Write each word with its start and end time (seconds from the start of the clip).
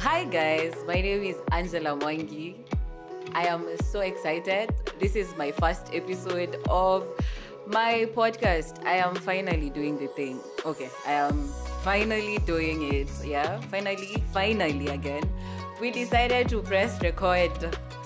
Hi 0.00 0.24
guys, 0.24 0.74
my 0.86 1.00
name 1.00 1.22
is 1.22 1.36
Angela 1.52 1.96
Mwangi. 1.96 2.54
I 3.32 3.46
am 3.46 3.64
so 3.82 4.00
excited. 4.00 4.68
This 5.00 5.16
is 5.16 5.34
my 5.38 5.52
first 5.52 5.88
episode 5.94 6.58
of 6.68 7.08
my 7.66 8.06
podcast. 8.14 8.84
I 8.84 8.96
am 8.96 9.14
finally 9.14 9.70
doing 9.70 9.96
the 9.96 10.08
thing. 10.08 10.38
Okay, 10.66 10.90
I 11.06 11.12
am 11.12 11.48
finally 11.82 12.36
doing 12.44 12.92
it. 12.92 13.08
Yeah, 13.24 13.58
finally, 13.72 14.22
finally 14.34 14.88
again. 14.88 15.24
We 15.80 15.92
decided 15.92 16.50
to 16.50 16.60
press 16.60 17.00
record. 17.00 17.56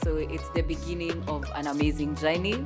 So, 0.05 0.15
it's 0.15 0.49
the 0.51 0.63
beginning 0.63 1.25
of 1.27 1.45
an 1.57 1.67
amazing 1.67 2.15
journey. 2.15 2.65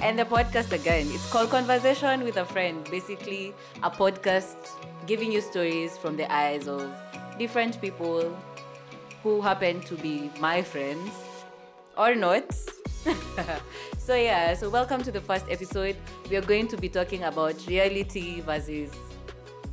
And 0.00 0.18
the 0.18 0.24
podcast 0.24 0.72
again, 0.72 1.06
it's 1.10 1.30
called 1.30 1.50
Conversation 1.50 2.24
with 2.24 2.36
a 2.36 2.44
Friend. 2.44 2.82
Basically, 2.90 3.54
a 3.84 3.90
podcast 3.90 4.56
giving 5.06 5.30
you 5.30 5.40
stories 5.40 5.96
from 5.96 6.16
the 6.16 6.26
eyes 6.32 6.66
of 6.66 6.90
different 7.38 7.80
people 7.80 8.34
who 9.26 9.40
happen 9.40 9.80
to 9.80 9.96
be 9.96 10.30
my 10.38 10.62
friends 10.62 11.10
or 11.98 12.14
not. 12.14 12.52
so, 13.98 14.14
yeah, 14.14 14.54
so 14.54 14.70
welcome 14.70 15.02
to 15.02 15.10
the 15.10 15.20
first 15.20 15.46
episode. 15.50 15.96
We 16.30 16.36
are 16.36 16.42
going 16.42 16.68
to 16.68 16.76
be 16.76 16.88
talking 16.88 17.24
about 17.24 17.66
reality 17.66 18.40
versus 18.42 18.92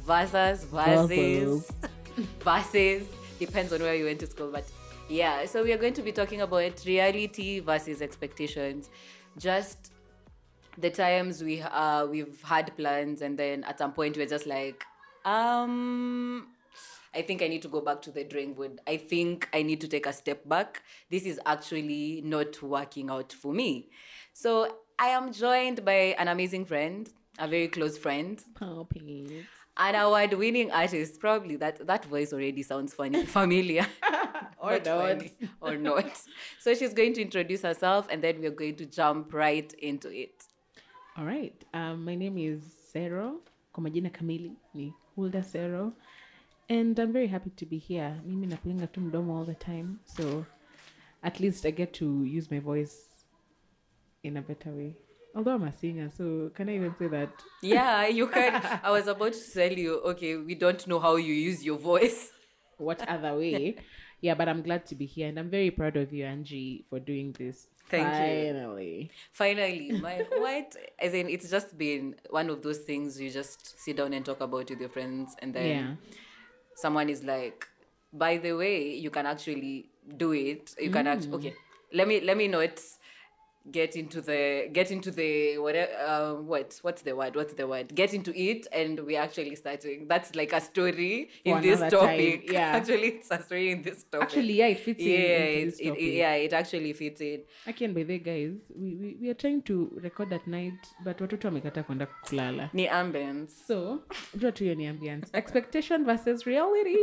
versus 0.08 0.64
versus 0.64 1.72
versus 2.40 3.04
depends 3.38 3.72
on 3.72 3.82
where 3.82 3.94
you 3.94 4.06
went 4.06 4.22
to 4.22 4.26
school, 4.26 4.50
but 4.52 4.66
yeah, 5.08 5.46
so 5.46 5.64
we 5.64 5.72
are 5.72 5.78
going 5.78 5.94
to 5.94 6.02
be 6.02 6.12
talking 6.12 6.42
about 6.42 6.84
reality 6.88 7.60
versus 7.60 8.02
expectations. 8.02 8.90
Just 9.38 9.92
the 10.80 10.90
times 10.90 11.44
we 11.44 11.62
uh 11.62 12.08
we've 12.08 12.42
had 12.42 12.76
plans 12.76 13.22
and 13.22 13.38
then 13.38 13.64
at 13.66 13.78
some 13.78 13.92
point 13.92 14.18
we're 14.18 14.26
just 14.26 14.48
like 14.48 14.84
um 15.26 16.48
I 17.16 17.22
think 17.22 17.42
I 17.42 17.48
need 17.48 17.62
to 17.62 17.68
go 17.68 17.82
back 17.82 18.02
to 18.04 18.12
the 18.12 18.24
drawing 18.24 18.54
board. 18.54 18.82
I 18.88 18.98
think 18.98 19.48
I 19.54 19.62
need 19.64 19.82
to 19.82 19.88
take 19.88 20.06
a 20.08 20.14
step 20.14 20.48
back. 20.48 20.82
This 21.10 21.26
is 21.26 21.40
actually 21.46 22.22
not 22.26 22.62
working 22.64 23.10
out 23.10 23.32
for 23.34 23.54
me. 23.54 23.90
So 24.34 24.78
I 25.00 25.10
am 25.10 25.32
joined 25.32 25.86
by 25.86 26.16
an 26.18 26.28
amazing 26.28 26.66
friend, 26.66 27.10
a 27.40 27.48
very 27.48 27.68
close 27.68 27.98
friend, 27.98 28.44
Puppies. 28.56 29.46
an 29.78 29.96
award-winning 29.96 30.72
artist. 30.72 31.20
Probably 31.20 31.56
that 31.58 31.86
that 31.88 32.06
voice 32.06 32.34
already 32.34 32.64
sounds 32.64 32.94
funny, 32.94 33.26
familiar, 33.40 33.86
Or 34.60 34.72
Not 34.72 34.86
not. 34.86 35.00
funny, 35.02 35.32
or 35.62 35.78
not. 35.78 36.22
So 36.60 36.74
she's 36.74 36.94
going 36.94 37.14
to 37.16 37.22
introduce 37.22 37.64
herself, 37.64 38.08
and 38.10 38.24
then 38.24 38.40
we're 38.40 38.52
going 38.52 38.76
to 38.78 38.86
jump 38.86 39.34
right 39.34 39.72
into 39.74 40.10
it. 40.10 40.46
All 41.18 41.26
right. 41.26 41.54
Um, 41.74 42.06
my 42.06 42.16
name 42.16 42.38
is 42.38 42.62
Sero. 42.92 43.42
Kwa 43.74 43.84
majina 43.84 44.10
kamili 44.10 44.52
ni 44.74 44.94
Hulda 45.16 45.44
Sero. 45.44 45.94
And 46.74 46.98
I'm 46.98 47.14
very 47.14 47.28
happy 47.28 47.52
to 47.52 47.66
be 47.68 47.78
here. 47.78 48.20
Mimi 48.26 48.48
napiga 48.48 48.92
tu 48.92 49.00
mdomo 49.02 49.38
all 49.38 49.46
the 49.46 49.54
time. 49.54 50.00
So 50.06 50.44
at 51.22 51.40
least 51.40 51.68
I 51.68 51.72
get 51.72 51.94
to 51.94 52.24
use 52.24 52.50
my 52.50 52.58
voice 52.60 52.96
in 54.24 54.38
a 54.38 54.42
better 54.42 54.72
way. 54.72 54.96
Although 55.36 55.54
I'm 55.54 55.64
a 55.64 55.72
singer, 55.72 56.10
so 56.18 56.50
can 56.56 56.70
I 56.70 56.76
even 56.76 56.96
say 56.98 57.08
that? 57.10 57.30
Yeah, 57.62 58.08
you 58.20 58.26
can. 58.28 58.60
I 58.84 58.90
was 58.90 59.06
about 59.06 59.34
to 59.34 59.54
tell 59.54 59.72
you, 59.72 60.00
okay, 60.14 60.38
we 60.38 60.56
don't 60.56 60.88
know 60.88 61.00
how 61.00 61.16
you 61.18 61.34
use 61.36 61.64
your 61.64 61.78
voice. 61.78 62.32
What 62.78 63.08
other 63.08 63.38
way? 63.38 63.76
yeah, 64.22 64.34
but 64.34 64.50
I'm 64.50 64.64
glad 64.64 64.88
to 64.88 64.96
be 64.96 65.06
here. 65.06 65.28
And 65.28 65.38
I'm 65.38 65.52
very 65.52 65.70
proud 65.70 65.96
of 65.96 66.12
you, 66.12 66.26
Angie, 66.26 66.86
for 66.90 67.00
doing 67.00 67.34
this. 67.38 67.68
Thank 67.90 68.08
you. 68.08 68.54
Finally. 68.54 69.12
Finally, 69.32 69.92
my 70.02 70.26
what? 70.38 70.76
As 70.98 71.14
in, 71.14 71.30
it's 71.30 71.52
just 71.52 71.78
been 71.78 72.16
one 72.32 72.50
of 72.50 72.64
those 72.64 72.80
things 72.80 73.22
you 73.22 73.30
just 73.30 73.80
sit 73.80 73.98
down 73.98 74.14
and 74.14 74.26
talk 74.26 74.42
about 74.42 74.70
with 74.72 74.80
your 74.80 74.90
friends, 74.90 75.36
and 75.40 75.54
then 75.54 75.70
Yeah. 75.70 75.96
Someone 76.76 77.10
is 77.10 77.24
like, 77.24 77.68
"By 78.12 78.38
the 78.38 78.54
way, 78.54 78.96
you 78.96 79.10
can 79.10 79.26
actually 79.26 79.90
do 80.18 80.34
it. 80.34 80.76
You 80.80 80.90
can 80.90 81.06
mm. 81.06 81.14
actually 81.14 81.34
okay. 81.34 81.54
Let 81.94 82.08
me 82.08 82.22
let 82.22 82.38
me 82.38 82.48
not 82.48 82.80
get 83.72 83.96
into 83.96 84.20
the 84.20 84.68
get 84.74 84.92
into 84.92 85.10
the 85.10 85.58
whatever 85.58 85.90
uh, 86.06 86.34
what 86.34 86.78
what's 86.82 87.02
the 87.04 87.16
word 87.16 87.34
what's 87.36 87.54
the 87.54 87.66
word 87.66 87.96
get 87.96 88.14
into 88.14 88.32
it 88.38 88.68
and 88.74 89.00
we're 89.00 89.22
actually 89.22 89.56
starting 89.56 90.06
that's 90.10 90.36
like 90.36 90.52
a 90.52 90.60
story 90.60 91.30
in 91.46 91.62
this 91.62 91.80
another 91.80 91.98
time, 91.98 92.08
topic 92.10 92.52
yeah. 92.52 92.76
actually 92.76 93.08
it's 93.08 93.32
a 93.32 93.42
story 93.42 93.72
in 93.72 93.82
this 93.82 94.04
topic 94.04 94.28
Actually, 94.28 94.54
yeah, 94.54 94.68
it 94.68 94.80
fits 94.80 95.00
in. 95.02 95.08
yeah 95.10 95.16
it, 95.16 95.74
it, 95.80 95.98
it- 95.98 96.14
yeah 96.14 96.34
it 96.34 96.52
actually 96.54 96.92
fits 96.94 97.22
in 97.22 97.42
Again, 97.66 97.94
by 97.94 98.04
the 98.04 98.14
way, 98.14 98.20
guys, 98.20 98.52
we, 98.76 98.96
we, 98.96 99.18
we 99.22 99.30
are 99.30 99.34
trying 99.34 99.62
to 99.64 99.98
record 100.04 100.34
at 100.34 100.46
night, 100.48 100.74
but 101.06 101.18
watoto 101.22 101.48
wamekata 101.48 101.84
kwenda 101.84 102.06
kulala. 102.06 102.70
ni 102.74 102.88
ambience 102.88 103.54
So, 103.68 104.04
jua 104.36 104.52
tu 104.52 104.64
hiyo 104.64 104.76
ni 104.76 104.88
ambience. 104.88 105.38
Expectation 105.38 106.06
versus 106.06 106.44
reality. 106.46 106.98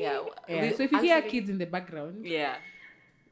Yeah, 0.00 0.20
yeah. 0.48 0.62
we 0.62 0.70
So 0.76 0.82
if 0.82 0.92
you 0.92 0.98
hear 1.02 1.22
kids 1.22 1.48
in 1.50 1.58
the 1.58 1.66
background, 1.66 2.26
yeah 2.26 2.56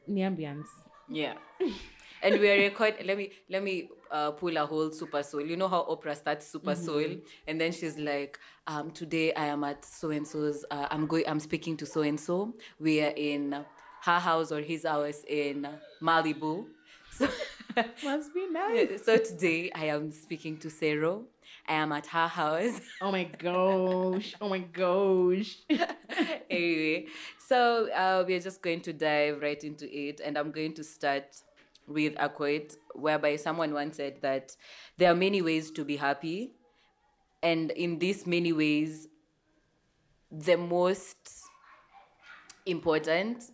ni 0.08 0.22
ambience. 0.22 0.68
yeah 1.08 1.36
and 2.24 2.40
we 2.40 2.50
are 2.50 2.56
record 2.58 2.94
let 3.04 3.16
me 3.16 3.30
let 3.50 3.62
me 3.62 3.88
uh, 4.10 4.30
pull 4.32 4.56
a 4.56 4.64
whole 4.66 4.90
super 4.90 5.22
soul 5.22 5.40
you 5.40 5.56
know 5.56 5.68
how 5.68 5.82
oprah 5.84 6.16
starts 6.16 6.46
super 6.46 6.74
soul 6.74 7.04
and 7.46 7.60
then 7.60 7.70
she's 7.72 7.96
like 7.98 8.38
um 8.66 8.90
today 8.90 9.32
i 9.34 9.46
am 9.46 9.62
at 9.64 9.84
so 9.84 10.10
and 10.10 10.26
so's 10.26 10.64
uh, 10.70 10.86
i'm 10.90 11.06
going 11.06 11.24
i'm 11.28 11.40
speaking 11.40 11.76
to 11.76 11.86
so 11.86 12.00
and 12.02 12.18
so 12.18 12.54
we 12.80 13.00
are 13.02 13.12
in 13.16 13.52
her 14.02 14.18
house 14.18 14.50
or 14.52 14.60
his 14.60 14.84
house 14.84 15.22
in 15.28 15.68
malibu 16.02 16.64
so 17.10 17.28
Must 18.04 18.32
be 18.32 18.46
nice. 18.50 19.04
so 19.04 19.16
today 19.16 19.70
i 19.74 19.86
am 19.86 20.12
speaking 20.12 20.56
to 20.58 20.70
Sero. 20.70 21.24
i 21.68 21.74
am 21.74 21.90
at 21.92 22.06
her 22.06 22.28
house 22.28 22.80
Oh 23.00 23.10
my 23.10 23.24
gosh. 23.24 24.34
Oh 24.40 24.48
my 24.48 24.60
gosh. 24.60 25.56
anyway, 26.50 27.06
so 27.38 27.88
uh, 27.90 28.24
we're 28.26 28.40
just 28.40 28.62
going 28.62 28.80
to 28.82 28.92
dive 28.92 29.40
right 29.42 29.62
into 29.64 29.86
it, 29.92 30.20
and 30.24 30.38
I'm 30.38 30.50
going 30.52 30.72
to 30.74 30.84
start 30.84 31.24
with 31.86 32.14
a 32.18 32.28
quote 32.28 32.76
whereby 32.94 33.36
someone 33.36 33.72
once 33.72 33.96
said 33.96 34.20
that 34.22 34.56
there 34.96 35.10
are 35.10 35.14
many 35.14 35.42
ways 35.42 35.70
to 35.72 35.84
be 35.84 35.96
happy, 35.96 36.52
and 37.42 37.70
in 37.72 37.98
these 37.98 38.26
many 38.26 38.52
ways, 38.52 39.08
the 40.30 40.56
most 40.56 41.44
important, 42.66 43.50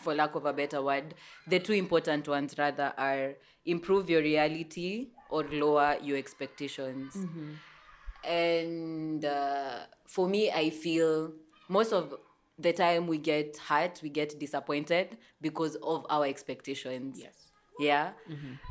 for 0.00 0.14
lack 0.14 0.34
of 0.34 0.46
a 0.46 0.52
better 0.52 0.80
word, 0.82 1.14
the 1.46 1.58
two 1.58 1.72
important 1.72 2.28
ones 2.28 2.54
rather 2.58 2.92
are 2.96 3.34
improve 3.64 4.10
your 4.10 4.22
reality 4.22 5.08
or 5.30 5.44
lower 5.44 5.96
your 6.02 6.16
expectations. 6.18 7.16
And 8.24 9.24
uh, 9.24 9.78
for 10.06 10.28
me 10.28 10.50
i 10.50 10.68
feel 10.70 11.32
most 11.68 11.92
of 11.92 12.14
the 12.58 12.72
time 12.72 13.06
we 13.06 13.18
get 13.18 13.56
hurt 13.56 14.00
we 14.02 14.10
get 14.10 14.38
disappointed 14.38 15.16
because 15.40 15.76
of 15.76 16.06
our 16.10 16.26
expectations. 16.26 17.18
Yes. 17.18 17.51
Yeah 17.80 18.10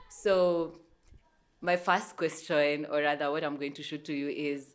so 0.10 0.74
my 1.62 1.76
first 1.76 2.16
question 2.16 2.86
or 2.92 3.02
rather 3.02 3.32
what 3.32 3.44
i'm 3.44 3.56
going 3.58 3.74
to 3.74 3.84
shoot 3.84 4.04
to 4.06 4.14
you 4.14 4.30
is 4.30 4.74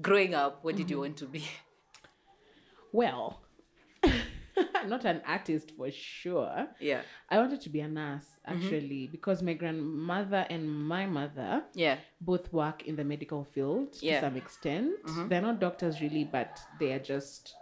growing 0.00 0.34
up 0.34 0.62
what 0.64 0.76
did 0.76 0.90
you 0.90 0.98
want 1.00 1.16
to 1.16 1.26
be 1.26 1.44
Well, 2.92 3.40
not 4.86 5.04
an 5.04 5.20
artist 5.26 5.72
for 5.76 5.90
sure. 5.90 6.68
yeah 6.80 7.02
I 7.28 7.38
wanted 7.38 7.60
to 7.62 7.70
be 7.70 7.80
a 7.80 7.88
nurse 7.88 8.26
Mm-hmm. 8.46 8.62
actually 8.62 9.06
because 9.10 9.42
my 9.42 9.54
grandmother 9.54 10.44
and 10.50 10.68
my 10.94 11.06
mother 11.06 11.62
yeah 11.74 11.96
both 12.20 12.52
work 12.52 12.86
in 12.86 12.94
the 12.94 13.02
medical 13.04 13.42
field 13.42 13.96
Yeah. 14.00 14.12
Mm-hmm. 14.12 14.20
to 14.20 14.26
some 14.26 14.36
extent. 14.36 15.28
They're 15.30 15.40
not 15.40 15.60
doctors 15.60 16.00
really, 16.02 16.24
but 16.24 16.60
they 16.78 16.92
are 16.92 16.98
just 16.98 17.54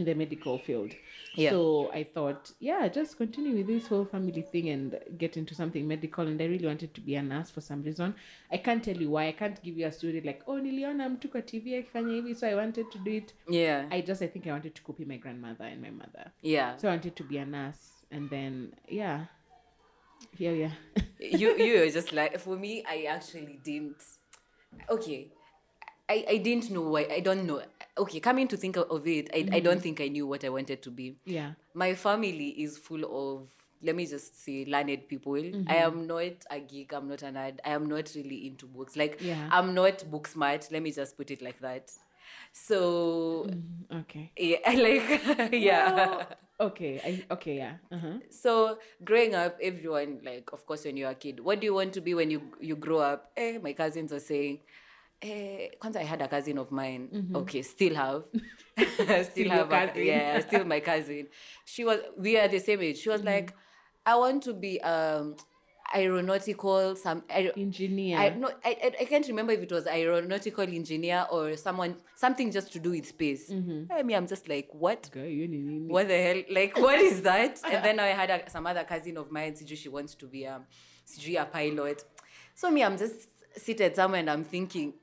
in 0.00 0.06
the 0.06 0.14
medical 0.14 0.58
field. 0.58 0.92
Yeah. 1.36 1.50
So 1.50 1.90
I 1.92 2.04
thought, 2.04 2.50
yeah, 2.58 2.88
just 2.88 3.16
continue 3.16 3.54
with 3.56 3.66
this 3.66 3.86
whole 3.86 4.04
family 4.04 4.42
thing 4.42 4.68
and 4.70 4.98
get 5.18 5.36
into 5.36 5.54
something 5.54 5.86
medical. 5.86 6.26
And 6.26 6.40
I 6.42 6.46
really 6.46 6.66
wanted 6.66 6.92
to 6.94 7.00
be 7.00 7.14
a 7.16 7.22
nurse 7.22 7.50
for 7.50 7.60
some 7.60 7.82
reason. 7.82 8.14
I 8.50 8.56
can't 8.56 8.82
tell 8.82 8.96
you 8.96 9.10
why. 9.10 9.28
I 9.28 9.32
can't 9.32 9.62
give 9.62 9.76
you 9.78 9.86
a 9.86 9.92
story 9.92 10.20
like, 10.24 10.42
oh, 10.46 10.58
niliona 10.58 11.08
mtu 11.08 11.28
kwa 11.28 11.42
TV 11.42 11.76
akifanya 11.76 12.14
hivi, 12.14 12.34
so 12.34 12.46
I 12.46 12.54
wanted 12.54 12.90
to 12.90 12.98
do 12.98 13.10
it. 13.12 13.34
yeah 13.50 13.86
I 13.90 14.02
just, 14.02 14.22
I 14.22 14.28
think 14.28 14.46
I 14.46 14.50
wanted 14.52 14.74
to 14.74 14.82
copy 14.82 15.04
my 15.04 15.18
grandmother 15.18 15.66
and 15.66 15.80
my 15.82 15.90
mother. 15.90 16.30
yeah 16.42 16.76
So 16.78 16.88
I 16.88 16.90
wanted 16.90 17.14
to 17.14 17.24
be 17.24 17.38
a 17.38 17.44
nurse. 17.46 18.06
And 18.10 18.30
then, 18.30 18.72
yeah. 18.88 19.20
Yeah, 20.38 20.52
yeah. 20.52 20.72
you 21.18 21.56
you 21.56 21.78
were 21.80 21.90
just 21.90 22.12
like 22.12 22.38
for 22.38 22.56
me 22.56 22.84
i 22.88 23.04
actually 23.08 23.58
didn't 23.64 24.02
okay 24.88 25.28
I, 26.14 26.24
I 26.34 26.36
didn't 26.46 26.70
know 26.70 26.82
why 26.94 27.02
i 27.18 27.20
don't 27.20 27.44
know 27.46 27.62
okay 28.02 28.20
coming 28.20 28.48
to 28.48 28.56
think 28.56 28.76
of 28.76 29.06
it 29.06 29.30
I, 29.38 29.40
I 29.56 29.60
don't 29.60 29.80
think 29.80 30.00
i 30.00 30.08
knew 30.08 30.26
what 30.26 30.44
i 30.44 30.48
wanted 30.48 30.82
to 30.82 30.90
be 30.90 31.16
yeah. 31.24 31.50
my 31.74 31.94
family 31.94 32.48
is 32.64 32.78
full 32.78 33.04
of 33.20 33.48
let 33.82 33.94
me 33.96 34.04
just 34.06 34.42
say 34.44 34.64
learned 34.74 35.02
people 35.08 35.34
i 35.36 35.40
Mm-hmm. 35.42 35.70
am 35.88 36.06
not 36.06 36.36
a 36.50 36.58
geek 36.60 36.92
i'm 36.92 37.08
not 37.08 37.22
an 37.22 37.34
nerd 37.34 37.56
i 37.64 37.70
am 37.78 37.86
not 37.94 38.06
really 38.16 38.46
into 38.48 38.66
books 38.66 38.94
like 39.02 39.14
Yeah. 39.30 39.48
i'm 39.56 39.72
not 39.74 39.96
book 40.10 40.26
smart 40.28 40.68
let 40.72 40.82
me 40.82 40.90
just 41.00 41.16
put 41.16 41.30
it 41.30 41.40
like 41.48 41.60
that 41.60 41.92
so 42.52 43.46
Okay. 43.92 44.30
yeah 44.36 44.70
like 44.86 45.52
yeah 45.52 45.92
Well, 45.94 46.26
okay. 46.60 47.00
I, 47.04 47.34
okay, 47.34 47.56
yeah. 47.56 47.74
Uh-huh. 47.90 48.18
so 48.30 48.78
growing 49.04 49.34
up 49.34 49.56
everyone 49.62 50.20
like 50.24 50.50
of 50.52 50.64
course 50.66 50.84
when 50.84 50.96
you're 50.96 51.10
a 51.10 51.14
kid 51.14 51.40
what 51.40 51.60
do 51.60 51.66
you 51.66 51.74
want 51.74 51.92
to 51.94 52.00
be 52.00 52.14
when 52.14 52.30
you 52.30 52.40
you 52.60 52.76
grow 52.76 52.98
up 52.98 53.30
eh 53.36 53.58
my 53.62 53.72
cousins 53.72 54.12
are 54.12 54.20
saying 54.20 54.60
eh, 55.20 55.70
kwanza 55.78 56.00
i 56.00 56.04
had 56.06 56.22
a 56.24 56.28
cousin 56.28 56.58
of 56.58 56.70
mine 56.70 57.08
okay 57.34 57.62
still 57.62 57.94
have 57.94 58.22
still, 58.78 59.24
Still 59.24 59.48
have 59.50 59.72
a, 59.72 59.86
cousin. 59.86 60.06
yeah 60.06 60.40
still 60.40 60.64
my 60.64 60.80
cousin 60.80 61.26
she 61.64 61.84
was 61.84 61.98
we 62.18 62.38
are 62.38 62.48
the 62.48 62.60
same 62.60 62.80
age 62.82 62.96
she 62.98 63.10
was 63.10 63.22
like 63.24 63.52
i 64.06 64.14
want 64.16 64.42
to 64.42 64.54
be 64.54 64.80
um 64.80 65.36
aeronautical 65.94 66.94
some 66.96 67.22
aer- 67.28 67.52
Engineer. 67.56 68.16
I, 68.18 68.28
no, 68.30 68.48
I, 68.64 68.92
I 69.00 69.04
can't 69.06 69.26
remember 69.26 69.52
if 69.52 69.60
it 69.62 69.72
was 69.72 69.86
aeronautical 69.88 70.62
engineer 70.64 71.26
or 71.32 71.56
someone 71.56 71.96
something 72.14 72.52
just 72.52 72.72
to 72.74 72.78
do 72.78 72.90
with 72.90 73.06
space. 73.06 73.50
I 73.50 74.02
mean, 74.04 74.16
I'm 74.16 74.28
just 74.28 74.48
like, 74.48 74.68
what? 74.72 75.10
Girl, 75.12 75.24
you 75.26 75.48
need- 75.48 75.64
need- 75.64 75.90
What 75.90 76.06
the 76.06 76.16
hell? 76.16 76.42
Like, 76.48 76.78
what 76.78 76.98
is 77.00 77.22
that? 77.22 77.58
and 77.72 77.84
then 77.84 77.98
I 77.98 78.08
had 78.08 78.30
a, 78.30 78.48
some 78.48 78.66
other 78.68 78.84
cousin 78.84 79.16
of 79.16 79.32
mine, 79.32 79.56
she 79.66 79.88
wants 79.88 80.14
to 80.14 80.26
be 80.26 80.44
a, 80.44 80.60
Siju, 81.06 81.42
a 81.42 81.44
pilot. 81.44 82.04
So 82.54 82.70
me, 82.70 82.84
I'm 82.84 82.96
just 82.96 83.28
seated 83.56 83.96
somewhere 83.96 84.20
and 84.20 84.30
I'm 84.30 84.44
thinking, 84.44 84.92
"W- 84.92 84.99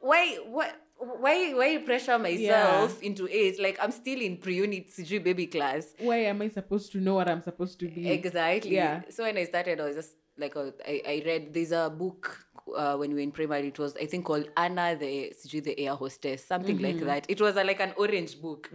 why, 0.00 0.38
what? 0.46 0.82
Why, 0.98 1.52
why 1.52 1.76
pressure 1.84 2.18
myself 2.18 3.02
into 3.02 3.26
it? 3.28 3.60
Like 3.60 3.78
I'm 3.82 3.90
still 3.92 4.18
in 4.18 4.38
pre-unit 4.38 4.88
Siju 4.88 5.22
baby 5.22 5.46
class. 5.46 5.92
Why 5.98 6.16
am 6.24 6.40
I 6.40 6.48
supposed 6.48 6.90
to 6.92 6.98
know 6.98 7.14
what 7.16 7.28
I'm 7.28 7.42
supposed 7.42 7.78
to 7.80 7.88
be? 7.88 8.08
Exactly. 8.10 8.76
Yeah. 8.76 9.02
So 9.10 9.24
when 9.24 9.36
I 9.36 9.44
started, 9.44 9.78
I 9.78 9.84
was 9.84 9.96
just 9.96 10.12
like, 10.38 10.56
uh, 10.56 10.70
I, 10.88 11.02
I 11.06 11.22
read, 11.26 11.52
there's 11.52 11.72
a 11.72 11.90
book 11.90 12.46
uh, 12.74 12.96
when 12.96 13.10
we 13.10 13.16
were 13.16 13.20
in 13.20 13.30
primary, 13.30 13.68
it 13.68 13.78
was, 13.78 13.94
I 13.96 14.06
think, 14.06 14.24
called 14.24 14.48
Anna, 14.56 14.96
the, 14.98 15.32
sijui 15.38 15.62
the 15.62 15.78
air 15.78 15.94
hostess, 15.94 16.44
something 16.44 16.78
like 16.78 17.00
that. 17.00 17.26
It 17.28 17.40
was 17.40 17.56
a, 17.56 17.64
like 17.64 17.80
an 17.80 17.92
orange 17.96 18.40
book. 18.40 18.70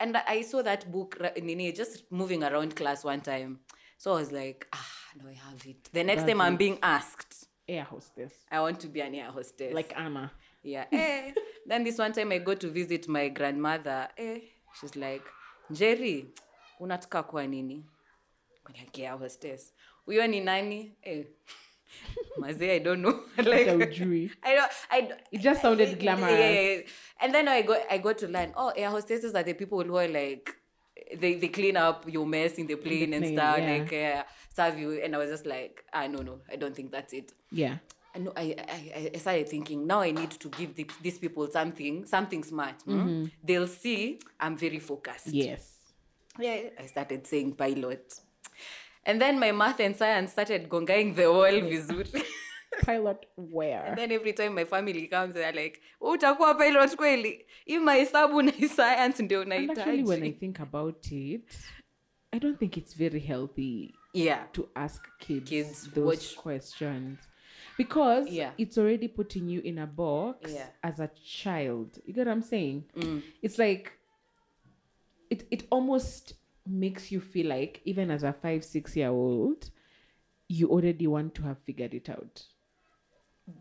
And 0.00 0.16
I- 0.16 0.42
saw 0.42 0.62
that 0.62 0.90
book, 0.90 1.20
nini, 1.40 1.70
just 1.72 2.04
moving 2.10 2.42
around 2.42 2.74
class 2.74 3.04
one 3.04 3.20
time. 3.20 3.60
So 3.98 4.12
I 4.12 4.14
was 4.14 4.32
like, 4.32 4.66
ah, 4.72 4.86
no, 5.22 5.28
I 5.28 5.34
have 5.34 5.64
it. 5.66 5.90
The 5.92 6.02
next 6.02 6.22
That's 6.22 6.32
time 6.32 6.40
I'm 6.40 6.56
being 6.56 6.78
asked, 6.82 7.46
Air 7.68 7.84
hostess. 7.84 8.32
I 8.50 8.60
want 8.60 8.80
to 8.80 8.88
be 8.88 9.00
an 9.00 9.14
air 9.14 9.30
hostess. 9.30 9.72
Like 9.72 9.92
Anna. 9.96 10.32
Yeah. 10.62 10.86
Eh. 10.92 11.32
then 11.66 11.84
this 11.84 11.98
one 11.98 12.12
time 12.12 12.32
I 12.32 12.38
go 12.38 12.54
to 12.54 12.70
visit 12.70 13.08
my 13.08 13.28
grandmother. 13.28 14.08
Eh. 14.16 14.40
She's 14.80 14.96
like, 14.96 15.24
Jerry, 15.70 16.26
unataka 16.80 17.22
kuwa 17.22 17.46
nini? 17.48 17.84
Like, 18.68 18.98
yeah, 18.98 19.18
hostess. 19.18 19.72
Huyo 20.06 20.26
ni 20.26 20.40
nani? 20.40 20.92
Eh. 21.02 21.24
Mazee, 22.38 22.70
I 22.70 22.78
don't 22.78 23.02
know. 23.02 23.20
like. 23.38 23.68
I 23.68 24.54
don't, 24.54 24.72
I 24.90 25.00
don't, 25.00 25.20
It 25.32 25.40
just 25.40 25.62
sounded 25.62 25.98
glamorous. 25.98 26.38
yeah. 26.38 26.80
And 27.20 27.34
then 27.34 27.48
I 27.48 27.62
go, 27.62 27.76
I 27.90 27.98
got 27.98 28.18
to 28.18 28.28
learn. 28.28 28.52
Oh, 28.56 28.72
air 28.76 28.90
hostesses 28.90 29.34
are 29.34 29.42
the 29.42 29.54
people 29.54 29.82
who 29.82 29.96
are 29.96 30.08
like 30.08 30.54
they, 31.18 31.34
they 31.34 31.48
clean 31.48 31.76
up 31.76 32.04
your 32.08 32.26
mess 32.26 32.54
in 32.54 32.66
the 32.66 32.76
plane 32.76 33.12
and 33.14 33.24
plane, 33.24 33.36
stuff, 33.36 33.58
yeah. 33.58 33.72
like 33.72 33.92
uh, 33.92 34.22
serve 34.54 34.78
you. 34.78 34.92
And 35.02 35.14
I 35.14 35.18
was 35.18 35.30
just 35.30 35.46
like, 35.46 35.84
ah, 35.92 36.06
no, 36.06 36.22
no, 36.22 36.40
I 36.50 36.56
don't 36.56 36.74
think 36.74 36.92
that's 36.92 37.12
it. 37.12 37.32
Yeah. 37.50 37.76
I 38.14 38.18
know 38.18 38.32
I, 38.36 38.54
I 38.68 39.10
I 39.14 39.18
started 39.18 39.48
thinking 39.48 39.86
now 39.86 40.00
I 40.00 40.10
need 40.12 40.30
to 40.30 40.48
give 40.48 40.74
the, 40.74 40.86
these 41.02 41.18
people 41.18 41.48
something 41.50 42.04
something 42.06 42.42
smart. 42.44 42.82
hmm? 42.82 43.26
They'll 43.44 43.68
see 43.68 44.18
I'm 44.40 44.56
very 44.56 44.78
focused. 44.80 45.28
Yes. 45.28 45.76
Yeah, 46.38 46.70
I 46.78 46.86
started 46.86 47.26
saying 47.26 47.52
pilot. 47.56 48.14
And 49.06 49.20
then 49.20 49.38
my 49.40 49.52
math 49.52 49.80
and 49.80 49.96
science 49.96 50.32
started 50.32 50.68
gongaing 50.68 51.14
the 51.16 51.26
wall 51.32 51.52
vizuri. 51.52 52.24
Pilot 52.86 53.26
where? 53.36 53.84
and 53.84 53.98
then 53.98 54.12
every 54.12 54.32
time 54.32 54.54
my 54.54 54.64
family 54.64 55.06
comes 55.08 55.34
they're 55.34 55.52
like, 55.52 55.80
utakuwa 56.00 56.54
pilot 56.58 56.96
kweli? 56.96 57.44
Hii 57.66 57.78
mahesabu 57.78 58.42
na 58.42 58.50
hii 58.50 58.68
science 58.78 59.22
ndio 59.22 59.42
And 59.42 59.52
actually, 59.70 60.02
when 60.04 60.22
I 60.22 60.32
think 60.32 60.60
about 60.60 61.12
it, 61.12 61.44
I 62.32 62.38
don't 62.38 62.58
think 62.58 62.76
it's 62.76 62.94
very 62.96 63.20
healthy 63.20 63.94
Yeah. 64.14 64.46
to 64.52 64.68
ask 64.74 65.02
kids, 65.18 65.50
Kids 65.50 65.90
those 65.94 66.06
watch- 66.06 66.36
questions 66.36 67.18
because 67.82 68.28
Yeah. 68.28 68.52
it's 68.62 68.76
already 68.78 69.08
putting 69.08 69.48
you 69.48 69.60
in 69.70 69.78
a 69.78 69.86
box 69.86 70.52
Yeah. 70.52 70.68
as 70.82 71.00
a 71.00 71.08
child. 71.42 71.88
You 72.04 72.12
get 72.14 72.26
what 72.26 72.32
I'm 72.36 72.42
saying? 72.54 72.84
Mm. 72.94 73.22
It's 73.42 73.58
like 73.58 73.92
it 75.30 75.40
it 75.50 75.62
almost 75.70 76.34
makes 76.66 77.10
you 77.12 77.20
feel 77.20 77.46
like 77.48 77.80
even 77.84 78.10
as 78.10 78.22
a 78.22 78.32
five 78.32 78.62
six 78.64 78.96
year 78.96 79.08
old, 79.10 79.70
you 80.48 80.68
already 80.68 81.06
want 81.06 81.34
to 81.36 81.42
have 81.48 81.58
figured 81.68 81.94
it 81.94 82.08
out. 82.16 82.34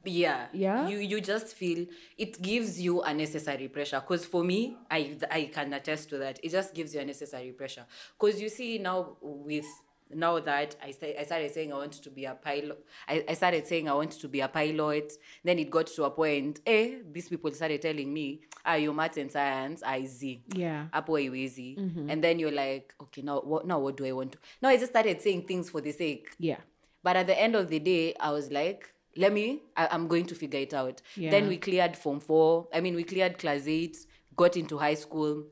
yeah 0.06 0.48
Yeah? 0.54 0.88
you 0.92 0.98
you 1.12 1.19
just 1.33 1.48
feel 1.56 1.80
it 2.25 2.33
gives 2.50 2.80
you 2.86 3.01
unnecessary 3.12 3.68
pressure 3.75 4.00
because 4.01 4.24
for 4.33 4.44
me 4.51 4.60
i 4.98 5.18
i 5.31 5.42
can 5.56 5.74
attest 5.74 6.10
to 6.12 6.18
that 6.24 6.36
it 6.45 6.51
just 6.57 6.75
gives 6.77 6.94
you 6.94 7.00
unnecessary 7.01 7.51
pressure 7.62 7.86
because 8.13 8.39
you 8.44 8.50
see 8.50 8.77
now 8.89 9.18
with 9.21 9.66
now 10.14 10.40
that 10.40 10.76
I, 10.84 10.92
sta- 10.92 11.18
I 11.20 11.24
started 11.24 11.52
saying 11.52 11.72
I 11.72 11.76
wanted 11.78 12.04
to 12.04 12.10
be 12.10 12.26
a 12.26 12.34
pilot, 12.34 12.84
I, 13.08 13.24
I 13.30 13.34
started 13.36 13.68
saying 13.68 13.88
I 13.88 13.94
wanted 13.94 14.20
to 14.22 14.28
be 14.28 14.42
a 14.42 14.48
pilot. 14.48 15.14
Then 15.44 15.60
it 15.60 15.70
got 15.70 15.88
to 15.88 16.04
a 16.06 16.10
point, 16.10 16.60
eh, 16.66 16.96
these 17.12 17.30
people 17.30 17.52
started 17.52 17.82
telling 17.82 18.12
me, 18.14 18.42
ah, 18.66 18.76
your 18.76 18.94
maths 18.94 19.18
and 19.18 19.32
science 19.32 19.84
are 19.84 19.98
easy. 19.98 20.44
Yeah. 20.54 20.88
hapo 20.92 21.14
haiwezi 21.18 21.78
and 22.10 22.24
then 22.24 22.40
you're 22.40 22.52
like 22.52 22.94
okay 23.02 23.22
now 23.22 23.40
what 23.42 23.66
now 23.68 23.80
what 23.80 23.98
do 23.98 24.06
i 24.06 24.12
want 24.12 24.32
to 24.32 24.38
now 24.62 24.70
i 24.70 24.78
just 24.78 24.92
started 24.92 25.22
saying 25.22 25.42
things 25.48 25.70
for 25.70 25.82
the 25.82 25.92
sake 25.92 26.30
Yeah. 26.40 26.58
but 27.04 27.16
at 27.16 27.28
the 27.28 27.40
end 27.40 27.56
of 27.56 27.70
the 27.70 27.80
day, 27.80 28.14
I 28.20 28.32
was 28.32 28.52
like, 28.52 28.86
let 29.16 29.32
me, 29.34 29.62
I, 29.78 29.88
I'm 29.92 30.08
going 30.08 30.26
to 30.28 30.36
figure 30.36 30.60
it 30.60 30.74
out. 30.74 31.02
Yeah. 31.16 31.32
Then 31.32 31.48
we 31.48 31.58
cleared 31.58 31.96
Form 31.98 32.20
4. 32.20 32.68
I 32.74 32.80
mean, 32.82 32.96
we 32.96 33.04
cleared 33.04 33.38
Class 33.38 33.68
8, 33.68 33.98
got 34.36 34.56
into 34.58 34.78
high 34.78 34.94
school. 34.96 35.44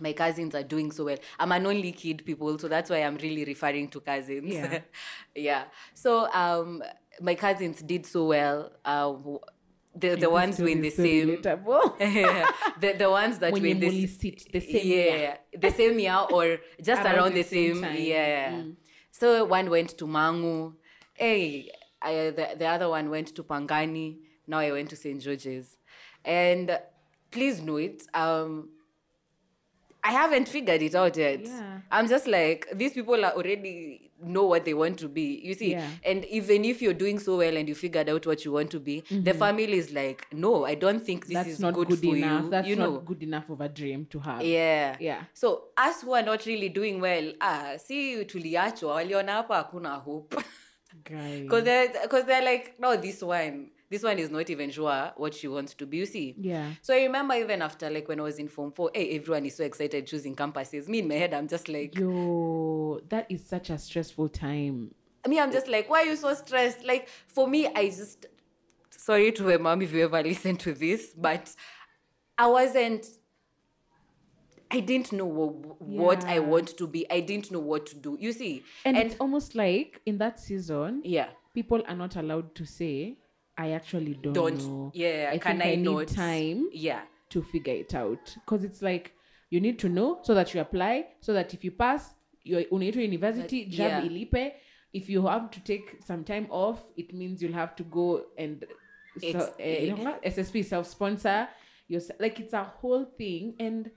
My 0.00 0.12
cousins 0.12 0.54
are 0.54 0.62
doing 0.62 0.92
so 0.92 1.04
well. 1.06 1.16
I'm 1.38 1.52
an 1.52 1.66
only 1.66 1.92
kid, 1.92 2.24
people, 2.26 2.58
so 2.58 2.68
that's 2.68 2.90
why 2.90 2.98
I'm 2.98 3.16
really 3.16 3.44
referring 3.44 3.88
to 3.88 4.00
cousins. 4.00 4.52
Yeah. 4.52 4.80
yeah. 5.34 5.64
So 5.94 6.30
um, 6.32 6.82
my 7.20 7.34
cousins 7.34 7.80
did 7.82 8.04
so 8.06 8.26
well. 8.26 8.72
Uh, 8.84 9.14
the 9.98 10.14
the 10.16 10.28
ones 10.28 10.58
were 10.58 10.68
in 10.68 10.82
the 10.82 10.90
So 10.90 11.02
same. 11.02 11.40
the, 12.80 12.94
the 12.98 13.08
ones 13.10 13.38
that 13.38 13.52
When 13.52 13.62
were 13.62 13.68
in 13.68 13.80
the 13.80 13.86
only 13.86 14.04
s- 14.04 14.18
sit 14.20 14.52
the 14.52 14.60
same 14.60 14.86
yeah, 14.86 15.04
year. 15.04 15.38
the 15.58 15.70
same 15.70 15.98
year 15.98 16.18
or 16.30 16.58
just 16.82 17.00
Around 17.02 17.14
around, 17.16 17.34
the 17.34 17.42
same 17.42 17.74
same, 17.76 17.82
time. 17.82 17.96
Mm. 17.96 18.76
so 19.10 19.44
one 19.46 19.70
went 19.70 19.96
to 19.96 20.04
mangu 20.06 20.74
hey 21.14 21.70
I, 22.02 22.12
the, 22.30 22.46
the 22.58 22.66
other 22.66 22.88
one 22.90 23.08
went 23.08 23.34
to 23.36 23.42
pangani 23.42 24.18
now 24.46 24.58
i 24.58 24.70
went 24.70 24.90
to 24.90 24.96
st 24.96 25.22
george's 25.22 25.78
and 26.24 26.78
please 27.30 27.62
note 27.62 28.02
um 28.12 28.68
I 30.06 30.12
haven't 30.12 30.48
figured 30.48 30.82
it 30.82 30.94
out 30.94 31.16
yet. 31.16 31.40
Yeah. 31.46 31.80
I'm 31.90 32.08
just 32.08 32.26
like 32.26 32.66
these 32.74 32.92
people 32.92 33.24
are 33.24 33.32
already 33.32 34.02
know 34.22 34.46
what 34.46 34.64
they 34.64 34.72
want 34.74 34.98
to 34.98 35.08
be. 35.08 35.40
You 35.44 35.54
see, 35.54 35.70
Yeah. 35.72 35.88
and 36.04 36.24
even 36.24 36.64
if 36.64 36.80
you're 36.82 36.94
doing 36.94 37.18
so 37.18 37.36
well 37.38 37.56
and 37.56 37.68
you 37.68 37.74
figured 37.74 38.08
out 38.08 38.26
what 38.26 38.44
you 38.44 38.52
want 38.52 38.70
to 38.70 38.80
be, 38.80 39.02
the 39.10 39.34
family 39.34 39.72
is 39.72 39.92
like, 39.92 40.26
no, 40.32 40.64
I 40.64 40.74
don't 40.74 41.04
think 41.04 41.26
this 41.26 41.36
Mm-hmm. 41.36 41.42
That's 41.44 41.48
is 41.54 41.60
not 41.60 41.74
good, 41.74 41.88
good, 41.88 41.98
for 42.00 42.16
enough. 42.16 42.44
you. 42.44 42.50
That's 42.50 42.68
you 42.68 42.76
not 42.76 42.90
know, 42.90 42.98
good 43.00 43.22
enough 43.22 43.50
of 43.50 43.60
a 43.60 43.68
dream 43.68 44.06
to 44.10 44.18
have. 44.20 44.42
yeah 44.44 44.96
Yeah. 45.00 45.24
so 45.34 45.64
us 45.76 46.02
who 46.02 46.14
are 46.14 46.22
not 46.22 46.46
really 46.46 46.68
doing 46.70 47.00
well 47.00 47.32
ah 47.40 47.76
si 47.78 48.24
tuliachwa 48.24 48.94
waliona 48.94 49.32
hapa 49.32 49.56
hakuna 49.56 49.94
hope 49.94 50.36
because 51.04 51.64
they're, 51.68 51.88
cause 52.08 52.24
they're 52.26 52.44
like 52.52 52.74
no 52.78 52.96
this 52.96 53.22
one 53.22 53.70
this 53.88 54.02
one 54.02 54.18
is 54.18 54.30
not 54.30 54.50
even 54.50 54.70
sure 54.70 55.12
what 55.16 55.32
she 55.34 55.46
wants 55.48 55.74
to 55.74 55.86
be 55.86 55.98
you 55.98 56.06
see. 56.06 56.34
Yeah. 56.38 56.70
so 56.82 56.94
i 56.94 57.02
remember 57.02 57.34
even 57.34 57.62
after 57.62 57.88
like 57.90 58.08
when 58.08 58.18
i 58.20 58.22
was 58.22 58.38
in 58.38 58.48
form 58.48 58.72
4 58.72 58.90
hey, 58.94 59.16
everyone 59.16 59.46
is 59.46 59.56
so 59.56 59.64
excited 59.64 60.06
choosing 60.06 60.34
campuses. 60.34 60.88
Me 60.88 60.98
in 61.00 61.08
my 61.08 61.14
head 61.14 61.34
i'm 61.34 61.48
just 61.48 61.68
like 61.68 61.96
Yo, 61.98 63.00
that 63.08 63.26
is 63.30 63.44
such 63.46 63.70
a 63.70 63.78
stressful 63.78 64.28
time. 64.30 64.92
me 65.28 65.38
i'm 65.40 65.52
just 65.52 65.68
like 65.68 65.88
why 65.88 66.02
are 66.02 66.06
you 66.06 66.16
so 66.16 66.32
stressed? 66.34 66.84
Like 66.84 67.08
for 67.26 67.46
me 67.48 67.66
i 67.74 67.86
just 67.88 68.26
sorry 68.90 69.30
to 69.32 69.42
my 69.44 69.56
mom 69.56 69.82
if 69.82 69.92
you 69.92 70.04
ever 70.04 70.22
listen 70.22 70.56
to 70.56 70.72
this 70.72 71.12
but 71.16 71.54
i 72.38 72.46
wasn't 72.46 73.06
i 74.70 74.80
didn't 74.80 75.12
know 75.12 75.26
wh- 75.28 75.80
what 75.82 76.24
i 76.24 76.38
want 76.40 76.76
to 76.76 76.86
be. 76.88 77.08
I 77.10 77.20
didn't 77.20 77.50
know 77.52 77.60
what 77.60 77.86
to 77.86 77.96
do. 77.96 78.16
You 78.20 78.32
see? 78.32 78.64
And, 78.84 78.96
and 78.96 79.06
it's 79.06 79.16
almost 79.20 79.54
like 79.54 80.00
in 80.06 80.18
that 80.18 80.40
season, 80.40 81.02
yeah. 81.04 81.28
people 81.54 81.82
are 81.86 81.94
not 81.94 82.16
allowed 82.16 82.54
to 82.56 82.64
say, 82.66 83.16
I 83.58 83.70
actually 83.72 84.14
don't, 84.14 84.32
don't 84.34 84.58
know. 84.58 84.90
yeah 84.94 85.30
I 85.32 85.38
can 85.38 85.58
think 85.58 85.64
i, 85.64 85.72
I 85.72 85.74
need 85.76 85.84
not 85.84 86.08
time 86.08 86.68
yeah 86.72 87.02
to 87.30 87.42
figure 87.42 87.74
it 87.74 87.94
out. 87.94 88.34
Because 88.34 88.64
it's 88.64 88.82
like 88.82 89.12
you 89.50 89.60
need 89.60 89.78
to 89.80 89.88
know 89.88 90.20
so 90.22 90.34
that 90.34 90.52
you 90.54 90.60
apply, 90.60 91.06
so 91.20 91.32
that 91.32 91.54
if 91.54 91.64
you 91.64 91.70
pass, 91.70 92.14
you're 92.42 92.62
unaitwa 92.64 93.02
university, 93.02 93.64
That- 93.64 93.70
jam 93.70 94.04
yeah. 94.04 94.10
ilipe. 94.10 94.54
If 94.92 95.10
you 95.10 95.26
have 95.26 95.50
to 95.50 95.60
take 95.60 95.98
some 96.06 96.24
time 96.24 96.46
off, 96.50 96.82
it 96.96 97.12
means 97.12 97.42
you'll 97.42 97.52
have 97.52 97.76
to 97.76 97.82
go 97.82 98.24
and 98.38 98.64
so, 99.20 99.52
eh, 99.58 99.84
you 99.84 99.96
know? 99.96 100.16
SSP 100.24 100.64
self-sponsor. 100.64 101.48
You're 101.88 102.02
like 102.18 102.40
it's 102.40 102.52
a 102.52 102.64
whole 102.64 103.04
thing, 103.04 103.54
and 103.58 103.90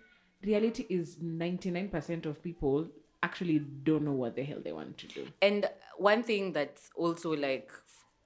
reality 0.44 0.86
is 0.90 1.18
99% 1.18 2.26
of 2.26 2.42
people 2.42 2.88
actually 3.22 3.60
don't 3.60 4.04
know 4.04 4.14
what 4.14 4.36
the 4.36 4.44
hell 4.44 4.60
they 4.64 4.72
want 4.72 4.98
to 4.98 5.08
do. 5.08 5.28
And 5.42 5.70
one 5.98 6.24
thing 6.24 6.54
that's 6.54 6.90
also 6.96 7.36
like 7.36 7.72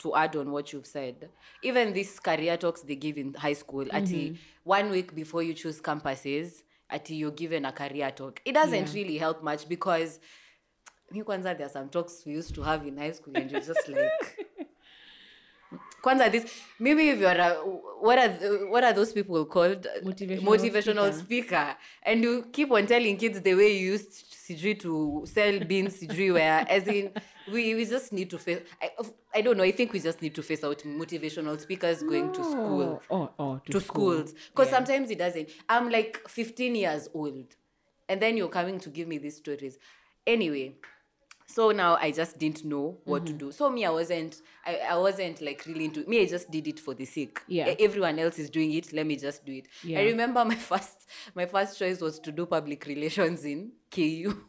to 0.03 0.15
add 0.15 0.36
on 0.36 0.51
what 0.51 0.72
you've 0.74 0.86
said, 0.86 1.29
even 1.63 1.93
these 1.93 2.19
career 2.19 2.57
talks 2.57 2.81
they 2.81 2.95
give 2.95 3.17
in 3.17 3.33
high 3.33 3.53
school, 3.53 3.86
ati 3.91 4.29
mm-hmm. 4.29 4.36
one 4.63 4.89
week 4.91 5.15
before 5.15 5.41
you 5.43 5.53
choose 5.53 5.81
campuses, 5.81 6.62
ati 6.89 7.15
you're 7.15 7.31
given 7.31 7.65
a 7.65 7.72
career 7.72 8.12
talk. 8.12 8.41
It 8.45 8.53
doesn't 8.53 8.88
Yeah. 8.88 8.93
really 8.93 9.17
help 9.17 9.43
much 9.43 9.67
because 9.67 10.19
kwanza 11.25 11.55
there 11.57 11.67
are 11.67 11.69
some 11.69 11.89
talks 11.89 12.24
we 12.25 12.33
used 12.33 12.55
to 12.55 12.63
have 12.63 12.88
in 12.88 12.98
high 12.98 13.12
school 13.12 13.33
and 13.36 13.51
you're 13.51 13.62
just 13.62 13.88
like 13.88 14.48
kwanza 16.01 16.29
this 16.31 16.45
maybe 16.79 17.10
if 17.10 17.19
you're 17.19 17.31
a, 17.41 17.53
what 18.01 18.17
are 18.19 18.29
what 18.69 18.83
are 18.83 18.93
those 18.93 19.13
people 19.13 19.45
called 19.45 19.88
Motivational 20.03 20.41
motivational 20.41 21.13
speaker. 21.13 21.25
speaker 21.25 21.75
and 22.03 22.24
you 22.24 22.45
keep 22.51 22.72
on 22.72 22.88
telling 22.88 23.17
kids 23.17 23.41
the 23.41 23.53
way 23.53 23.77
you 23.77 23.91
used 23.93 24.12
sijui 24.12 24.75
to 24.79 25.24
sell 25.25 25.60
beans 25.60 26.00
sijui 26.00 26.31
where 26.31 26.65
as 26.69 26.88
in 26.88 27.12
we, 27.51 27.75
we 27.75 27.85
just 27.85 28.13
need 28.13 28.29
to 28.29 28.38
face 28.38 28.62
I, 28.81 28.91
I 29.35 29.41
don't 29.41 29.57
know 29.57 29.63
i 29.63 29.71
think 29.71 29.91
we 29.93 30.00
just 30.00 30.21
need 30.21 30.33
to 30.35 30.41
face 30.41 30.63
out 30.63 30.79
motivational 30.79 31.59
speakers 31.59 32.01
going 32.03 32.31
to 32.33 32.43
school 32.43 33.01
Oh, 33.09 33.15
oh, 33.17 33.29
oh, 33.39 33.62
to, 33.65 33.71
to 33.73 33.79
school. 33.81 34.12
schools 34.13 34.33
because 34.51 34.67
Yeah. 34.67 34.77
sometimes 34.77 35.12
it 35.12 35.17
doesn't 35.17 35.50
i'm 35.69 35.89
like 35.89 36.21
15 36.27 36.75
years 36.75 37.09
old 37.13 37.55
and 38.09 38.21
then 38.21 38.38
you're 38.38 38.50
coming 38.50 38.79
to 38.79 38.89
give 38.89 39.07
me 39.07 39.17
these 39.17 39.38
stories 39.38 39.77
anyway 40.25 40.75
so 41.45 41.71
now 41.71 41.97
i 42.00 42.09
just 42.12 42.39
didn't 42.39 42.63
know 42.63 42.97
what 43.03 43.23
Mm-hmm. 43.25 43.38
to 43.38 43.45
do 43.45 43.51
so 43.51 43.69
me 43.69 43.83
i 43.85 43.89
wasn't 43.89 44.41
I, 44.65 44.77
I 44.91 44.97
wasn't 44.97 45.41
like 45.41 45.65
really 45.67 45.85
into 45.85 46.07
me 46.07 46.21
i 46.21 46.25
just 46.25 46.50
did 46.50 46.67
it 46.67 46.79
for 46.79 46.93
the 46.93 47.05
sake 47.05 47.41
Yeah. 47.47 47.73
Everyone 47.79 48.17
else 48.19 48.39
is 48.39 48.50
doing 48.50 48.71
it 48.73 48.93
let 48.93 49.05
me 49.05 49.17
just 49.17 49.45
do 49.45 49.51
it 49.51 49.67
Yeah. 49.83 50.00
i 50.00 50.03
remember 50.03 50.43
my 50.53 50.55
first 50.55 51.07
my 51.35 51.45
first 51.45 51.77
choice 51.77 52.00
was 52.00 52.19
to 52.19 52.31
do 52.31 52.45
public 52.45 52.85
relations 52.85 53.43
in 53.43 53.73
ku 53.91 54.45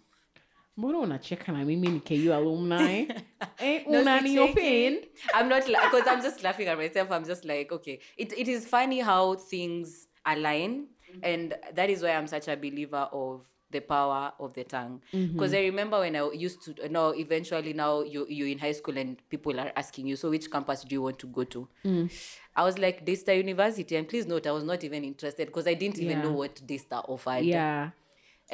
mbona 0.77 0.99
unacheka 0.99 1.53
na 1.53 1.65
mimi 1.65 1.89
ni 1.89 2.01
ku 2.01 2.33
alumni 2.33 3.07
eh, 3.59 3.85
No, 3.87 4.01
unani 4.01 4.39
offend 4.39 5.07
I'm 5.35 5.49
not 5.49 5.65
because 5.67 6.07
I'm 6.07 6.23
just 6.23 6.43
laughing 6.43 6.69
at 6.69 6.77
myself. 6.79 7.11
I'm 7.11 7.25
just 7.25 7.45
like, 7.45 7.73
okay, 7.73 8.01
it, 8.17 8.33
it 8.33 8.49
is 8.49 8.67
funny 8.67 9.01
how 9.01 9.35
things 9.35 10.09
align, 10.27 10.87
mm-hmm. 11.11 11.21
and 11.23 11.55
that 11.75 11.91
is 11.91 12.03
why 12.03 12.11
I'm 12.11 12.27
such 12.27 12.49
a 12.49 12.57
believer 12.57 13.09
of 13.13 13.43
the 13.71 13.81
power 13.81 14.33
of 14.39 14.55
the 14.55 14.65
tongue. 14.65 15.01
Mm-hmm. 15.13 15.33
Because 15.35 15.55
I 15.55 15.61
remember 15.61 16.01
when 16.01 16.17
I 16.17 16.31
used 16.33 16.63
to 16.65 16.89
now 16.89 17.11
eventually 17.11 17.73
now 17.73 18.03
you 18.03 18.27
you're 18.29 18.49
in 18.49 18.59
high 18.59 18.73
school 18.73 18.99
and 18.99 19.17
people 19.29 19.59
are 19.61 19.73
asking 19.77 20.07
you, 20.09 20.17
so 20.17 20.31
which 20.31 20.51
campus 20.51 20.83
do 20.83 20.95
you 20.95 21.03
want 21.03 21.19
to 21.21 21.27
go 21.27 21.45
to? 21.45 21.69
Mm. 21.85 22.11
I 22.57 22.63
was 22.65 22.79
like 22.79 23.05
Daystar 23.05 23.35
University, 23.35 23.97
and 23.97 24.09
please 24.09 24.27
note 24.27 24.47
I 24.47 24.53
was 24.53 24.65
not 24.65 24.83
even 24.85 25.05
interested 25.05 25.47
because 25.47 25.67
I 25.67 25.75
didn't 25.75 25.99
even 25.99 26.19
Yeah. 26.19 26.23
know 26.25 26.33
what 26.33 26.61
Daystar 26.67 27.05
offered. 27.09 27.45
yeah 27.45 27.91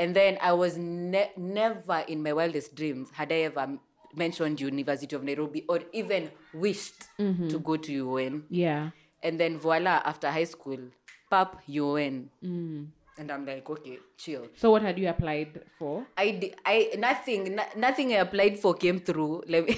And 0.00 0.16
then 0.16 0.38
I 0.40 0.52
was 0.57 0.78
ne- 0.78 1.33
never 1.37 2.00
in 2.09 2.23
my 2.23 2.33
wildest 2.33 2.75
dreams 2.75 3.11
had 3.12 3.30
I 3.30 3.52
ever 3.52 3.76
mentioned 4.16 4.61
University 4.61 5.14
of 5.14 5.23
Nairobi 5.23 5.64
or 5.69 5.80
even 5.92 6.30
wished 6.54 7.04
mm-hmm. 7.19 7.49
to 7.49 7.59
go 7.61 7.76
to 7.76 7.92
UN. 7.92 8.45
yeah 8.49 8.97
And 9.23 9.38
then 9.38 9.59
voila, 9.61 10.00
after 10.04 10.30
high 10.33 10.49
school, 10.49 10.80
pap 11.30 11.61
UN. 11.66 12.30
Mm. 12.42 12.88
And 13.19 13.30
I'm 13.30 13.45
like, 13.45 13.69
okay, 13.69 13.99
chill. 14.16 14.49
so 14.57 14.71
what 14.71 14.80
had 14.80 14.99
you 14.99 15.11
applied 15.11 15.61
for 15.78 16.07
I 16.16 16.30
di- 16.30 16.57
I 16.64 16.97
nothing 16.97 17.54
no- 17.54 17.73
nothing 17.76 18.16
I 18.16 18.25
applied 18.25 18.57
for 18.59 18.73
came 18.73 19.00
through. 19.04 19.45
Let 19.52 19.69
me 19.69 19.76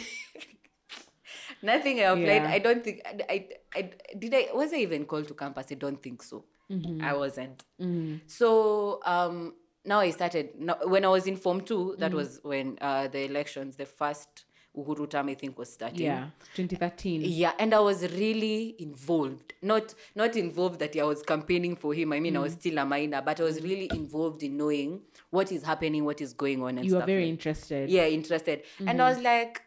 nothing 1.63 1.99
I 1.99 2.15
applied. 2.15 2.47
Yeah. 2.47 2.55
I 2.55 2.59
don't 2.63 2.85
think 2.85 3.03
I, 3.05 3.19
I, 3.35 3.49
I 3.75 3.91
did 4.15 4.33
I 4.33 4.55
was 4.55 4.73
I 4.73 4.87
even 4.87 5.05
called 5.11 5.27
to 5.27 5.35
campus? 5.35 5.67
I 5.73 5.75
don't 5.75 6.01
think 6.01 6.23
so. 6.23 6.45
Mm-hmm. 6.71 7.03
I 7.03 7.13
wasn't. 7.19 7.65
Mm. 7.81 8.21
So 8.31 9.01
um 9.03 9.55
now 9.85 10.01
I 10.01 10.11
started 10.11 10.51
now, 10.59 10.77
when 10.85 11.05
I 11.05 11.09
was 11.09 11.27
in 11.27 11.37
form 11.37 11.61
two, 11.63 11.97
that 11.99 12.13
was 12.15 12.41
when 12.43 12.79
uh 12.81 13.09
the 13.09 13.25
elections, 13.25 13.77
the 13.77 13.87
first 13.87 14.45
Uhuru 14.77 15.07
term 15.11 15.29
I 15.29 15.35
think 15.35 15.59
was 15.59 15.71
starting. 15.71 16.01
yeah 16.07 16.29
2013 16.55 17.21
Yeah, 17.25 17.53
and 17.59 17.75
I 17.75 17.81
was 17.81 18.03
really 18.15 18.75
involved. 18.79 19.53
Not 19.61 19.95
not 20.15 20.35
involved 20.37 20.79
that 20.79 20.97
I 20.97 21.03
was 21.05 21.23
campaigning 21.23 21.77
for 21.77 21.93
him. 21.93 22.13
I 22.13 22.21
mean, 22.21 22.37
I 22.37 22.41
Mm. 22.41 22.43
was 22.45 22.53
still 22.55 22.79
a 22.79 22.87
minor, 22.87 23.21
but 23.21 23.39
I 23.41 23.43
was 23.43 23.61
really 23.63 23.89
involved 23.93 24.43
in 24.43 24.57
knowing 24.57 25.03
what 25.31 25.53
is 25.53 25.63
happening, 25.63 26.05
what 26.07 26.21
is 26.23 26.33
going 26.33 26.63
on, 26.63 26.79
and 26.79 26.87
you 26.87 26.95
are 26.95 27.01
stuff 27.01 27.07
very 27.07 27.23
like- 27.25 27.31
interested 27.31 27.91
yeah 27.91 28.07
interested. 28.07 28.63
And 28.87 29.03
I 29.03 29.09
was 29.11 29.19
like, 29.19 29.61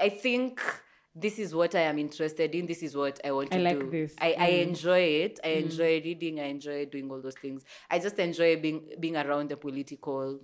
I 0.00 0.08
think 0.08 0.60
this 1.20 1.38
is 1.38 1.54
what 1.54 1.74
I 1.74 1.80
am 1.80 1.98
interested 1.98 2.54
in. 2.54 2.66
This 2.66 2.82
is 2.82 2.96
what 2.96 3.20
I 3.24 3.32
want 3.32 3.52
I 3.52 3.58
to 3.58 3.62
like 3.62 3.78
do. 3.78 3.90
this. 3.90 4.14
Mm. 4.14 4.22
I, 4.22 4.34
I 4.38 4.46
enjoy 4.48 4.98
it. 5.00 5.40
I 5.44 5.48
enjoy 5.48 6.00
reading. 6.04 6.40
I 6.40 6.44
enjoy 6.44 6.86
doing 6.86 7.10
all 7.10 7.20
those 7.20 7.34
things. 7.34 7.64
I 7.90 7.98
just 7.98 8.18
enjoy 8.18 8.60
being 8.60 8.82
being 9.00 9.16
around 9.16 9.50
the 9.50 9.56
political. 9.56 10.40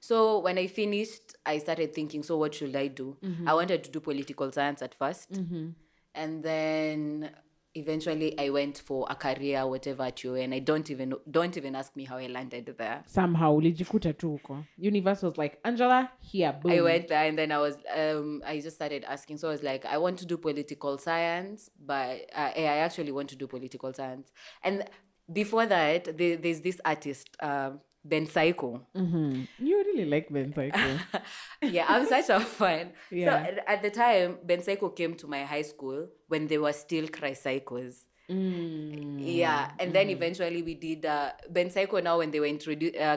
So 0.00 0.38
when 0.38 0.58
I 0.58 0.68
finished, 0.68 1.34
I 1.44 1.58
started 1.58 1.92
thinking, 1.92 2.22
so 2.22 2.36
what 2.36 2.54
should 2.54 2.76
I 2.76 2.86
do? 2.86 3.16
Mm-hmm. 3.22 3.48
I 3.48 3.54
wanted 3.54 3.82
to 3.84 3.90
do 3.90 3.98
political 3.98 4.50
science 4.52 4.80
at 4.80 4.96
1st 4.96 5.72
and 6.14 6.42
then 6.42 7.30
eventually 7.78 8.38
I 8.38 8.50
went 8.50 8.78
for 8.78 9.06
a 9.10 9.14
career, 9.14 9.66
whatever 9.66 10.02
at 10.04 10.24
UN. 10.24 10.52
I 10.52 10.58
don't 10.60 10.90
even 10.90 11.14
don't 11.30 11.56
even 11.56 11.74
ask 11.76 11.96
me 11.96 12.04
how 12.04 12.18
I 12.18 12.26
landed 12.26 12.74
there. 12.78 13.02
somehow 13.06 13.56
ulijikuta 13.56 14.12
tu 14.12 14.30
huko 14.30 14.64
universe 14.78 15.26
was 15.26 15.38
like 15.38 15.58
angela 15.64 16.08
here 16.20 16.52
boom 16.52 16.72
I 16.72 16.80
went 16.80 17.08
there 17.08 17.28
and 17.28 17.38
then 17.38 17.52
I 17.52 17.58
was 17.58 17.76
um 17.96 18.42
I 18.46 18.60
just 18.60 18.76
started 18.76 19.04
asking. 19.04 19.38
So 19.38 19.48
I 19.48 19.52
was 19.52 19.62
like, 19.62 19.84
I 19.84 19.98
want 19.98 20.18
to 20.18 20.26
do 20.26 20.36
political 20.36 20.98
science, 20.98 21.70
but 21.86 22.30
uh, 22.34 22.50
I 22.56 22.78
actually 22.84 23.12
want 23.12 23.28
to 23.30 23.36
do 23.36 23.46
political 23.46 23.92
science. 23.92 24.32
And 24.62 24.84
before 25.32 25.66
that, 25.66 26.16
there, 26.18 26.36
there's 26.36 26.60
this 26.60 26.80
artist, 26.84 27.28
um, 27.40 27.80
Ben 28.04 28.26
Psycho. 28.26 28.86
Mhm. 28.96 29.46
you 29.58 29.76
really 29.78 30.04
like 30.06 30.28
ben 30.32 30.52
Psycho. 30.54 30.98
yeah, 31.62 31.84
I'm 31.88 32.06
such 32.06 32.28
a 32.30 32.40
fan. 32.58 32.92
Yeah. 33.10 33.46
So 33.46 33.62
at- 33.66 33.82
the 33.82 33.90
time, 33.90 34.38
Ben 34.44 34.62
Psycho 34.62 34.88
came 34.90 35.14
to 35.16 35.26
my 35.26 35.44
high 35.44 35.62
school 35.62 36.08
when 36.28 36.46
they 36.46 36.58
were 36.58 36.72
still 36.72 37.08
Cry 37.08 37.32
Psychos. 37.32 38.04
Mm. 38.30 39.16
Yeah, 39.20 39.70
and 39.78 39.92
then 39.92 40.10
eventually 40.10 40.62
we 40.62 40.74
did 40.74 41.06
uh, 41.06 41.32
Ben 41.50 41.70
Psycho 41.70 42.00
now 42.00 42.18
when 42.18 42.30
they 42.30 42.40
were 42.40 42.46
introduced, 42.46 42.94
uh, 42.96 43.16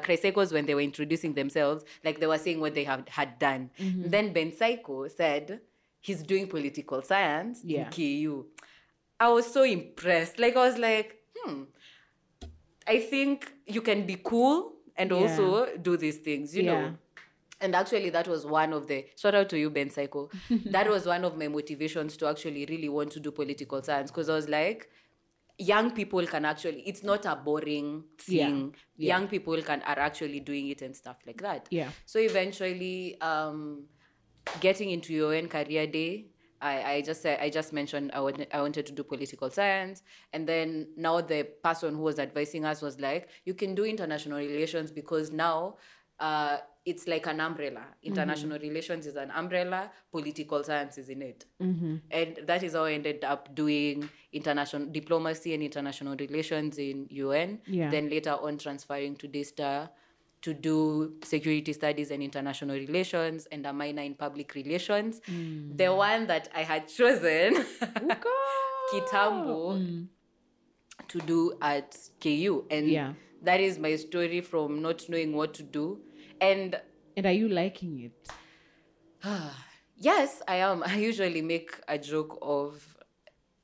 when 0.51 0.65
they 0.65 0.73
were 0.73 0.81
introducing 0.81 1.33
themselves, 1.33 1.83
like 2.03 2.19
they 2.19 2.27
were 2.27 2.37
saying 2.37 2.59
what 2.61 2.73
they 2.75 2.85
have 2.85 3.07
had 3.09 3.37
done. 3.37 3.69
Then 3.77 4.31
Ben 4.33 4.53
Psycho 4.53 5.07
said 5.09 5.59
he's 5.99 6.23
doing 6.23 6.47
political 6.47 7.01
science 7.01 7.59
Yeah. 7.63 7.85
in 7.87 7.91
KU. 7.91 8.45
I 9.19 9.29
was 9.29 9.51
so 9.51 9.63
impressed. 9.63 10.39
Like 10.39 10.55
I 10.55 10.65
was 10.69 10.77
like, 10.77 11.17
hmm, 11.35 11.63
I 12.87 12.99
think 12.99 13.51
you 13.65 13.81
can 13.81 14.05
be 14.05 14.17
cool 14.23 14.73
and 14.97 15.11
Yeah. 15.11 15.17
also 15.17 15.77
do 15.77 15.97
these 15.97 16.17
things, 16.17 16.55
you 16.55 16.63
Yeah. 16.63 16.81
know. 16.81 16.97
And 17.59 17.75
actually, 17.75 18.09
that 18.09 18.27
was 18.27 18.43
one 18.45 18.73
of 18.73 18.87
the 18.87 19.05
shout 19.15 19.35
out 19.35 19.49
to 19.49 19.59
you, 19.59 19.69
Ben 19.69 19.89
Psycho. 19.91 20.29
that 20.65 20.89
was 20.89 21.05
one 21.05 21.23
of 21.23 21.37
my 21.37 21.47
motivations 21.47 22.17
to 22.17 22.27
actually 22.27 22.65
really 22.65 22.89
want 22.89 23.11
to 23.11 23.19
do 23.19 23.31
political 23.31 23.83
science 23.83 24.09
because 24.09 24.29
I 24.29 24.35
was 24.35 24.49
like, 24.49 24.89
young 25.59 25.91
people 25.91 26.25
can 26.25 26.43
actually. 26.43 26.81
It's 26.87 27.03
not 27.03 27.25
a 27.27 27.35
boring 27.35 28.03
thing. 28.17 28.73
Yeah. 28.97 29.15
Young 29.17 29.27
people 29.27 29.61
can 29.61 29.83
are 29.83 29.99
actually 29.99 30.39
doing 30.39 30.69
it 30.69 30.81
and 30.81 30.95
stuff 30.95 31.17
like 31.27 31.39
that. 31.43 31.67
Yeah. 31.69 31.91
So 32.07 32.17
eventually, 32.19 33.21
um, 33.21 33.83
getting 34.59 34.89
into 34.89 35.13
your 35.13 35.35
own 35.35 35.47
career 35.47 35.85
day. 35.85 36.30
I, 36.61 36.93
I 36.93 37.01
just 37.01 37.21
said 37.21 37.39
I 37.41 37.49
just 37.49 37.73
mentioned 37.73 38.11
I 38.13 38.19
wanted, 38.19 38.47
I 38.53 38.61
wanted 38.61 38.85
to 38.85 38.91
do 38.93 39.03
political 39.03 39.49
science. 39.49 40.03
And 40.33 40.47
then 40.47 40.87
now 40.95 41.19
the 41.21 41.43
person 41.63 41.95
who 41.95 42.01
was 42.01 42.19
advising 42.19 42.65
us 42.65 42.81
was 42.81 42.99
like 42.99 43.29
you 43.45 43.53
can 43.53 43.75
do 43.75 43.83
international 43.85 44.37
relations 44.37 44.91
because 44.91 45.31
now 45.31 45.75
uh, 46.19 46.57
it's 46.85 47.07
like 47.07 47.25
an 47.27 47.39
umbrella. 47.39 47.83
International 48.03 48.57
relations 48.59 49.05
is 49.07 49.15
an 49.15 49.31
umbrella. 49.31 49.91
Political 50.11 50.63
science 50.63 50.97
is 50.99 51.09
in 51.09 51.21
it. 51.21 51.45
And 52.11 52.39
that 52.45 52.63
is 52.63 52.73
how 52.73 52.85
I 52.85 52.93
ended 52.93 53.23
up 53.23 53.53
doing 53.55 54.07
international 54.31 54.85
diplomacy 54.87 55.53
and 55.53 55.63
international 55.63 56.15
relations 56.15 56.77
in 56.77 57.07
UN 57.09 57.59
Yeah. 57.65 57.89
then 57.89 58.09
later 58.09 58.31
on 58.31 58.57
transferring 58.59 59.15
to 59.17 59.27
DSTA 59.27 59.89
to 60.41 60.53
do 60.53 61.13
security 61.23 61.71
studies 61.73 62.09
and 62.11 62.23
international 62.23 62.75
relations 62.75 63.47
and 63.51 63.65
a 63.65 63.73
minor 63.73 64.01
in 64.01 64.15
public 64.15 64.55
relations. 64.55 65.21
Mm. 65.29 65.77
The 65.77 65.93
one 65.93 66.27
that 66.27 66.49
I 66.55 66.63
had 66.63 66.87
chosen. 66.87 67.65
Kitambo, 68.91 70.07
to 71.07 71.19
do 71.19 71.53
at 71.61 71.97
KU. 72.19 72.65
And 72.69 72.89
Yeah. 72.89 73.13
that 73.43 73.59
is 73.61 73.77
my 73.79 73.95
story 73.95 74.41
from 74.41 74.81
not 74.81 75.07
knowing 75.09 75.35
what 75.35 75.53
to 75.55 75.63
do. 75.63 75.99
And 76.39 76.79
and 77.15 77.25
are 77.25 77.31
you 77.33 77.49
liking 77.49 77.99
it 77.99 78.31
yes, 79.97 80.41
I 80.47 80.55
am. 80.57 80.81
I 80.83 80.95
usually 80.97 81.41
make 81.41 81.79
a 81.87 81.97
joke 81.97 82.37
of 82.41 82.97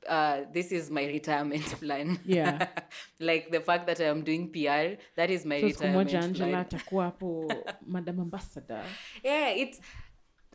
uh, 0.07 0.37
this 0.53 0.71
is 0.71 0.89
my 0.91 1.05
retirement 1.05 1.65
plan. 1.81 2.19
Yeah. 2.25 2.67
like 3.19 3.51
the 3.51 3.59
fact 3.61 3.87
that 3.87 3.99
I 4.01 4.05
am 4.05 4.23
doing 4.23 4.49
PR, 4.51 4.95
that 5.15 5.29
is 5.29 5.45
my 5.45 5.59
so 5.61 5.67
retirement 5.67 6.09
moja 6.09 6.21
angela 6.23 6.49
plan. 6.49 6.61
atakuwa 6.65 7.05
hapo 7.05 7.51
madam 7.87 8.19
ambassador 8.19 8.83
yeah 9.23 9.57
it's 9.57 9.81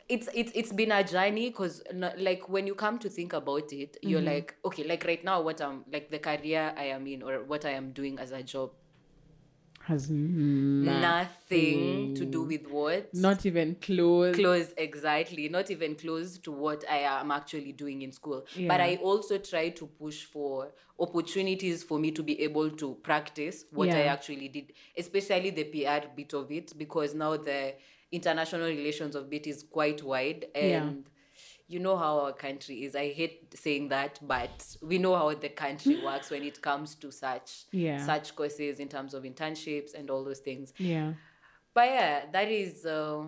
it's 0.09 0.29
it's 0.35 0.53
it's 0.55 0.73
been 0.75 0.93
a 0.93 1.03
journey 1.05 1.51
because 1.51 1.83
like 2.19 2.49
when 2.49 2.67
you 2.67 2.75
come 2.75 2.99
to 2.99 3.09
think 3.09 3.33
about 3.33 3.73
it 3.73 3.97
you're 4.03 4.21
Mm-hmm. 4.21 4.35
like 4.35 4.55
okay 4.65 4.85
like 4.85 5.05
right 5.07 5.25
now 5.25 5.41
what 5.45 5.61
i'm 5.61 5.85
like 5.93 6.11
the 6.11 6.19
career 6.19 6.75
i 6.77 6.85
am 6.91 7.07
in 7.07 7.23
or 7.23 7.45
what 7.47 7.65
i 7.65 7.71
am 7.71 7.93
doing 7.93 8.19
as 8.19 8.33
a 8.33 8.43
job 8.43 8.71
has 9.85 10.11
nothing 10.11 12.15
to 12.15 12.25
do 12.25 12.43
with 12.43 12.67
what? 12.69 13.13
Not 13.15 13.47
even 13.47 13.77
close 13.77 14.37
close 14.37 14.73
exactly. 14.77 15.49
Not 15.49 15.71
even 15.71 15.95
close 15.97 16.39
to 16.39 16.53
what 16.53 16.85
i 16.91 16.99
am 16.99 17.31
actually 17.31 17.73
doing 17.73 18.03
in 18.03 18.13
school. 18.13 18.45
But 18.69 18.81
i 18.81 18.97
also 18.97 19.39
try 19.39 19.71
to 19.71 19.87
push 19.87 20.25
for 20.25 20.73
opportunities 20.99 21.83
for 21.83 21.99
me 21.99 22.11
to 22.13 22.23
be 22.23 22.41
able 22.43 22.71
to 22.71 22.95
practice 23.03 23.65
what 23.73 23.93
i 23.95 24.05
actually 24.05 24.49
did 24.49 24.73
especially 24.97 25.51
the 25.51 25.65
pr 25.65 26.07
bit 26.15 26.33
of 26.35 26.51
it 26.53 26.73
because 26.79 27.15
now 27.15 27.37
the 27.37 27.75
international 28.13 28.67
relations 28.69 29.17
of 29.17 29.29
bit 29.29 29.47
is 29.47 29.65
quite 29.65 30.03
wide 30.03 30.47
and 30.55 30.71
Yeah. 30.71 30.91
You 31.73 31.79
know 31.81 31.97
how 31.97 32.19
our 32.19 32.33
country 32.33 32.85
is. 32.85 32.95
I 32.97 33.09
hate 33.13 33.55
saying 33.59 33.89
that, 33.89 34.19
but 34.23 34.77
we 34.83 34.99
know 34.99 35.15
how 35.17 35.35
the 35.35 35.49
country 35.49 35.97
works 36.05 36.31
when 36.31 36.43
it 36.43 36.61
comes 36.63 36.95
to 36.97 37.11
such 37.11 37.65
Yeah. 37.73 38.07
such 38.07 38.37
courses 38.37 38.79
in 38.81 38.89
terms 38.89 39.15
of 39.15 39.25
internships 39.25 39.95
and 39.95 40.11
all 40.11 40.25
those 40.25 40.41
things. 40.41 40.73
Yeah. 40.79 41.13
But 41.75 41.87
yeah, 41.87 42.27
that 42.33 42.49
is 42.51 42.85
uh, 42.87 43.25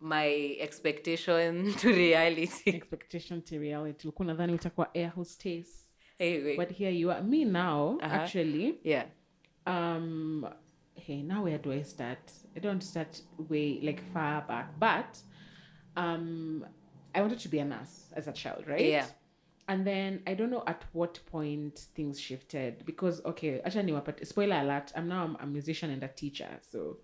my 0.00 0.56
expectation 0.60 1.72
to 1.78 1.88
reality. 1.92 2.70
Expectation 2.76 3.42
to 3.42 3.58
reality. 3.58 4.08
Ulikuwa 4.08 4.26
nadhani 4.26 4.52
utakuwa 4.52 4.90
air 4.94 5.10
hostess. 5.10 5.86
anyway, 6.20 6.56
But 6.56 6.70
here 6.70 6.90
you 6.90 7.10
are. 7.10 7.22
Me 7.22 7.44
now, 7.44 7.98
Uh-huh. 8.02 8.14
actually, 8.14 8.78
yeah, 8.84 9.04
um 9.66 10.46
hey 10.94 11.22
now 11.22 11.44
where 11.44 11.58
do 11.58 11.72
i 11.72 11.82
start 11.84 12.18
i 12.56 12.60
don't 12.60 12.82
start 12.82 13.22
way 13.50 13.78
like 13.80 14.02
far 14.12 14.44
back 14.46 14.66
but 14.78 15.16
um 15.96 16.64
i 17.14 17.20
wanted 17.20 17.38
to 17.38 17.48
be 17.48 17.58
a 17.58 17.64
nurse 17.64 18.06
as 18.14 18.28
a 18.28 18.32
child 18.32 18.64
right 18.66 18.84
Yeah. 18.84 19.06
and 19.68 19.86
then 19.86 20.22
i 20.26 20.34
don't 20.34 20.50
know 20.50 20.64
at 20.66 20.84
what 20.92 21.20
point 21.26 21.78
things 21.94 22.20
shifted 22.20 22.84
because 22.84 23.24
okay 23.24 23.60
actually 23.64 23.92
but 23.92 24.26
spoiler 24.26 24.56
alert 24.56 24.92
i'm 24.96 25.08
now 25.08 25.36
a 25.40 25.46
musician 25.46 25.90
and 25.90 26.02
a 26.02 26.08
teacher 26.08 26.48
so 26.62 26.98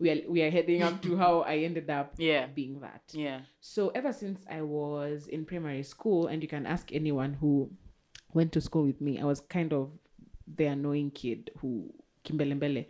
we 0.00 0.10
are 0.10 0.20
we 0.28 0.42
are 0.42 0.50
heading 0.50 0.82
up 0.82 1.00
to 1.02 1.16
how 1.16 1.40
i 1.42 1.58
ended 1.58 1.88
up 1.88 2.14
Yeah. 2.18 2.46
being 2.46 2.80
that 2.80 3.02
yeah, 3.12 3.40
so 3.60 3.88
ever 3.94 4.12
since 4.12 4.44
I 4.50 4.60
was 4.62 5.28
in 5.28 5.44
primary 5.44 5.84
school, 5.84 6.26
and 6.26 6.42
you 6.42 6.48
can 6.48 6.66
ask 6.66 6.90
anyone 6.92 7.34
who 7.34 7.70
went 8.32 8.50
to 8.52 8.60
school 8.60 8.84
with 8.84 9.00
me, 9.00 9.20
I 9.20 9.24
was 9.24 9.40
kind 9.40 9.72
of 9.72 9.92
the 10.56 10.66
annoying 10.66 11.12
kid 11.12 11.50
who 11.60 11.94
kimbelembele. 12.24 12.86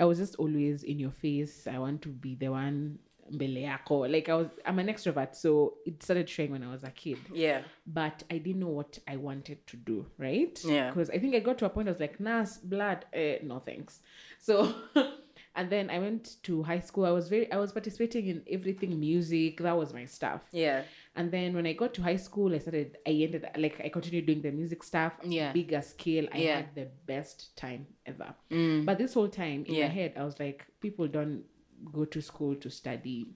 I 0.00 0.04
was 0.04 0.18
just 0.18 0.34
always 0.36 0.82
in 0.82 0.98
your 0.98 1.12
face. 1.12 1.66
I 1.68 1.78
want 1.78 2.02
to 2.02 2.08
be 2.08 2.34
the 2.34 2.48
one 2.48 2.98
mbele 3.32 3.62
yako. 3.62 4.08
Like 4.10 4.28
I 4.28 4.34
was, 4.34 4.48
I'm 4.64 4.78
an 4.78 4.86
extrovert, 4.88 5.34
so 5.34 5.74
it 5.86 6.02
started 6.02 6.28
showing 6.28 6.52
when 6.52 6.62
I 6.62 6.70
was 6.70 6.84
a 6.84 6.90
kid. 6.90 7.18
yeah, 7.32 7.62
But 7.86 8.22
I 8.30 8.38
didn't 8.38 8.60
know 8.60 8.68
what 8.68 8.98
I 9.06 9.16
wanted 9.16 9.66
to 9.66 9.76
do, 9.76 10.06
right? 10.18 10.58
Yeah. 10.64 10.90
Because 10.90 11.10
I 11.10 11.18
think 11.18 11.34
I 11.34 11.40
got 11.40 11.58
to 11.58 11.66
a 11.66 11.70
point 11.70 11.88
I 11.88 11.92
was 11.92 12.00
like, 12.00 12.18
nurse, 12.20 12.58
blood, 12.58 13.04
eh, 13.12 13.38
no 13.42 13.58
thanks. 13.60 14.00
So, 14.40 14.72
and 15.56 15.68
then 15.70 15.90
I 15.90 15.98
went 15.98 16.36
to 16.44 16.62
high 16.62 16.78
school. 16.80 17.04
I 17.04 17.10
was 17.10 17.28
very, 17.28 17.50
I 17.52 17.56
was 17.56 17.72
participating 17.72 18.28
in 18.28 18.42
everything 18.50 18.98
music. 19.00 19.58
That 19.60 19.76
was 19.76 19.92
my 19.92 20.04
stuff. 20.04 20.42
yeah, 20.52 20.82
And 21.16 21.30
then 21.32 21.54
when 21.54 21.66
I 21.66 21.72
got 21.72 21.92
to 21.94 22.02
high 22.02 22.16
school, 22.16 22.54
I 22.54 22.58
started, 22.58 22.98
I 23.06 23.10
ended, 23.10 23.44
like, 23.56 23.80
I 23.84 23.88
continued 23.88 24.26
doing 24.26 24.42
the 24.42 24.52
music 24.52 24.82
stuff, 24.84 25.14
Yeah. 25.24 25.52
bigger 25.52 25.82
scale. 25.82 26.28
I 26.32 26.38
Yeah. 26.38 26.56
had 26.56 26.74
the 26.76 26.86
best 27.06 27.56
time 27.56 27.86
ever. 28.06 28.32
Mm. 28.50 28.84
But 28.86 28.98
this 28.98 29.14
whole 29.14 29.28
time 29.28 29.64
in 29.66 29.74
Yeah. 29.74 29.88
my 29.88 29.92
head, 29.94 30.12
I 30.16 30.24
was 30.24 30.38
like, 30.38 30.64
people 30.80 31.08
don't 31.08 31.42
go 31.92 32.04
to 32.04 32.20
school 32.20 32.54
to 32.56 32.70
study 32.70 33.26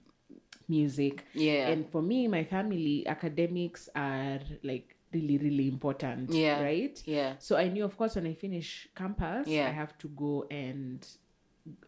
music. 0.67 1.25
yeah, 1.33 1.67
And 1.69 1.89
for 1.89 2.01
me, 2.01 2.27
my 2.27 2.43
family, 2.43 3.05
academics 3.07 3.89
are 3.95 4.39
like 4.63 4.95
really, 5.13 5.37
really 5.37 5.67
important. 5.67 6.31
Yeah. 6.31 6.61
Right? 6.61 7.01
yeah, 7.05 7.33
So 7.39 7.55
I 7.57 7.67
knew, 7.67 7.83
of 7.85 7.97
course, 7.97 8.15
when 8.15 8.25
I 8.27 8.33
finish 8.33 8.87
campus, 8.95 9.47
Yeah. 9.47 9.67
I 9.67 9.71
have 9.71 9.97
to 9.99 10.07
go 10.09 10.45
and, 10.49 11.05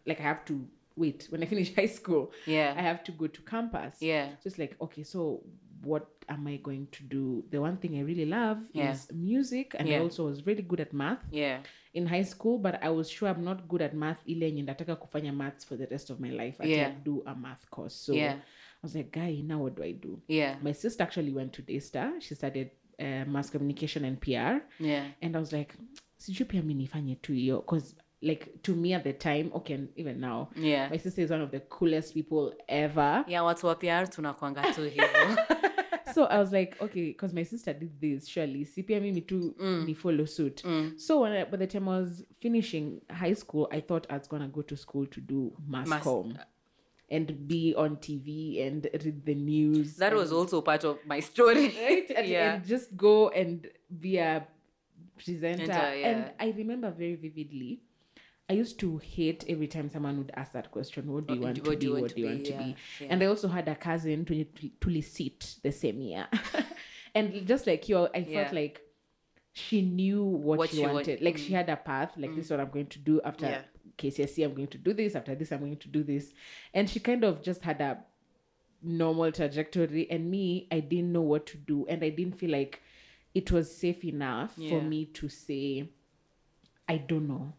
like, 0.06 0.20
I 0.20 0.24
have 0.24 0.44
to 0.46 0.66
wait. 0.96 1.26
When 1.30 1.42
I 1.42 1.46
finish 1.54 1.74
high 1.74 1.86
school, 1.86 2.32
Yeah. 2.46 2.74
I 2.76 2.82
have 2.82 3.02
to 3.04 3.12
go 3.12 3.26
to 3.26 3.40
campus. 3.42 3.96
yeah, 4.00 4.28
So 4.40 4.46
it's 4.48 4.58
like, 4.58 4.76
okay, 4.80 5.02
so 5.02 5.42
what 5.86 6.06
am 6.28 6.46
I 6.46 6.56
going 6.56 6.86
to 6.92 7.02
do? 7.04 7.44
The 7.50 7.58
one 7.60 7.76
thing 7.76 7.96
I 7.98 8.02
really 8.02 8.26
love 8.26 8.58
Yeah. 8.72 8.92
is 8.92 9.08
music, 9.12 9.74
and 9.78 9.88
I 9.88 9.98
also 9.98 10.24
was 10.26 10.46
really 10.46 10.62
good 10.62 10.80
at 10.80 10.92
math 10.92 11.22
yeah, 11.30 11.58
in 11.94 12.06
high 12.06 12.24
school, 12.24 12.58
but 12.58 12.82
I 12.82 12.90
was 12.90 13.10
sure 13.10 13.28
I'm 13.28 13.44
not 13.44 13.68
good 13.68 13.82
at 13.82 13.94
math. 13.94 14.18
Ile 14.28 14.50
nataka 14.62 14.96
kufanya 14.96 15.32
maths 15.32 15.64
for 15.64 15.76
the 15.78 15.86
rest 15.86 16.10
of 16.10 16.20
my 16.20 16.30
life. 16.30 16.56
I 16.60 16.66
Yeah. 16.66 16.92
do 17.04 17.22
a 17.26 17.34
math 17.34 17.70
course. 17.70 17.94
So 18.06 18.12
Yeah. 18.14 18.32
I 18.34 18.82
was 18.82 18.94
like, 18.94 19.10
guy, 19.12 19.42
now 19.46 19.62
what 19.62 19.76
do 19.76 19.82
I 19.82 19.92
do? 19.92 20.20
yeah, 20.28 20.56
My 20.62 20.72
sister 20.74 21.02
actually 21.04 21.32
went 21.32 21.52
to 21.52 21.62
Daystar. 21.62 22.12
She 22.20 22.34
studied 22.34 22.70
uh, 23.00 23.24
mass 23.26 23.50
communication 23.50 24.04
and 24.04 24.20
PR. 24.20 24.60
yeah, 24.80 25.04
And 25.22 25.36
I 25.36 25.40
was 25.40 25.52
like, 25.52 25.74
sijui 26.18 26.44
pia 26.48 26.62
mi 26.62 26.74
nifanye 26.74 27.14
tu 27.22 27.32
hiyo 27.32 27.60
because 27.60 27.94
like 28.22 28.46
to 28.62 28.74
me 28.74 28.94
at 28.94 29.04
the 29.04 29.12
time 29.12 29.50
okay 29.54 29.74
and 29.74 29.88
even 29.96 30.18
now 30.20 30.48
yeah. 30.56 30.88
my 30.90 30.96
sister 30.98 31.20
is 31.24 31.30
one 31.30 31.42
of 31.42 31.50
the 31.50 31.60
coolest 31.60 32.14
people 32.14 32.52
ever 32.68 33.24
yeah 33.28 33.44
watu 33.44 33.66
wa 33.66 33.74
PR 33.74 34.10
tunakwanga 34.10 34.62
tu 34.74 34.82
hivyo 34.82 35.04
so 36.16 36.24
i 36.24 36.38
was 36.38 36.50
like 36.50 36.80
okay 36.80 37.08
because 37.08 37.34
my 37.34 37.42
sister 37.42 37.74
did 37.74 38.00
this 38.00 38.26
surely. 38.26 38.64
Si 38.64 38.82
pia 38.82 39.00
mimi 39.00 39.20
tu 39.20 39.54
ni 39.86 39.92
follow 39.92 40.24
suit. 40.24 40.62
Mm. 40.64 40.98
So 40.98 41.20
when 41.20 41.32
I, 41.32 41.44
by 41.44 41.58
the 41.58 41.66
time 41.66 41.90
i 41.90 42.00
was 42.00 42.24
finishing 42.40 43.02
high 43.10 43.34
school 43.34 43.68
i 43.70 43.80
thought 43.80 44.06
i 44.08 44.16
was 44.16 44.26
gonna 44.26 44.48
go 44.48 44.62
to 44.62 44.76
school 44.76 45.04
to 45.06 45.20
do 45.20 45.52
mass, 45.68 45.86
Mass- 45.86 46.04
comm 46.04 46.38
and 47.10 47.46
be 47.46 47.74
on 47.76 47.96
tv 47.96 48.66
and 48.66 48.88
read 49.04 49.26
the 49.26 49.34
news 49.34 49.96
that 49.96 50.14
was 50.14 50.32
also 50.32 50.62
part 50.62 50.84
of 50.84 50.98
my 51.06 51.20
story. 51.20 51.66
Right? 51.84 52.10
And, 52.16 52.26
yeah. 52.26 52.54
and 52.54 52.66
just 52.66 52.96
go 52.96 53.28
and 53.28 53.68
be 54.00 54.16
a 54.16 54.46
presenter. 55.22 55.70
Enter, 55.70 55.96
yeah. 55.96 56.08
and 56.08 56.32
i 56.40 56.48
remember 56.56 56.90
very 56.90 57.16
vividly 57.16 57.82
i 58.48 58.52
used 58.52 58.78
to 58.78 58.98
hate 58.98 59.44
every 59.48 59.66
time 59.66 59.88
someone 59.88 60.16
would 60.18 60.30
ask 60.36 60.52
that 60.52 60.70
question 60.70 61.12
what 61.12 61.26
do 61.26 61.34
you 61.34 61.40
What 61.40 61.46
want 61.46 61.56
to 61.64 61.70
what 61.70 61.80
do 61.80 61.80
be 61.80 61.86
you 61.86 61.92
what 61.92 62.00
want 62.02 62.08
do 62.08 62.14
to 62.14 62.20
you 62.20 62.26
want 62.34 62.44
to 62.44 62.52
be? 62.52 62.58
be 62.64 62.76
Yeah, 63.00 63.06
and 63.10 63.22
i 63.22 63.26
also 63.26 63.48
had 63.48 63.68
a 63.68 63.74
cousin 63.74 64.24
to 64.26 64.44
to 64.44 65.02
sit 65.02 65.56
the 65.62 65.72
same 65.72 66.00
year. 66.00 66.26
And 67.14 67.46
just 67.46 67.66
like 67.66 67.88
you 67.88 67.98
i 68.14 68.18
Yeah. 68.18 68.42
felt 68.42 68.54
like 68.54 68.80
she 69.52 69.80
knew 69.80 70.22
what, 70.22 70.58
What 70.58 70.68
she 70.70 70.76
she 70.76 70.82
want- 70.82 70.94
wanted. 70.96 71.22
Like 71.22 71.38
she 71.38 71.50
mm. 71.52 71.56
had 71.56 71.70
a 71.70 71.76
path 71.76 72.12
like 72.18 72.34
this 72.36 72.44
is 72.44 72.50
mm. 72.50 72.56
what 72.58 72.60
i'm 72.66 72.70
going 72.72 72.86
to 72.88 72.98
do 72.98 73.20
after 73.24 73.46
Yeah. 73.46 73.62
kcse 73.98 74.44
i'm 74.44 74.54
going 74.54 74.68
to 74.68 74.78
do 74.78 74.92
this 74.92 75.14
after 75.14 75.34
this 75.34 75.50
i'm 75.50 75.60
going 75.60 75.78
to 75.78 75.88
do 75.88 76.02
this. 76.04 76.32
And 76.74 76.90
she 76.90 77.00
kind 77.00 77.24
of 77.24 77.42
just 77.42 77.62
had 77.62 77.80
a 77.80 77.98
normal 78.82 79.32
trajectory 79.32 80.08
and 80.10 80.30
me 80.30 80.68
i 80.70 80.80
didn't 80.80 81.12
know 81.12 81.22
what 81.22 81.46
to 81.46 81.56
do. 81.56 81.86
And 81.88 82.04
i 82.04 82.10
didn't 82.10 82.38
feel 82.38 82.50
like 82.50 82.82
it 83.34 83.50
was 83.50 83.74
safe 83.74 84.04
enough 84.04 84.54
for 84.54 84.80
me 84.82 85.06
to 85.06 85.28
say 85.28 85.88
i 86.88 86.96
don't 86.98 87.26
know 87.28 87.52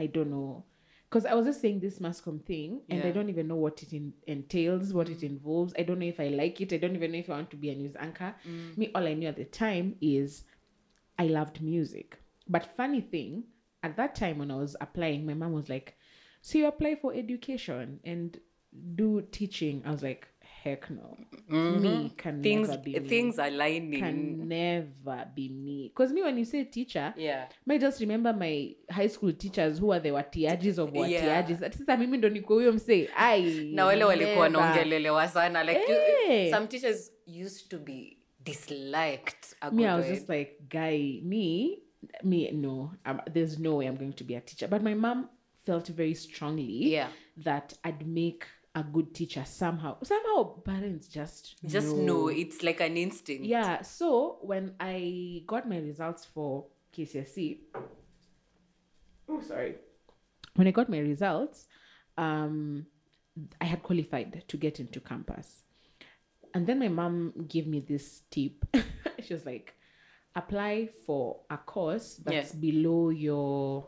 i 0.00 0.06
don't 0.06 0.30
know. 0.30 0.64
Because 1.08 1.26
i 1.26 1.34
was 1.34 1.46
just 1.46 1.60
saying 1.60 1.80
this 1.80 1.98
mascom 1.98 2.44
thing 2.44 2.82
and 2.88 3.02
i 3.04 3.10
don't 3.10 3.28
even 3.28 3.48
know 3.48 3.56
what 3.56 3.82
it 3.82 3.92
in, 3.92 4.12
entails 4.26 4.92
what 4.92 5.08
it 5.08 5.20
mm. 5.20 5.30
involves. 5.30 5.74
I 5.78 5.82
don't 5.82 5.98
know 5.98 6.06
if 6.06 6.20
i 6.20 6.28
like 6.28 6.60
it. 6.60 6.72
I 6.72 6.76
don't 6.76 6.94
even 6.94 7.12
know 7.12 7.18
if 7.18 7.30
i 7.30 7.34
want 7.34 7.50
to 7.50 7.56
be 7.56 7.70
a 7.70 7.74
news 7.74 7.96
anchor. 7.98 8.34
Mm. 8.48 8.76
Me 8.78 8.90
all 8.94 9.06
i 9.06 9.14
knew 9.14 9.28
at 9.28 9.36
the 9.36 9.44
time 9.44 9.96
is 10.00 10.44
i 11.18 11.24
loved 11.24 11.60
music. 11.60 12.16
But 12.48 12.76
funny 12.76 13.00
thing 13.00 13.44
at 13.82 13.96
that 13.96 14.14
time 14.14 14.38
when 14.38 14.50
i 14.50 14.56
was 14.56 14.76
applying 14.80 15.26
my 15.26 15.34
mom 15.34 15.52
was 15.52 15.68
like 15.68 15.96
so 16.42 16.58
you 16.58 16.66
apply 16.66 16.94
for 16.94 17.12
education 17.14 18.00
and 18.04 18.38
do 18.94 19.22
teaching? 19.30 19.82
I 19.84 19.90
was 19.90 20.02
like 20.02 20.28
heck 20.64 20.90
no 20.90 21.16
me 21.80 22.10
can 22.16 22.42
things 22.42 22.68
never 22.68 22.82
be 22.82 23.00
me. 23.00 23.08
things 23.08 23.38
aligning 23.38 24.00
can 24.00 24.48
never 24.48 25.26
be 25.34 25.48
me 25.48 25.88
because 25.88 26.14
me 26.14 26.22
when 26.22 26.38
you 26.38 26.44
say 26.44 26.64
teacher 26.64 27.14
yeah 27.16 27.48
I 27.70 27.78
just 27.78 28.00
remember 28.00 28.32
my 28.34 28.74
high 28.90 29.08
school 29.08 29.32
teachers 29.32 29.78
who 29.80 29.92
are 29.92 30.00
the 30.00 30.10
watiajis 30.10 30.78
of 30.78 30.94
Yeah. 30.94 31.02
watiajis 31.02 31.62
Ati 31.62 31.78
sasa 31.78 31.96
mimi 31.96 32.18
ndo 32.18 32.28
niko 32.28 32.54
huyo 32.54 32.72
msee 32.72 33.08
ai 33.16 33.64
na 33.72 33.84
wale 33.84 34.04
walikuwa 34.04 34.48
never. 34.48 34.60
wanaongelelewa 34.62 35.28
sana 35.28 35.64
like 35.64 35.80
Eh. 36.28 36.50
some 36.50 36.66
teachers 36.66 37.12
used 37.44 37.68
to 37.68 37.78
be 37.78 38.16
disliked 38.44 39.56
me 39.72 39.86
i 39.86 39.94
was 39.96 40.04
way. 40.06 40.14
just 40.14 40.28
like 40.28 40.56
guy 40.68 41.20
me 41.22 41.78
me 42.22 42.50
no 42.52 42.92
um, 43.06 43.18
there's 43.32 43.58
no 43.58 43.76
way 43.76 43.86
i'm 43.88 43.96
going 43.96 44.12
to 44.12 44.24
be 44.24 44.36
a 44.36 44.40
teacher 44.40 44.68
but 44.68 44.82
my 44.82 44.94
mom 44.94 45.28
felt 45.66 45.90
very 45.92 46.14
strongly 46.14 46.92
Yeah. 46.92 47.08
that 47.44 47.74
i'd 47.84 48.06
make 48.06 48.44
a 48.74 48.82
good 48.82 49.14
teacher 49.14 49.44
somehow. 49.44 49.96
Somehow 50.02 50.60
parents 50.60 51.08
just 51.08 51.56
just 51.66 51.88
know. 51.88 52.02
know 52.02 52.28
it's 52.28 52.62
like 52.62 52.80
an 52.80 52.96
instinct. 52.96 53.44
Yeah 53.44 53.82
so 53.82 54.38
when 54.42 54.74
i 54.78 55.42
got 55.46 55.68
my 55.68 55.78
results 55.78 56.24
for 56.24 56.66
kcse 56.96 57.58
oh 59.28 59.40
sorry. 59.40 59.76
When 60.54 60.68
i 60.68 60.70
got 60.70 60.88
my 60.88 60.98
results 60.98 61.66
um 62.16 62.86
i 63.60 63.64
had 63.64 63.82
qualified 63.82 64.44
to 64.46 64.56
get 64.56 64.80
into 64.80 65.00
campus. 65.00 65.62
And 66.52 66.66
then 66.66 66.80
my 66.80 66.88
mom 66.88 67.32
gave 67.46 67.68
me 67.68 67.80
this 67.80 68.22
tip. 68.30 68.64
She 69.22 69.34
was 69.34 69.46
like 69.46 69.74
apply 70.34 70.88
for 71.04 71.40
a 71.50 71.58
course 71.58 72.20
that's 72.24 72.52
below 72.52 73.10
your 73.10 73.86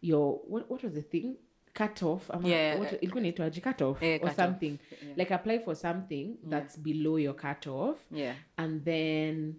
your 0.00 0.40
what, 0.46 0.70
what 0.70 0.82
was 0.82 0.94
the 0.94 1.02
thing 1.02 1.36
cut 1.74 2.02
off 2.02 2.30
ama 2.30 2.48
Yeah, 2.48 2.80
what, 2.80 2.92
uh, 2.92 2.98
ilikuwa 3.02 3.20
inaitwaje 3.20 3.60
cut 3.60 3.80
off 3.82 4.02
eh, 4.02 4.14
or 4.14 4.20
cut 4.20 4.28
off, 4.28 4.36
something 4.46 4.78
like 5.16 5.34
apply 5.34 5.58
for 5.58 5.76
something 5.76 6.36
that's 6.50 6.74
yeah. 6.74 6.84
below 6.84 7.18
your 7.18 7.36
cut 7.36 7.66
off 7.66 7.98
yeah 8.12 8.36
and 8.56 8.84
then 8.84 9.54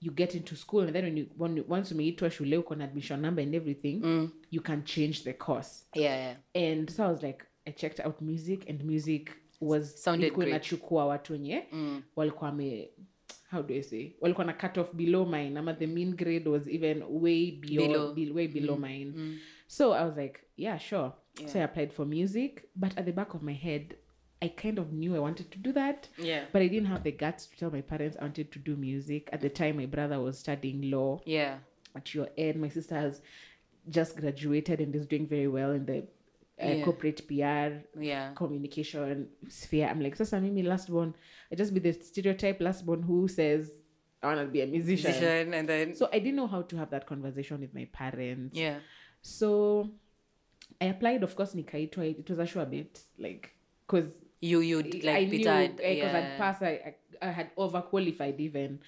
you 0.00 0.12
get 0.12 0.34
into 0.34 0.56
school 0.56 0.82
and 0.84 0.92
then 0.92 1.04
when 1.04 1.18
you, 1.18 1.26
when 1.38 1.64
once 1.68 1.94
umeitwa 1.94 2.30
shule 2.30 2.56
uko 2.58 2.74
na 2.74 2.84
admission 2.84 3.20
number 3.20 3.44
and 3.44 3.54
everything 3.54 4.00
mm. 4.02 4.30
you 4.50 4.62
can 4.62 4.84
change 4.84 5.22
the 5.24 5.32
course 5.32 5.86
yeah 5.94 6.18
yeah 6.54 6.70
and 6.72 6.90
so 6.90 7.04
i 7.04 7.08
was 7.12 7.22
like 7.22 7.44
i 7.66 7.72
checked 7.72 8.06
out 8.06 8.20
music 8.20 8.70
and 8.70 8.82
music 8.82 9.30
was 9.60 10.06
inachukua 10.06 11.06
watu 11.06 11.32
wenye 11.32 11.62
mm. 11.72 12.02
walikuwa 12.16 12.50
wame 12.50 12.90
how 13.50 13.62
do 13.62 13.74
i 13.74 13.82
say 13.82 14.10
walikuwa 14.20 14.46
na 14.46 14.52
cut 14.52 14.78
off 14.78 14.94
below 14.94 15.26
mine 15.26 15.58
ama 15.58 15.74
the 15.74 15.86
mean 15.86 16.16
grade 16.16 16.48
was 16.48 16.66
even 16.66 17.02
way 17.10 17.50
below, 17.52 17.86
Below. 17.88 18.14
be- 18.14 18.30
way 18.30 18.48
below 18.48 18.76
mm. 18.76 18.82
mine 18.82 19.12
mm. 19.16 19.38
so 19.66 19.94
i 19.94 20.04
was 20.04 20.16
like 20.16 20.40
yeah 20.56 20.80
sure 20.80 21.10
so 21.46 21.58
i 21.60 21.62
applied 21.62 21.92
for 21.92 22.04
music 22.04 22.68
but 22.76 22.96
at 22.96 23.06
the 23.06 23.12
back 23.12 23.34
of 23.34 23.42
my 23.42 23.52
head 23.52 23.96
I 24.42 24.48
kind 24.48 24.78
of 24.78 24.92
knew 24.92 25.16
I 25.16 25.20
wanted 25.20 25.50
to 25.52 25.58
do 25.58 25.72
that. 25.72 26.06
Yeah. 26.18 26.44
But 26.52 26.60
I 26.60 26.66
didn't 26.68 26.88
have 26.88 27.02
the 27.02 27.12
guts 27.12 27.46
to 27.46 27.56
tell 27.56 27.70
my 27.70 27.80
parents 27.80 28.18
I 28.20 28.24
wanted 28.24 28.52
to 28.52 28.58
do 28.58 28.76
music. 28.76 29.30
At 29.32 29.40
the 29.40 29.48
time, 29.48 29.78
my 29.78 29.86
brother 29.86 30.20
was 30.20 30.38
studying 30.38 30.90
law 30.90 31.22
Yeah. 31.24 31.58
at 31.96 32.12
your 32.14 32.28
end. 32.36 32.60
My 32.60 32.68
sister 32.68 32.94
has 32.94 33.22
just 33.88 34.16
graduated 34.18 34.80
and 34.82 34.94
is 34.94 35.06
doing 35.06 35.26
very 35.26 35.48
well 35.48 35.70
in 35.70 35.86
the 35.86 35.98
uh, 36.62 36.68
Yeah. 36.68 36.84
corporate 36.84 37.26
PR 37.26 37.70
Yeah. 37.98 38.32
communication 38.34 39.28
sphere. 39.48 39.88
I'm 39.88 40.00
like, 40.02 40.14
Sasa 40.16 40.38
Mimi, 40.38 40.62
last 40.62 40.90
born, 40.90 41.14
I 41.50 41.54
just 41.54 41.72
be 41.72 41.80
the 41.80 41.92
stereotype 41.94 42.60
last 42.60 42.84
born 42.84 43.00
who 43.02 43.28
says, 43.28 43.70
I 44.22 44.26
want 44.26 44.40
to 44.40 44.46
be 44.46 44.60
a 44.60 44.66
musician. 44.66 45.10
Musician 45.10 45.54
and 45.54 45.66
then 45.66 45.94
So 45.94 46.10
I 46.12 46.18
didn't 46.18 46.36
know 46.36 46.48
how 46.48 46.62
to 46.62 46.76
have 46.76 46.90
that 46.90 47.06
conversation 47.06 47.60
with 47.60 47.72
my 47.72 47.86
parents. 47.92 48.58
yeah. 48.58 48.80
So 49.22 49.90
I 50.80 50.86
applied, 50.86 51.22
of 51.22 51.34
course, 51.36 51.54
nikaitwa. 51.54 52.18
It 52.18 52.28
was 52.30 52.38
a 52.38 52.46
sure 52.46 52.66
bit, 52.66 53.00
like, 53.18 53.50
because 53.86 54.10
You 54.40 54.60
you 54.60 54.82
like 54.82 55.16
I 55.16 55.24
knew 55.24 55.38
because 55.38 55.80
eh, 55.80 55.92
yeah. 55.94 56.16
I'd 56.18 56.36
passed, 56.38 56.62
I, 56.62 56.94
I, 57.22 57.28
I 57.28 57.30
had 57.32 57.50
overqualified 57.56 58.38
even. 58.40 58.78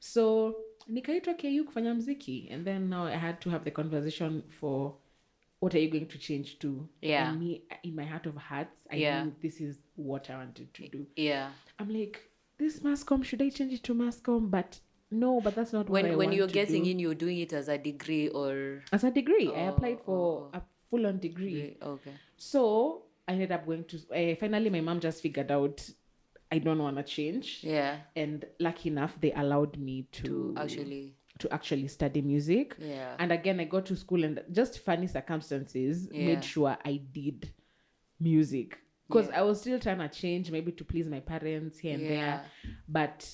So 0.00 0.56
nikaitwa 0.90 1.34
KU 1.38 1.64
kufanya 1.64 1.94
mziki. 1.94 2.48
And 2.50 2.64
then 2.66 2.88
now 2.90 3.04
I 3.06 3.16
had 3.16 3.40
to 3.40 3.50
have 3.50 3.64
the 3.64 3.70
conversation 3.70 4.42
for 4.50 4.94
what 5.60 5.74
are 5.74 5.78
you 5.78 5.90
going 5.90 6.06
to 6.08 6.18
change 6.18 6.58
to? 6.58 6.88
Yeah. 7.02 7.30
And 7.30 7.40
me, 7.40 7.62
in 7.82 7.94
my 7.96 8.04
heart 8.04 8.26
of 8.26 8.36
hearts, 8.36 8.76
I 8.92 8.96
Yeah. 8.96 9.24
knew 9.24 9.32
this 9.42 9.60
is 9.60 9.78
what 9.96 10.30
I 10.30 10.36
wanted 10.36 10.72
to 10.74 10.88
do. 10.88 11.06
yeah. 11.16 11.50
I'm 11.78 11.88
like, 11.88 12.20
this 12.58 12.80
mascom, 12.80 13.24
should 13.24 13.40
I 13.42 13.50
change 13.50 13.72
it 13.72 13.82
to 13.84 13.94
mascom? 13.94 14.50
But 14.50 14.80
no, 15.10 15.40
but 15.40 15.54
that's 15.54 15.72
not 15.72 15.88
what 15.88 16.04
I 16.04 16.08
When 16.08 16.18
when 16.18 16.32
you're 16.32 16.48
getting 16.48 16.84
do. 16.84 16.90
in, 16.90 16.98
you're 16.98 17.14
doing 17.14 17.38
it 17.38 17.52
as 17.52 17.68
a 17.68 17.78
degree 17.78 18.28
or 18.28 18.82
as 18.92 19.04
a 19.04 19.10
degree. 19.10 19.48
I 19.48 19.66
Oh, 19.66 19.68
applied 19.70 20.00
for 20.04 20.18
oh, 20.18 20.50
oh. 20.52 20.58
a 20.58 20.62
full 20.90 21.06
on 21.06 21.18
degree. 21.18 21.76
okay. 21.82 22.12
So 22.36 23.02
I 23.26 23.32
ended 23.32 23.52
up 23.52 23.66
going 23.66 23.84
to. 23.84 23.96
Uh, 24.14 24.36
finally, 24.36 24.70
my 24.70 24.80
mom 24.80 25.00
just 25.00 25.22
figured 25.22 25.50
out 25.50 25.88
I 26.50 26.58
don't 26.58 26.78
want 26.82 26.96
to 26.96 27.02
change, 27.02 27.60
Yeah. 27.62 27.98
and 28.16 28.44
lucky 28.58 28.88
enough, 28.88 29.16
they 29.20 29.32
allowed 29.32 29.76
me 29.76 30.06
to 30.12 30.22
To 30.22 30.54
actually. 30.58 31.14
to 31.40 31.52
actually 31.52 31.88
study 31.88 32.22
music. 32.22 32.74
Yeah. 32.78 33.14
And 33.18 33.30
again, 33.32 33.60
I 33.60 33.64
got 33.64 33.84
to 33.86 33.96
school, 33.96 34.24
and 34.24 34.42
just 34.50 34.78
funny 34.78 35.06
circumstances 35.06 36.08
Yeah. 36.10 36.26
made 36.26 36.44
sure 36.44 36.76
I 36.84 37.00
did 37.12 37.52
music 38.20 38.78
because 39.08 39.28
Yeah. 39.28 39.40
I 39.40 39.42
was 39.42 39.60
still 39.60 39.78
trying 39.78 39.98
to 39.98 40.08
change, 40.08 40.50
maybe 40.50 40.72
to 40.72 40.84
please 40.84 41.06
my 41.08 41.20
parents 41.20 41.78
here 41.78 41.94
and 41.94 42.02
Yeah. 42.02 42.08
there, 42.08 42.44
but. 42.88 43.30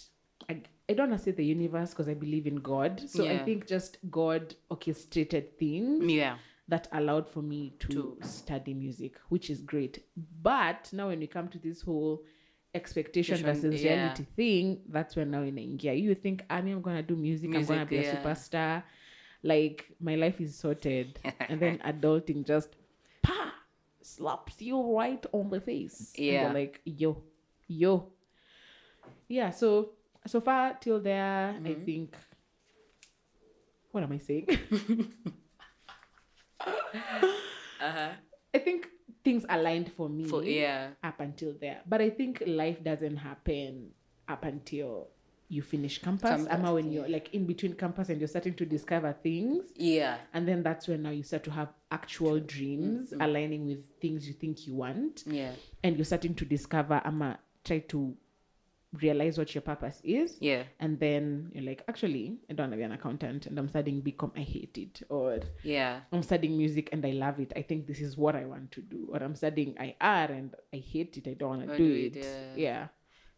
I, 0.46 0.60
I 0.90 0.92
don't 0.92 1.08
want 1.08 1.18
to 1.20 1.24
say 1.24 1.30
the 1.30 1.42
universe 1.44 1.90
because 1.90 2.06
I 2.06 2.12
believe 2.12 2.46
in 2.46 2.56
God. 2.56 3.00
So 3.08 3.26
I 3.26 3.38
think 3.38 3.66
just 3.66 3.96
God 4.10 4.54
orchestrated 4.68 5.56
things 5.58 6.04
Yeah. 6.04 6.36
That 6.68 6.88
allowed 6.92 7.29
for 7.29 7.42
me 7.42 7.74
to, 7.81 7.88
To- 7.88 8.16
study 8.22 8.72
music, 8.74 9.16
which 9.29 9.50
is 9.50 9.61
great. 9.61 10.05
But 10.42 10.88
now 10.92 11.09
when 11.09 11.20
we 11.20 11.27
come 11.27 11.48
to 11.48 11.59
this 11.59 11.83
whole 11.83 12.22
expectation 12.74 13.35
Expectation, 13.35 13.70
versus 13.70 13.85
yeah. 13.85 13.90
reality 13.94 14.24
thing, 14.37 14.81
that's 14.88 15.14
when 15.14 15.31
now 15.31 15.42
in 15.42 15.59
India 15.59 15.92
you 15.92 16.14
think, 16.14 16.42
I 16.48 16.61
mean, 16.62 16.74
I'm 16.77 16.83
gonna 16.83 17.03
do 17.03 17.16
music, 17.16 17.55
I'm 17.55 17.64
gonna 17.66 17.85
Music, 17.85 17.88
be 17.90 17.96
a 17.98 18.03
superstar. 18.16 18.83
Like 19.42 19.87
my 20.00 20.14
life 20.16 20.40
is 20.40 20.57
sorted, 20.57 21.18
and 21.48 21.61
then 21.61 21.79
adulting 21.85 22.46
just 22.46 22.70
pa 23.22 23.53
slaps 24.00 24.61
you 24.62 24.81
right 24.96 25.24
on 25.33 25.50
the 25.50 25.61
face. 25.61 26.14
And 26.16 26.24
Yeah. 26.24 26.53
like 26.53 26.81
yo, 26.87 27.22
yo. 27.68 28.09
Yeah. 29.29 29.50
So 29.50 29.90
so 30.27 30.40
far 30.40 30.79
till 30.81 30.98
there, 31.00 31.50
I 31.50 31.59
Mm-hmm. 31.61 31.85
think. 31.85 32.16
What 33.92 34.03
am 34.03 34.12
I 34.12 34.18
saying? 34.18 34.48
Uh-huh. 36.94 38.09
I 38.54 38.59
think 38.59 38.88
things 39.24 39.44
aligned 39.48 39.92
for 39.92 40.09
me 40.09 40.24
For 40.24 40.44
yeah. 40.44 40.88
up 41.02 41.20
until 41.20 41.54
there. 41.61 41.80
But 41.87 42.00
I 42.00 42.11
think 42.11 42.42
life 42.46 42.83
doesn't 42.85 43.16
happen 43.16 43.90
up 44.28 44.44
until 44.44 45.09
you 45.48 45.61
finish 45.62 46.00
campus. 46.00 46.30
Campus, 46.30 46.46
Ama 46.48 46.72
when 46.74 46.90
yeah. 46.90 47.00
you're 47.00 47.09
like 47.09 47.35
in 47.35 47.44
between 47.46 47.74
campus 47.74 48.09
and 48.09 48.20
you're 48.20 48.28
starting 48.28 48.54
to 48.54 48.64
discover 48.64 49.14
things. 49.22 49.64
Yeah. 49.76 50.16
And 50.33 50.48
then 50.48 50.62
that's 50.62 50.88
when 50.88 51.02
now 51.02 51.11
you 51.11 51.22
start 51.22 51.44
to 51.44 51.50
have 51.50 51.68
actual 51.90 52.40
dreams 52.40 53.11
Mm-hmm. 53.11 53.20
aligning 53.20 53.66
with 53.66 53.85
things 54.00 54.26
you 54.26 54.35
think 54.35 54.66
you 54.66 54.74
want. 54.74 55.24
Yeah. 55.26 55.52
And 55.83 55.96
you're 55.96 56.04
starting 56.07 56.35
to 56.37 56.44
discover, 56.44 57.00
Ama, 57.04 57.38
try 57.64 57.80
to 57.80 58.16
realize 59.02 59.38
what 59.38 59.54
your 59.54 59.62
purpose 59.62 60.00
is. 60.04 60.37
Yeah. 60.40 60.62
And 60.80 60.98
then 60.98 61.50
you're 61.54 61.64
like, 61.64 61.83
actually, 61.88 62.38
I 62.48 62.54
don't 62.54 62.64
want 62.64 62.72
to 62.72 62.76
be 62.76 62.83
an 62.83 62.92
accountant 62.92 63.46
and 63.46 63.59
I'm 63.59 63.68
studying 63.68 64.02
BCom, 64.02 64.33
I 64.37 64.40
hate 64.40 64.76
it. 64.78 65.02
Or 65.09 65.38
Yeah. 65.62 66.00
I'm 66.12 66.22
studying 66.22 66.57
music 66.57 66.88
and 66.92 67.04
I 67.04 67.11
love 67.11 67.40
it. 67.40 67.52
I 67.57 67.62
think 67.62 67.87
this 67.87 68.00
is 68.00 68.16
what 68.16 68.37
I 68.37 68.44
want 68.44 68.72
to 68.72 68.80
do. 68.80 69.09
Or 69.12 69.22
I'm 69.22 69.35
studying 69.35 69.74
IR 69.78 69.94
and 70.33 70.54
I 70.72 70.76
hate 70.76 71.16
it. 71.16 71.28
I 71.28 71.35
don't 71.35 71.48
want 71.59 71.68
to 71.68 71.76
do, 71.76 71.85
it. 71.85 72.16
it, 72.16 72.59
Yeah. 72.59 72.88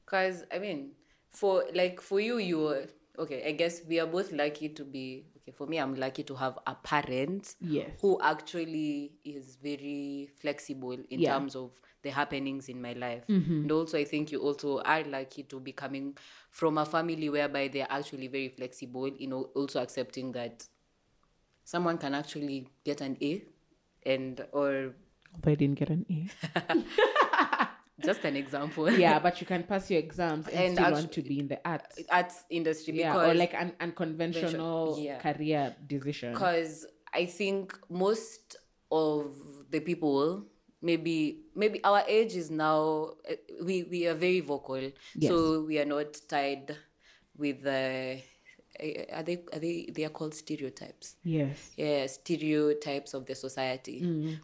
Cause 0.05 0.45
I 0.55 0.59
mean, 0.59 0.93
for 1.31 1.65
like 1.75 2.01
for 2.01 2.21
you, 2.21 2.39
you 2.39 2.59
were 2.61 2.87
okay. 3.19 3.45
I 3.47 3.53
guess 3.53 3.83
we 3.89 3.99
are 3.99 4.07
both 4.07 4.33
lucky 4.33 4.69
to 4.71 4.85
be 4.85 5.27
okay. 5.47 5.57
For 5.57 5.67
me, 5.67 5.79
I'm 5.79 5.95
lucky 5.95 6.23
to 6.25 6.35
have 6.35 6.59
a 6.67 6.75
parent 6.75 7.55
Yes. 7.61 7.91
who 8.01 8.19
actually 8.23 9.13
is 9.25 9.57
very 9.63 10.31
flexible 10.41 10.99
in 11.11 11.21
Yeah. 11.21 11.33
terms 11.35 11.55
of 11.57 11.71
the 12.03 12.11
happenings 12.11 12.69
in 12.69 12.81
my 12.83 12.93
life. 12.93 13.25
Mm-hmm. 13.29 13.63
And 13.63 13.73
also, 13.73 13.99
I 13.99 14.05
think 14.05 14.33
you 14.33 14.41
also 14.41 14.81
are 14.81 15.05
lucky 15.05 15.43
to 15.45 15.61
be 15.61 15.73
coming 15.73 16.17
from 16.51 16.79
a 16.79 16.85
family 16.85 17.29
whereby 17.29 17.69
they're 17.69 17.87
actually 17.91 18.29
very 18.29 18.49
flexible, 18.49 19.09
you 19.09 19.29
know, 19.29 19.51
also 19.55 19.81
accepting 19.83 20.33
that 20.33 20.67
someone 21.65 21.99
can 21.99 22.15
actually 22.15 22.69
get 22.85 23.01
an 23.01 23.17
A 23.23 23.43
and 24.05 24.47
or 24.53 24.95
Although 25.35 25.51
I 25.53 25.55
didn't 25.55 25.79
get 25.79 25.91
an 25.91 26.07
A. 26.11 26.31
just 28.07 28.25
an 28.25 28.37
example. 28.37 28.91
yeah, 28.91 29.19
but 29.27 29.41
you 29.41 29.47
can 29.47 29.63
pass 29.65 29.91
your 29.91 29.99
exams 30.01 30.47
and, 30.49 30.57
And 30.57 30.73
still 30.77 30.93
want 30.93 31.13
to 31.13 31.23
be 31.23 31.39
in 31.41 31.49
the 31.49 31.61
arts. 31.69 31.99
Arts 32.11 32.45
industry 32.51 32.95
Yeah, 32.95 33.13
because 33.13 33.29
or 33.31 33.35
like 33.35 33.55
an 33.55 33.73
unconventional 33.81 34.99
Yeah. 34.99 35.19
career 35.19 35.77
decision. 35.87 36.33
because 36.33 36.87
I 37.13 37.27
think 37.27 37.79
most 37.91 38.57
of 38.91 39.35
the 39.71 39.81
people 39.81 40.47
maybe 40.83 41.41
maybe 41.55 41.83
our 41.83 42.03
age 42.07 42.35
is 42.37 42.51
now 42.51 43.11
uh, 43.29 43.35
we 43.65 43.83
we 43.93 44.07
are 44.07 44.15
very 44.15 44.41
vocal 44.41 44.83
so 45.21 45.63
we 45.69 45.75
are 45.81 45.85
not 45.97 46.11
tied 46.29 46.77
with 47.37 47.63
the 47.63 48.21
are 49.13 49.23
they 49.23 49.39
are 49.53 49.61
they 49.61 49.87
they 49.93 50.05
are 50.05 50.13
called 50.13 50.35
stereotypes. 50.35 51.17
Yes. 51.25 51.73
yeah 51.77 52.07
stereotypes 52.07 53.15
of 53.15 53.25
the 53.27 53.35
society. 53.35 54.01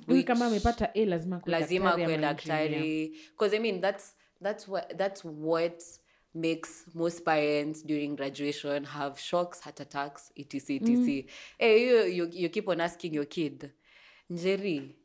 Huyu 0.07 0.25
kama 0.25 0.47
amepata 0.47 0.91
A 0.95 1.05
lazima 1.07 1.43
lazima 1.47 1.97
daktari 1.97 3.13
because 3.31 3.57
i 3.57 3.59
mean 3.59 3.81
that's 3.81 4.15
that's 4.41 4.69
what 4.69 4.99
that's 4.99 5.25
what 5.25 5.83
makes 6.35 6.85
most 6.95 7.25
parents 7.25 7.83
during 7.83 8.17
graduation 8.17 8.85
have 8.85 9.19
shocks 9.21 9.61
heart 9.61 9.81
attacks 9.81 10.33
etc 10.37 10.77
etc 10.77 11.25
hey, 11.59 11.87
you, 11.87 12.05
you, 12.05 12.31
you 12.33 12.49
keep 12.49 12.69
on 12.69 12.81
asking 12.81 13.15
your 13.15 13.27
kid 13.27 13.71
njeri 14.31 14.97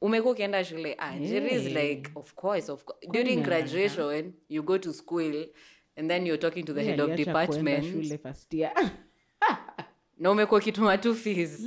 umekuwa 0.00 0.32
ukienda 0.32 0.64
shule 0.64 0.94
ah, 0.98 1.16
njeri 1.16 1.54
is 1.54 1.64
like 1.64 2.10
of 2.14 2.34
course 2.34 2.72
of 2.72 2.84
course. 2.84 3.06
during 3.10 3.42
graduation 3.42 4.32
you 4.48 4.62
go 4.62 4.78
to 4.78 4.92
school 4.92 5.46
and 5.96 6.10
then 6.10 6.26
you're 6.26 6.38
talking 6.40 6.64
to 6.64 6.72
the 6.72 6.82
head 6.84 7.00
of 7.00 7.16
department. 7.16 7.84
shule 7.84 8.18
first 8.18 8.54
year. 8.54 8.72
na 10.18 10.30
umekuwa 10.30 10.60
ukituma 10.60 10.98
tu 10.98 11.14
fees. 11.14 11.62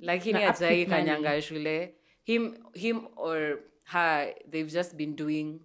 Lakini 0.00 0.32
Na 0.40 0.54
ajai 0.54 0.86
kanyanga 0.86 1.42
shule. 1.42 1.94
Him 2.24 2.54
him 2.74 3.06
or 3.16 3.58
her 3.84 4.34
they've 4.50 4.72
just 4.72 4.94
been 4.96 5.16
doing 5.16 5.60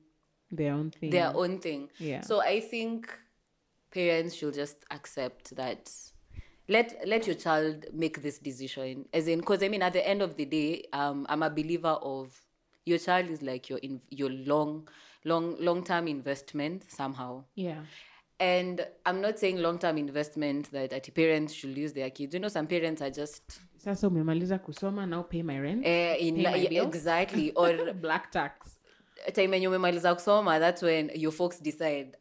Their 0.56 0.74
own 0.74 0.92
thing. 0.92 1.12
their 1.12 1.32
own 1.36 1.60
thing. 1.60 1.90
Yeah. 2.00 2.22
so 2.24 2.42
i 2.42 2.62
think 2.62 3.08
parents 3.92 4.36
should 4.36 4.56
just 4.56 4.78
accept 4.90 5.56
that 5.56 5.92
let 6.68 6.96
let 7.06 7.28
your 7.28 7.36
child 7.38 7.86
make 7.94 8.22
this 8.22 8.40
decision. 8.40 9.06
As 9.14 9.28
in 9.28 9.40
because 9.40 9.66
i 9.66 9.70
mean 9.70 9.82
at 9.82 9.94
the 9.94 10.08
end 10.08 10.22
of 10.22 10.36
the 10.36 10.46
day 10.46 10.84
um 10.94 11.26
i'm 11.30 11.44
a 11.44 11.50
believer 11.50 11.98
of 12.02 12.45
your 12.86 13.00
child 13.00 13.30
is 13.30 13.42
like 13.42 13.70
your 13.70 13.80
in 13.80 14.00
your 14.10 14.30
long 14.30 14.88
long 15.24 15.56
long 15.60 15.84
term 15.84 16.08
investment 16.08 16.84
somehow 16.88 17.44
yeah. 17.56 17.82
and 18.40 18.86
i'm 19.06 19.22
not 19.22 19.40
saying 19.40 19.58
long 19.58 19.80
term 19.80 19.98
investment 19.98 20.72
that 20.72 20.90
that 20.92 21.14
parents 21.16 21.54
should 21.54 21.76
lose 21.78 21.94
their 21.94 22.10
kids 22.12 22.34
you 22.34 22.40
know 22.40 22.48
some 22.50 22.68
parents 22.68 23.02
are 23.02 23.10
just 23.10 23.60
Sasa 23.78 24.08
umemaliza 24.08 24.60
kusoma 24.60 25.06
now 25.08 25.24
pay 25.24 25.44
my 25.44 25.60
rent. 25.60 25.86
uh, 25.86 26.16
in 26.20 26.36
Pay 26.36 26.44
my 26.44 26.68
bills? 26.68 26.88
exactly 26.88 27.52
or 27.56 27.94
Black 27.94 28.32
tax. 28.32 28.78
time 29.34 29.50
when 29.52 29.62
yenye 29.62 29.68
umemaliza 29.68 30.16
kusoma 30.16 30.60
that's 30.60 30.82
when 30.84 31.10
your 31.16 31.32
folks 31.32 31.60
decide 31.62 32.18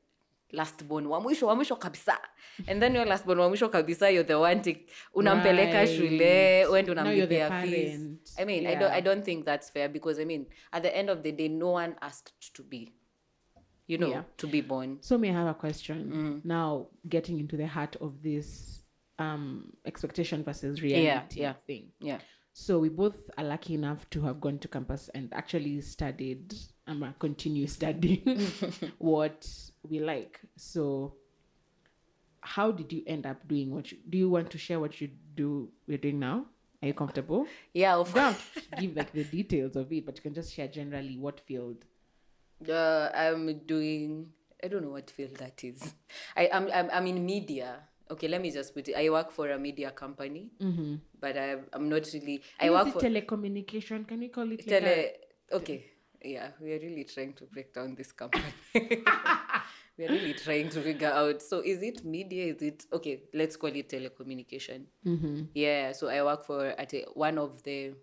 last 0.54 0.84
born 0.84 1.06
wa 1.06 1.20
mwisho 1.20 1.46
wa 1.46 1.54
mwisho 1.56 1.76
kabisa 1.76 2.18
and 2.66 2.80
then 2.80 2.94
your 2.96 3.06
last 3.06 3.26
born 3.26 3.38
wa 3.38 3.48
mwisho 3.48 3.68
kabisa 3.68 4.10
you're 4.10 4.28
the 4.28 4.34
one 4.34 4.60
tik- 4.60 4.88
unampeleka 5.14 5.78
Right. 5.84 5.96
shule 5.96 6.66
wende 6.66 6.94
Now 6.94 7.10
you're 7.10 7.26
the 7.26 7.36
unamlipia 7.46 7.62
fees 7.62 8.38
i 8.38 8.44
mean 8.44 8.66
I, 8.66 8.70
Yeah. 8.70 8.80
don't, 8.80 8.92
i 8.92 9.00
don't 9.02 9.24
think 9.24 9.44
that's 9.44 9.72
fair 9.72 9.88
because 9.88 10.22
i 10.22 10.24
mean 10.24 10.46
at 10.72 10.82
the 10.82 10.96
end 10.96 11.10
of 11.10 11.22
the 11.22 11.32
day 11.32 11.48
no 11.48 11.72
one 11.72 11.94
asked 12.00 12.52
to 12.52 12.62
be 12.62 12.92
you 13.88 13.98
know 13.98 14.08
Yeah. 14.10 14.22
to 14.36 14.46
be 14.46 14.62
born 14.62 14.98
So 15.00 15.18
may 15.18 15.30
I 15.30 15.32
have 15.32 15.50
a 15.50 15.54
question? 15.54 16.40
Now 16.44 16.86
getting 17.08 17.38
into 17.40 17.56
the 17.56 17.66
heart 17.66 17.96
of 18.00 18.22
this 18.22 18.80
um 19.18 19.72
expectation 19.84 20.42
versus 20.44 20.82
reality 20.82 21.40
yeah. 21.40 21.54
thing. 21.66 21.92
yeah 22.00 22.18
So 22.52 22.78
we 22.78 22.88
both 22.88 23.30
are 23.36 23.44
lucky 23.48 23.74
enough 23.74 24.08
to 24.10 24.22
have 24.22 24.40
gone 24.40 24.58
to 24.58 24.68
campus 24.68 25.10
and 25.14 25.28
actually 25.34 25.80
studied, 25.82 26.54
I'm 26.86 27.02
um, 27.02 27.14
continue 27.18 27.66
studying 27.66 28.38
what 28.98 29.46
we 29.88 30.00
like. 30.00 30.40
So 30.56 31.14
how 32.40 32.70
did 32.72 32.92
you 32.92 33.02
end 33.06 33.26
up 33.26 33.46
doing 33.48 33.70
what 33.74 33.90
you 33.90 33.98
do 34.08 34.18
you 34.18 34.28
want 34.30 34.50
to 34.50 34.58
share 34.58 34.78
what 34.80 35.00
you 35.00 35.08
do 35.34 35.68
we're 35.88 35.98
doing 35.98 36.18
now? 36.18 36.46
Are 36.82 36.88
you 36.88 36.94
comfortable? 36.94 37.46
Yeah, 37.72 37.96
of 37.96 38.08
You 38.14 38.14
don't 38.20 38.36
give 38.80 38.96
like 38.96 39.12
the 39.12 39.24
details 39.24 39.74
of 39.76 39.90
it, 39.90 40.04
but 40.04 40.16
you 40.16 40.22
can 40.22 40.34
just 40.34 40.52
share 40.52 40.68
generally 40.68 41.16
what 41.16 41.40
field. 41.40 41.84
Uh, 42.68 43.08
I'm 43.14 43.58
doing. 43.66 44.30
I 44.62 44.68
don't 44.68 44.82
know 44.82 44.90
what 44.90 45.10
field 45.10 45.36
that 45.38 45.64
is. 45.64 45.94
I 46.36 46.44
am. 46.52 46.68
I'm, 46.72 46.90
I'm 46.92 47.06
in 47.06 47.24
media. 47.24 47.76
Okay, 48.10 48.28
let 48.28 48.42
me 48.42 48.50
just 48.50 48.74
put 48.74 48.86
it. 48.88 48.94
I 48.96 49.08
work 49.08 49.30
for 49.32 49.50
a 49.50 49.58
media 49.58 49.90
company, 49.90 50.50
Mm-hmm. 50.60 50.96
but 51.20 51.38
I, 51.38 51.56
I'm 51.72 51.88
not 51.88 52.06
really. 52.12 52.42
I 52.60 52.66
Is 52.66 52.70
work 52.72 52.86
it 52.88 52.92
for 52.92 53.00
telecommunication. 53.00 54.06
Can 54.06 54.20
we 54.20 54.28
call 54.28 54.44
it 54.52 54.58
like 54.60 54.66
tele. 54.66 54.86
a- 54.86 55.16
Okay, 55.56 55.86
yeah, 56.24 56.48
we 56.60 56.72
are 56.72 56.78
really 56.78 57.04
trying 57.04 57.32
to 57.34 57.44
break 57.44 57.72
down 57.74 57.94
this 57.94 58.12
company. 58.12 58.44
we 58.74 60.04
are 60.04 60.08
really 60.08 60.34
trying 60.34 60.68
to 60.70 60.80
figure 60.80 61.10
out. 61.12 61.42
So, 61.42 61.60
is 61.60 61.82
it 61.82 62.04
media? 62.04 62.52
Is 62.54 62.62
it 62.62 62.86
okay? 62.92 63.22
Let's 63.32 63.56
call 63.56 63.70
it 63.70 63.88
telecommunication. 63.88 64.84
Mm-hmm. 65.06 65.42
Yeah. 65.54 65.92
So 65.92 66.08
I 66.08 66.22
work 66.22 66.44
for 66.44 66.66
at 66.66 66.92
a, 66.94 67.04
one 67.14 67.38
of 67.38 67.62
the 67.62 67.94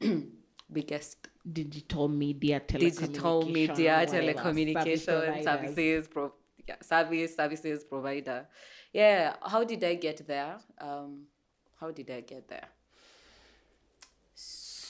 biggest 0.72 1.28
digital 1.50 2.08
media, 2.08 2.60
digital 2.60 3.08
telecommunication, 3.08 3.52
media 3.52 4.04
whatever, 4.06 4.08
service 4.08 5.04
telecommunication 5.04 5.04
providers. 5.04 5.44
services 5.44 6.08
pro- 6.08 6.32
yeah, 6.66 6.76
service 6.80 7.36
services 7.36 7.84
provider 7.84 8.46
yeah 8.92 9.34
how 9.42 9.64
did 9.64 9.82
i 9.84 9.94
get 9.94 10.26
there 10.26 10.56
um 10.80 11.24
how 11.78 11.90
did 11.90 12.10
i 12.10 12.20
get 12.20 12.48
there 12.48 12.68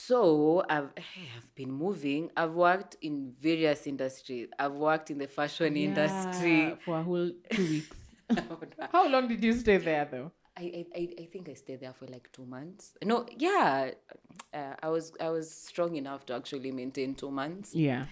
so 0.07 0.63
I've, 0.69 0.89
I've 0.97 1.55
been 1.55 1.71
moving 1.71 2.29
i've 2.37 2.53
worked 2.53 2.93
in 3.01 3.33
various 3.39 3.81
industries 3.87 4.47
i've 4.59 4.73
worked 4.73 5.09
in 5.13 5.17
the 5.17 5.27
fashion 5.27 5.75
industry 5.77 6.75
for 6.85 6.99
a 6.99 7.03
whole 7.03 7.31
two 7.51 7.67
weeks. 7.73 7.97
How 8.91 9.07
long 9.07 9.27
did 9.27 9.43
you 9.43 9.53
stay 9.53 9.77
there 9.77 10.05
though? 10.11 10.31
I, 10.57 10.85
I, 10.95 11.09
I 11.19 11.25
think 11.25 11.49
I 11.49 11.53
stayed 11.53 11.81
there 11.81 11.93
for 11.93 12.07
like 12.07 12.29
two 12.31 12.45
months. 12.45 12.93
No, 13.03 13.25
yeah, 13.37 13.91
uh, 14.53 14.73
I 14.81 14.87
was 14.95 15.11
I 15.19 15.29
was 15.29 15.47
strong 15.51 15.95
enough 15.97 16.25
to 16.27 16.33
actually 16.33 16.71
maintain 16.71 17.13
two 17.13 17.29
months. 17.29 17.75
Yeah. 17.75 18.05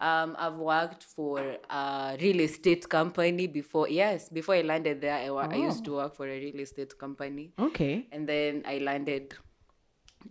Um, 0.00 0.36
I've 0.38 0.54
worked 0.54 1.02
for 1.02 1.40
a 1.68 2.16
real 2.20 2.40
estate 2.40 2.88
company 2.88 3.46
before. 3.48 3.88
Yes, 3.88 4.28
before 4.28 4.54
I 4.54 4.62
landed 4.62 5.00
there, 5.00 5.16
I, 5.26 5.28
wa- 5.30 5.48
I 5.50 5.56
used 5.56 5.84
to 5.86 5.92
work 6.00 6.14
for 6.14 6.26
a 6.28 6.38
real 6.38 6.60
estate 6.60 6.96
company, 6.96 7.50
Okay. 7.58 8.06
and 8.12 8.28
then 8.28 8.62
I 8.64 8.78
landed 8.78 9.34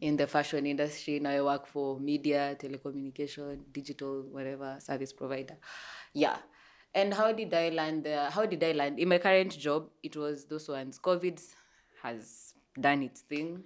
in 0.01 0.17
the 0.17 0.27
fashion 0.27 0.65
industry. 0.65 1.19
Now 1.19 1.31
I 1.31 1.41
work 1.41 1.67
for 1.67 1.99
media, 1.99 2.55
telecommunication, 2.59 3.59
digital, 3.71 4.23
whatever 4.31 4.77
service 4.79 5.13
provider. 5.13 5.57
Yeah. 6.13 6.37
And 6.93 7.13
how 7.13 7.31
did 7.31 7.53
I 7.53 7.69
land 7.69 8.03
there? 8.03 8.29
How 8.29 8.45
did 8.45 8.63
I 8.63 8.71
land 8.71 8.99
in 8.99 9.09
my 9.09 9.17
current 9.17 9.57
job? 9.57 9.89
It 10.01 10.15
was 10.15 10.45
those 10.45 10.67
ones. 10.69 10.99
COVID 10.99 11.39
has 12.01 12.53
done 12.79 13.03
its 13.03 13.21
thing. 13.21 13.63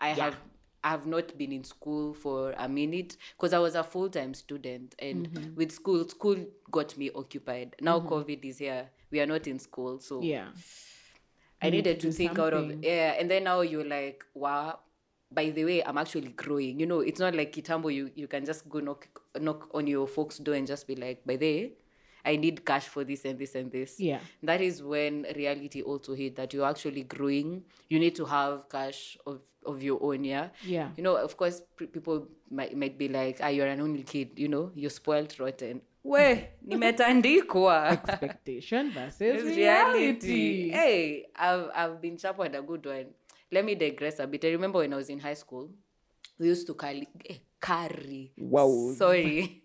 I 0.00 0.08
have 0.08 0.36
I 0.82 0.90
have 0.90 1.06
not 1.06 1.36
been 1.38 1.50
in 1.50 1.64
school 1.64 2.12
for 2.12 2.52
a 2.58 2.68
minute 2.68 3.16
because 3.36 3.54
I 3.54 3.58
was 3.58 3.74
a 3.74 3.82
full 3.82 4.10
time 4.10 4.34
student, 4.34 4.94
and 4.98 5.54
with 5.56 5.72
school, 5.72 6.06
school 6.06 6.36
got 6.70 6.96
me 6.98 7.10
occupied. 7.14 7.74
Now 7.80 8.00
COVID 8.00 8.44
is 8.44 8.58
here. 8.58 8.90
We 9.10 9.20
are 9.20 9.26
not 9.26 9.46
in 9.46 9.58
school, 9.58 9.98
so 10.00 10.20
Yeah. 10.20 10.48
I 11.62 11.70
needed 11.70 12.00
to 12.00 12.08
to 12.08 12.12
think 12.12 12.38
out 12.38 12.52
of 12.52 12.84
yeah, 12.84 13.14
and 13.18 13.30
then 13.30 13.44
now 13.44 13.62
you're 13.62 13.86
like, 13.86 14.24
wow. 14.34 14.80
By 15.30 15.50
the 15.50 15.64
way, 15.64 15.82
I'm 15.82 15.98
actually 15.98 16.28
growing. 16.30 16.78
You 16.80 16.86
know, 16.86 17.00
it's 17.00 17.20
not 17.20 17.34
like 17.34 17.52
Kitambo. 17.52 17.92
You 17.92 18.10
you 18.14 18.28
can 18.28 18.44
just 18.44 18.68
go 18.68 18.80
knock 18.80 19.08
knock 19.40 19.68
on 19.74 19.86
your 19.86 20.06
folks' 20.06 20.38
door 20.38 20.54
and 20.54 20.66
just 20.66 20.86
be 20.86 20.94
like, 20.94 21.24
by 21.26 21.36
the 21.36 21.46
way, 21.46 21.72
I 22.24 22.36
need 22.36 22.64
cash 22.64 22.86
for 22.88 23.04
this 23.04 23.24
and 23.24 23.38
this 23.38 23.54
and 23.54 23.70
this. 23.70 23.98
Yeah. 23.98 24.20
That 24.42 24.60
is 24.60 24.82
when 24.82 25.26
reality 25.34 25.82
also 25.82 26.14
hit 26.14 26.36
that 26.36 26.52
you're 26.54 26.66
actually 26.68 27.02
growing. 27.02 27.64
You 27.88 27.98
need 27.98 28.14
to 28.16 28.24
have 28.24 28.68
cash 28.68 29.18
of 29.26 29.40
of 29.66 29.82
your 29.82 29.98
own. 30.02 30.24
Yeah. 30.24 30.48
Yeah. 30.64 30.90
You 30.96 31.02
know, 31.02 31.16
of 31.16 31.36
course, 31.36 31.62
p- 31.76 31.86
people 31.86 32.28
might 32.50 32.76
might 32.76 32.96
be 32.96 33.08
like, 33.08 33.38
ah, 33.42 33.48
you're 33.48 33.66
an 33.66 33.80
only 33.80 34.04
kid. 34.04 34.38
You 34.38 34.48
know, 34.48 34.70
you're 34.74 34.90
spoiled 34.90 35.34
rotten. 35.40 35.80
We 36.04 36.48
nimetandikwa. 36.68 37.92
Expectation 37.92 38.90
versus 38.92 39.20
It's 39.20 39.56
reality. 39.56 40.70
Hey, 40.70 41.26
I've 41.34 41.70
I've 41.74 42.00
been 42.00 42.18
sharpened 42.18 42.54
a 42.54 42.62
good 42.62 42.84
one. 42.86 43.06
Let 43.54 43.64
me 43.64 43.74
digress 43.76 44.18
a 44.20 44.26
bit. 44.26 44.44
I 44.44 44.48
remember 44.50 44.78
when 44.80 44.92
I 44.92 44.96
was 44.96 45.08
in 45.10 45.20
high 45.20 45.36
school, 45.36 45.70
we 46.38 46.48
used 46.48 46.66
to 46.66 46.74
carry 46.74 47.06
eh, 47.30 47.38
carry. 47.60 48.32
Wow. 48.36 48.94
Sorry. 48.98 49.62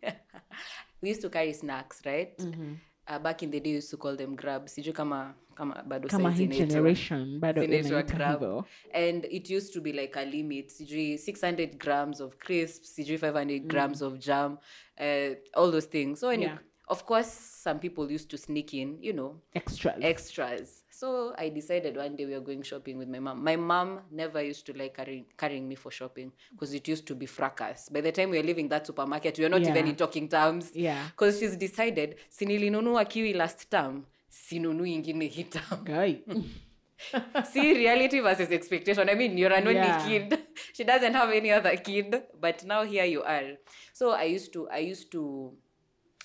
we 1.02 1.10
used 1.10 1.22
to 1.22 1.30
carry 1.30 1.54
snacks, 1.54 2.02
right? 2.06 2.38
Mm-hmm. 2.38 2.74
Uh, 3.08 3.20
back 3.20 3.42
in 3.44 3.50
the 3.52 3.60
day, 3.60 3.72
we 3.72 3.76
used 3.78 3.90
to 3.90 3.98
call 3.98 4.16
them 4.16 4.36
grabs. 4.36 4.74
Sijui 4.76 4.94
kama 4.94 5.34
kama 5.56 5.84
bado 5.88 6.08
Kama 6.10 6.32
hii 6.32 6.44
inaitwa. 6.44 6.68
generation 6.68 7.40
bado 7.40 7.62
Zinaitwa 7.62 7.90
inaita 7.90 8.16
grab. 8.16 8.40
hivyo. 8.40 8.66
and 8.94 9.26
it 9.32 9.50
used 9.50 9.74
to 9.74 9.82
be 9.82 9.92
like 9.92 10.20
a 10.20 10.26
limit 10.26 10.70
sijui 10.70 11.18
600 11.18 11.78
grams 11.78 12.22
of 12.22 12.36
crisps 12.38 12.96
sijui 12.96 13.18
500 13.18 13.60
grams 13.68 14.02
of 14.02 14.18
jam 14.20 14.58
uh, 14.98 15.36
all 15.54 15.72
those 15.72 15.88
things 15.88 16.20
so 16.20 16.28
when 16.28 16.42
Yeah. 16.42 16.54
you, 16.54 16.60
of 16.88 17.04
course 17.04 17.30
some 17.64 17.80
people 17.80 18.16
used 18.16 18.30
to 18.30 18.38
sneak 18.38 18.74
in 18.74 18.98
you 19.02 19.14
know 19.14 19.42
Extras. 19.54 19.96
extras 20.02 20.79
so 21.00 21.34
i 21.38 21.50
decided 21.50 21.96
one 21.98 22.16
day 22.16 22.26
we 22.26 22.34
were 22.34 22.46
going 22.50 22.62
shopping 22.64 22.98
with 22.98 23.08
my 23.08 23.20
mom 23.20 23.44
my 23.44 23.56
mom 23.56 24.00
never 24.12 24.42
used 24.52 24.66
to 24.66 24.74
like 24.74 24.94
carrying, 24.98 25.26
carrying 25.38 25.66
me 25.68 25.76
for 25.76 25.92
shopping 25.92 26.32
because 26.52 26.74
it 26.74 26.88
used 26.94 27.06
to 27.08 27.16
be 27.16 27.26
fracas 27.26 27.90
by 27.94 28.02
the 28.02 28.12
time 28.12 28.30
we 28.32 28.38
were 28.38 28.44
leaving 28.48 28.68
that 28.70 28.86
supermarket 28.88 29.38
we 29.38 29.44
were 29.46 29.50
not 29.50 29.62
Yeah. 29.62 29.70
even 29.72 29.88
in 29.88 29.96
talking 29.96 30.28
terms 30.28 30.72
Yeah. 30.76 31.04
because 31.12 31.40
she's 31.40 31.56
decided 31.58 32.16
sinilinunua 32.30 33.06
kiwi 33.06 33.34
last 33.34 33.70
term 33.70 34.06
sinunui 34.30 34.94
ingine 34.94 35.28
hii 35.28 35.44
term 35.44 35.84
Guy. 35.86 36.16
see 37.54 37.74
reality 37.74 38.20
versus 38.20 38.52
expectation 38.52 39.10
i 39.10 39.16
mean 39.16 39.38
you're 39.38 39.56
an 39.58 39.68
only 39.68 39.88
Yeah. 39.88 40.06
kid 40.08 40.40
she 40.76 40.84
doesn't 40.84 41.14
have 41.14 41.32
any 41.38 41.52
other 41.52 41.78
kid 41.78 42.24
but 42.42 42.64
now 42.64 42.84
here 42.84 43.06
you 43.06 43.24
are 43.24 43.58
so 43.94 44.12
i 44.12 44.36
used 44.36 44.52
to 44.54 44.68
i 44.72 44.92
used 44.92 45.10
to 45.12 45.54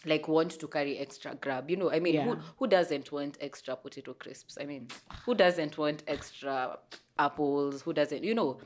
like 0.07 0.29
want 0.29 0.51
to 0.59 0.67
carry 0.69 0.99
extra 0.99 1.35
grab 1.35 1.71
you 1.71 1.77
know 1.77 1.91
i 1.91 1.99
mean 2.01 2.15
who, 2.21 2.31
Yeah. 2.31 2.41
who 2.59 2.67
doesn't 2.67 3.11
want 3.13 3.37
extra 3.41 3.77
potato 3.77 4.15
crisps 4.15 4.59
i 4.61 4.65
mean 4.65 4.89
who 5.25 5.35
doesn't 5.35 5.77
want 5.79 6.03
extra 6.07 6.79
apples 7.19 7.83
who 7.83 7.93
doesn't 7.93 8.23
you 8.25 8.35
know 8.35 8.59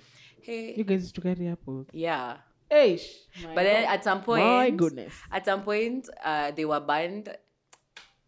hey 0.42 0.74
You 0.77 0.85
guys 0.85 1.03
used 1.03 1.14
to 1.16 1.20
carry 1.20 1.48
apples. 1.48 1.87
yeah 1.92 2.37
Eish. 2.70 3.07
but 3.55 3.62
then 3.62 3.85
at 3.88 4.05
some 4.05 4.22
point 4.22 4.44
My 4.44 4.70
goodness. 4.70 5.14
at 5.33 5.44
some 5.44 5.62
point 5.62 6.09
uh, 6.24 6.51
they 6.51 6.64
were 6.64 6.81
banned 6.81 7.35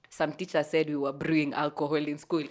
some 0.09 0.33
teacher 0.33 0.62
said 0.62 0.88
we 0.88 0.96
were 0.96 1.12
brewing 1.12 1.53
alcohol 1.55 1.96
in 1.96 2.18
school 2.18 2.44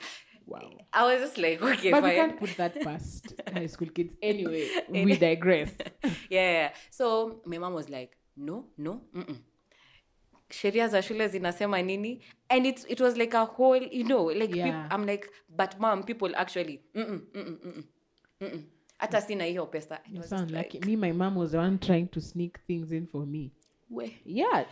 Wow. 0.45 0.72
i 0.93 1.04
was 1.06 1.22
just 1.22 1.38
like 1.38 1.62
okay 1.62 1.91
But 1.91 2.04
we 2.04 2.12
can't 2.12 2.39
put 2.39 2.58
that 2.58 2.82
past 2.82 3.34
high 3.54 3.67
school 3.67 3.89
kids. 3.89 4.15
Anyway, 4.22 4.67
we 4.89 5.15
digress. 5.15 5.69
yeah, 6.30 6.52
yeah. 6.58 6.69
So 6.89 7.41
my 7.45 7.60
mom 7.60 7.74
was 7.76 7.88
like, 7.88 8.17
no, 8.36 8.65
no, 8.76 9.02
mm-mm. 9.15 9.38
Sheria 10.49 10.88
za 10.88 11.01
shule 11.01 11.27
zinasema 11.27 11.81
nini 11.81 12.21
and 12.49 12.65
it, 12.65 12.85
it 12.89 12.99
was 12.99 13.17
like 13.17 13.38
a 13.38 13.43
whole 13.45 13.89
you 13.91 14.03
know 14.05 14.31
like 14.31 14.53
peop- 14.63 14.95
i'm 14.95 15.05
like 15.05 15.29
but 15.49 15.79
mom 15.79 16.03
people 16.03 16.35
actually 16.35 16.81
mm-mm, 16.95 17.21
mm-mm, 17.33 17.59
mm-mm, 17.63 17.83
mm-mm. 18.41 18.63
hata 18.97 19.21
sina 19.21 19.43
hiyo 19.45 19.65
pesa 19.65 19.99
like, 20.13 20.45
like 20.57 20.85
me. 20.85 20.97
My 20.97 21.12
mom 21.13 21.38
was 21.38 21.51
the 21.51 21.57
one 21.57 21.77
trying 21.77 22.07
to 22.07 22.21
sneak 22.21 22.59
things 22.67 22.91
in 22.91 23.07
for 23.07 23.25
me. 23.27 23.51
"We, 23.89 24.21
Yeah. 24.25 24.65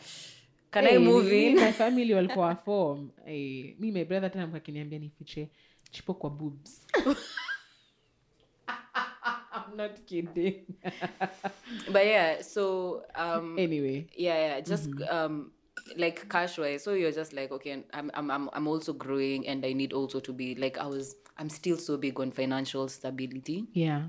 can 0.72 0.86
Hey, 0.86 0.96
i 0.96 1.00
move 1.00 1.32
in 1.32 1.56
My 1.56 1.72
family 1.84 2.14
walikuwa 2.14 2.56
form. 2.56 3.12
Hey, 3.26 3.76
me 3.80 3.92
my 3.92 4.06
brother 4.06 4.32
tena 4.32 4.48
mka 4.48 4.72
nifiche 4.72 5.50
chipo 5.92 6.14
kwa 6.14 6.30
boobs. 6.30 6.88
I'm 8.68 9.76
not 9.78 10.06
kidding. 10.06 10.66
but 11.92 12.06
yeah 12.06 12.42
so 12.42 13.04
um 13.16 13.58
anyway, 13.60 14.08
yeah 14.16 14.38
yeah 14.38 14.62
just 14.62 14.90
um 15.12 15.52
like 15.96 16.30
cash 16.30 16.58
wise 16.58 16.84
so 16.84 16.94
you're 16.94 17.12
just 17.12 17.34
like 17.34 17.52
okay 17.52 17.84
I'm, 17.94 18.12
I'm 18.14 18.32
i'm 18.32 18.50
I'm 18.54 18.68
also 18.68 18.94
growing 18.94 19.48
and 19.48 19.66
i 19.66 19.74
need 19.74 19.94
also 19.94 20.20
to 20.20 20.34
be 20.34 20.56
like 20.56 20.78
i 20.78 20.86
was 20.86 21.16
i'm 21.38 21.50
still 21.50 21.78
so 21.78 21.98
big 21.98 22.20
on 22.20 22.32
financial 22.32 22.88
stability 22.88 23.68
yeah. 23.74 24.04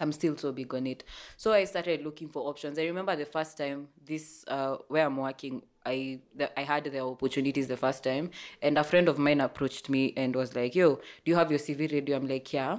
I'm 0.00 0.12
still 0.12 0.36
so 0.36 0.52
big 0.52 0.74
on 0.74 0.86
it. 0.86 1.04
So 1.36 1.52
I 1.52 1.64
started 1.64 2.02
looking 2.02 2.28
for 2.28 2.48
options. 2.48 2.78
I 2.78 2.84
remember 2.84 3.14
the 3.14 3.26
first 3.26 3.58
time 3.58 3.88
this 4.04 4.44
uh, 4.48 4.78
where 4.88 5.06
I'm 5.06 5.16
working, 5.16 5.62
I 5.84 6.20
the, 6.34 6.58
I 6.58 6.62
had 6.62 6.84
the 6.84 7.00
opportunities 7.00 7.68
the 7.68 7.76
first 7.76 8.02
time, 8.02 8.30
and 8.62 8.78
a 8.78 8.84
friend 8.84 9.08
of 9.08 9.18
mine 9.18 9.40
approached 9.40 9.90
me 9.90 10.14
and 10.16 10.34
was 10.34 10.56
like, 10.56 10.74
"Yo, 10.74 10.96
do 10.96 11.02
you 11.24 11.36
have 11.36 11.50
your 11.50 11.60
CV 11.60 11.92
ready?" 11.92 12.12
I'm 12.12 12.26
like, 12.26 12.52
"Yeah." 12.52 12.78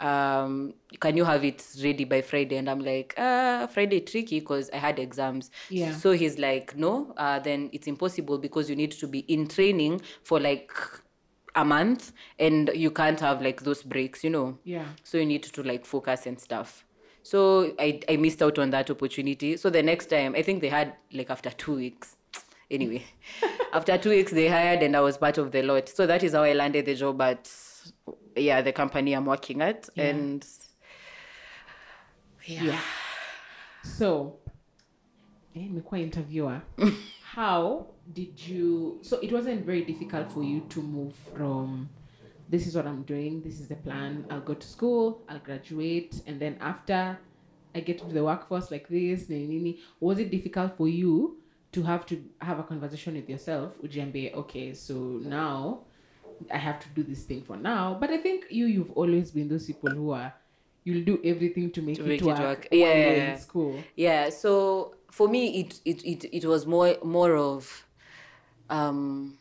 Um, 0.00 0.74
can 0.98 1.16
you 1.16 1.24
have 1.24 1.44
it 1.44 1.64
ready 1.82 2.04
by 2.04 2.22
Friday? 2.22 2.56
And 2.56 2.68
I'm 2.70 2.80
like, 2.80 3.14
uh, 3.18 3.66
Friday 3.68 4.00
tricky 4.00 4.40
because 4.40 4.70
I 4.72 4.76
had 4.78 4.98
exams. 4.98 5.50
Yeah. 5.68 5.92
So 5.94 6.12
he's 6.12 6.38
like, 6.38 6.76
no, 6.76 7.12
uh, 7.16 7.38
then 7.38 7.68
it's 7.72 7.86
impossible 7.86 8.38
because 8.38 8.70
you 8.70 8.76
need 8.76 8.92
to 8.92 9.06
be 9.06 9.20
in 9.20 9.46
training 9.46 10.00
for 10.22 10.40
like 10.40 10.72
a 11.54 11.64
month 11.64 12.12
and 12.38 12.70
you 12.74 12.90
can't 12.90 13.18
have 13.20 13.42
like 13.42 13.62
those 13.62 13.82
breaks, 13.82 14.22
you 14.22 14.30
know 14.30 14.56
Yeah. 14.64 14.86
so 15.02 15.18
you 15.18 15.26
need 15.26 15.42
to 15.42 15.62
like 15.62 15.84
focus 15.84 16.26
and 16.26 16.38
stuff 16.38 16.84
So 17.22 17.74
I, 17.78 18.00
I 18.08 18.16
missed 18.16 18.40
out 18.42 18.58
on 18.58 18.70
that 18.70 18.88
opportunity. 18.90 19.56
So 19.56 19.68
the 19.68 19.82
next 19.82 20.06
time, 20.06 20.34
I 20.34 20.42
think 20.42 20.60
they 20.62 20.68
had 20.70 20.94
like 21.12 21.28
after 21.30 21.50
two 21.50 21.74
weeks. 21.76 22.16
Anyway, 22.70 23.02
after 23.72 23.98
two 23.98 24.10
weeks 24.10 24.30
they 24.30 24.46
hired 24.46 24.80
and 24.84 24.96
I 24.96 25.00
was 25.00 25.18
part 25.18 25.38
of 25.38 25.50
the 25.50 25.60
lot. 25.62 25.88
So 25.88 26.06
that 26.06 26.22
is 26.22 26.32
how 26.34 26.44
I 26.44 26.52
landed 26.52 26.86
the 26.86 26.94
job 26.94 27.20
at 27.20 27.50
yeah, 28.36 28.62
the 28.62 28.72
company 28.72 29.12
I'm 29.12 29.26
working 29.26 29.62
at. 29.62 29.88
Yeah. 29.94 30.04
And 30.04 30.46
yeah. 32.44 32.62
Yeah. 32.64 32.80
So, 33.82 34.38
eh, 35.54 35.62
nimekuwa 35.62 36.00
interviewer. 36.00 36.62
How 37.34 37.86
did 38.12 38.48
you? 38.48 38.98
So 39.02 39.18
it 39.20 39.32
wasn't 39.32 39.64
very 39.64 39.84
difficult 39.84 40.32
for 40.32 40.42
you 40.42 40.60
to 40.68 40.82
move 40.82 41.14
from. 41.34 41.88
This 42.48 42.66
is 42.66 42.74
what 42.74 42.86
I'm 42.86 43.04
doing. 43.04 43.42
This 43.42 43.60
is 43.60 43.68
the 43.68 43.76
plan. 43.76 44.24
I'll 44.30 44.40
go 44.40 44.54
to 44.54 44.66
school. 44.66 45.22
I'll 45.28 45.38
graduate, 45.38 46.20
and 46.26 46.40
then 46.40 46.56
after 46.60 47.16
I 47.74 47.80
get 47.80 48.00
into 48.00 48.14
the 48.14 48.24
workforce 48.24 48.70
like 48.70 48.88
this, 48.88 49.28
was 50.00 50.18
it 50.18 50.30
difficult 50.30 50.76
for 50.76 50.88
you 50.88 51.36
to 51.72 51.82
have 51.82 52.04
to 52.06 52.20
have 52.40 52.58
a 52.58 52.64
conversation 52.64 53.14
with 53.14 53.30
yourself? 53.30 53.72
Ujiambie, 53.82 54.34
okay, 54.34 54.74
so 54.74 54.94
now 55.22 55.84
I 56.52 56.58
have 56.58 56.80
to 56.80 56.88
do 56.94 57.02
this 57.02 57.24
thing 57.24 57.42
for 57.42 57.56
now. 57.56 57.96
But 58.00 58.10
I 58.10 58.18
think 58.18 58.46
you, 58.50 58.66
you've 58.66 58.90
always 58.92 59.30
been 59.30 59.48
those 59.48 59.66
people 59.66 59.90
who 59.90 60.10
are, 60.12 60.32
you'll 60.84 61.04
do 61.04 61.20
everything 61.24 61.70
to 61.72 61.82
make, 61.82 61.96
To 61.96 62.04
it, 62.04 62.08
make 62.08 62.20
it 62.22 62.26
work 62.26 62.38
work. 62.38 62.68
while 62.70 62.80
you're 62.80 62.88
Yeah. 62.88 63.32
in 63.34 63.38
school. 63.40 63.74
Yeah, 63.96 64.30
so 64.30 64.94
for 65.10 65.28
me 65.28 65.60
it 65.60 65.80
it, 65.84 66.04
it, 66.04 66.24
it 66.32 66.44
was 66.46 66.66
more 66.66 66.96
more 67.02 67.34
of 67.36 67.84
um 68.70 69.36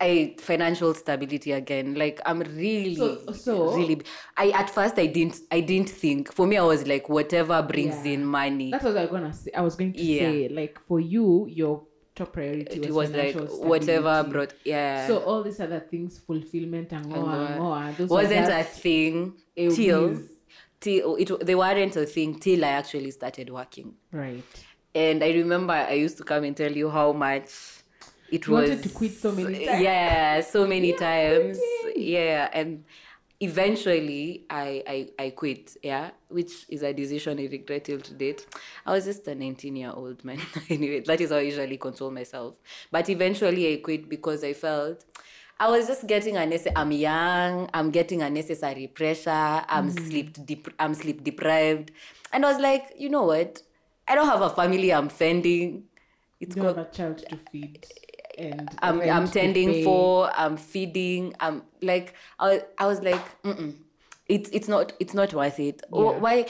a 0.00 0.34
financial 0.36 0.92
stability 0.94 1.52
again. 1.52 1.94
Like 1.94 2.20
I'm 2.26 2.40
really 2.40 2.94
So- 2.96 3.32
so- 3.32 3.74
really 3.76 4.02
I 4.36 4.50
at 4.50 4.68
first 4.68 4.98
I 4.98 5.06
didn't 5.06 5.40
I 5.50 5.60
didn't 5.60 5.88
think. 5.88 6.32
For 6.32 6.46
me 6.46 6.56
I 6.58 6.62
was 6.64 6.86
like 6.86 7.08
whatever 7.08 7.62
brings 7.62 8.04
Yeah. 8.04 8.12
in 8.12 8.24
money. 8.26 8.70
That's 8.70 8.84
what 8.84 8.96
I 8.96 9.02
was 9.02 9.10
gonna 9.10 9.32
say. 9.32 9.50
I 9.52 9.62
was 9.62 9.74
going 9.74 9.94
to 9.94 10.02
Yeah. 10.02 10.20
say, 10.20 10.48
like 10.50 10.78
for 10.86 11.00
you, 11.00 11.46
your 11.48 11.82
top 12.16 12.32
priority 12.32 12.78
was, 12.80 12.88
it 12.88 12.92
was 12.92 13.10
like 13.10 13.34
financial 13.34 13.68
whatever 13.68 14.24
brought 14.24 14.52
yeah. 14.64 15.06
So 15.06 15.18
all 15.18 15.42
these 15.42 15.60
other 15.60 15.80
things, 15.80 16.18
fulfillment 16.18 16.92
and 16.92 17.06
ngoa, 17.06 17.58
ngoa, 17.58 17.96
those 17.96 18.08
wasn't 18.08 18.48
a 18.48 18.64
thing 18.64 19.34
till 19.54 20.22
till 20.80 21.16
it 21.16 21.30
they 21.46 21.54
weren't 21.54 21.94
a 21.96 22.06
thing 22.06 22.38
till 22.40 22.64
I 22.64 22.68
actually 22.68 23.10
started 23.10 23.50
working. 23.50 23.94
right. 24.12 24.42
And 24.94 25.22
I 25.22 25.30
remember 25.42 25.74
I 25.74 25.92
used 25.92 26.16
to 26.16 26.24
come 26.24 26.44
and 26.44 26.56
tell 26.56 26.72
you 26.72 26.88
how 26.88 27.12
much 27.12 27.50
it 28.32 28.46
You 28.46 28.54
was 28.54 28.70
wanted 28.70 28.82
to 28.82 28.88
quit 28.88 29.12
so 29.12 29.30
many 29.30 29.66
times. 29.66 29.82
Yeah, 29.82 30.40
so 30.40 30.66
many 30.66 30.92
times. 30.94 31.58
Yeah, 31.94 32.48
and 32.52 32.84
eventually 33.40 34.44
I, 34.48 34.82
I 34.86 35.24
I 35.24 35.30
quit. 35.30 35.76
Yeah, 35.82 36.10
which 36.28 36.66
is 36.68 36.82
a 36.82 36.92
decision 36.92 37.38
I 37.38 37.46
regret 37.46 37.84
till 37.84 38.00
to 38.00 38.14
date. 38.14 38.46
I 38.84 38.92
was 38.92 39.04
just 39.04 39.26
a 39.28 39.34
19 39.34 39.76
year 39.76 39.92
old 39.94 40.24
man. 40.24 40.40
anyway, 40.70 41.00
that 41.00 41.20
is 41.20 41.30
how 41.30 41.36
I 41.36 41.42
usually 41.42 41.76
console 41.76 42.10
myself. 42.10 42.54
But 42.90 43.08
eventually 43.08 43.72
I 43.72 43.76
quit 43.76 44.08
because 44.08 44.44
I 44.44 44.52
felt. 44.52 45.04
I 45.58 45.70
was 45.70 45.86
just 45.86 46.06
getting 46.06 46.36
unnecessary. 46.36 46.76
I'm 46.76 46.92
young. 46.92 47.70
I'm 47.72 47.90
getting 47.90 48.20
unnecessary 48.20 48.88
pressure. 48.88 49.30
I'm 49.30 49.90
mm. 49.90 50.06
sleep. 50.06 50.46
Dep- 50.46 50.74
I'm 50.78 50.94
sleep 50.94 51.24
deprived, 51.24 51.92
and 52.32 52.44
I 52.44 52.52
was 52.52 52.60
like, 52.60 52.92
you 52.98 53.08
know 53.08 53.22
what? 53.24 53.62
I 54.06 54.14
don't 54.14 54.26
have 54.26 54.42
a 54.42 54.50
family. 54.50 54.92
I'm 54.92 55.08
fending. 55.08 55.84
It's 56.38 56.54
You 56.54 56.62
got 56.62 56.76
have 56.76 56.86
a 56.86 56.90
child 56.90 57.18
to 57.18 57.38
feed, 57.50 57.86
and 58.38 58.68
I'm 58.80 59.00
I'm 59.00 59.28
tending 59.28 59.84
for, 59.84 60.30
I'm 60.34 60.56
feeding, 60.56 61.34
I'm 61.40 61.62
like 61.82 62.14
I 62.38 62.48
was, 62.48 62.62
I 62.78 62.86
was 62.86 63.00
like, 63.02 63.42
Mm-mm. 63.42 63.74
it's 64.26 64.50
it's 64.50 64.68
not 64.68 64.92
it's 65.00 65.14
not 65.14 65.32
worth 65.34 65.58
it. 65.58 65.82
Yeah. 65.92 65.98
Why? 65.98 66.46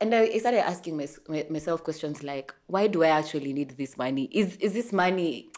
And 0.00 0.14
I 0.14 0.38
started 0.38 0.64
asking 0.66 0.96
my, 0.96 1.46
myself 1.50 1.82
questions 1.82 2.22
like, 2.22 2.54
why 2.66 2.86
do 2.86 3.02
I 3.02 3.08
actually 3.08 3.52
need 3.52 3.70
this 3.70 3.96
money? 3.96 4.28
Is 4.32 4.56
is 4.56 4.72
this 4.72 4.92
money? 4.92 5.50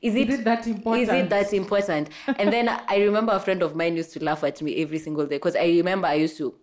Is 0.00 0.14
it, 0.14 0.30
it 0.30 0.44
that 0.44 0.64
Is 0.66 1.08
it 1.08 1.28
that 1.30 1.52
important? 1.52 2.10
and 2.26 2.52
then 2.52 2.68
I 2.68 2.98
remember 2.98 3.32
a 3.32 3.40
friend 3.40 3.62
of 3.62 3.74
mine 3.74 3.96
used 3.96 4.12
to 4.12 4.22
laugh 4.22 4.44
at 4.44 4.62
me 4.62 4.80
every 4.80 4.98
single 4.98 5.26
day 5.26 5.36
because 5.36 5.56
I 5.56 5.66
remember 5.66 6.06
I 6.06 6.14
used 6.14 6.36
to 6.38 6.54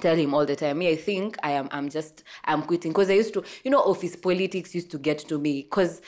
tell 0.00 0.16
him 0.16 0.32
all 0.32 0.46
the 0.46 0.56
time 0.56 0.78
me 0.78 0.88
i 0.88 0.96
think 0.96 1.36
i 1.42 1.50
am 1.50 1.68
i'm 1.70 1.90
just 1.90 2.24
i'm 2.46 2.62
quitting 2.62 2.92
because 2.92 3.10
i 3.10 3.12
used 3.12 3.34
to 3.34 3.44
you 3.62 3.70
know 3.70 3.80
office 3.80 4.16
politics 4.16 4.74
used 4.74 4.90
to 4.90 4.98
get 4.98 5.18
to 5.18 5.38
me 5.38 5.62
because 5.62 6.00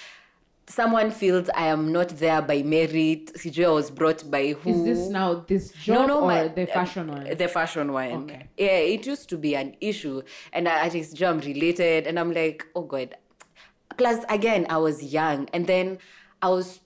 someone 0.66 1.10
feels 1.10 1.48
i 1.54 1.66
am 1.66 1.92
not 1.92 2.08
there 2.10 2.40
by 2.40 2.62
merit. 2.62 3.32
Sijui 3.34 3.64
i 3.64 3.70
was 3.70 3.90
brought 3.90 4.28
by 4.30 4.52
who? 4.52 4.70
Is 4.70 4.84
this 4.84 5.08
now 5.08 5.44
this 5.46 5.72
job 5.72 6.10
or 6.10 6.26
my- 6.26 6.48
the 6.48 6.66
fashion 6.66 7.08
one? 7.08 7.36
the 7.36 7.48
fashion 7.48 7.92
one. 7.92 8.12
Okay. 8.24 8.48
yeah 8.56 8.78
it 8.78 9.06
used 9.06 9.28
to 9.28 9.36
be 9.36 9.54
an 9.54 9.76
issue. 9.80 10.22
And 10.52 10.68
I, 10.68 10.84
I 10.84 10.88
think 10.88 11.20
i'm 11.22 11.40
related. 11.40 12.06
And 12.06 12.18
i'm 12.18 12.32
like 12.32 12.66
oh 12.74 12.82
god. 12.82 13.16
Plus 13.96 14.24
again 14.28 14.66
i 14.70 14.78
was 14.78 15.02
young. 15.02 15.48
And 15.52 15.66
then 15.66 15.98
i 16.40 16.48
was 16.48 16.80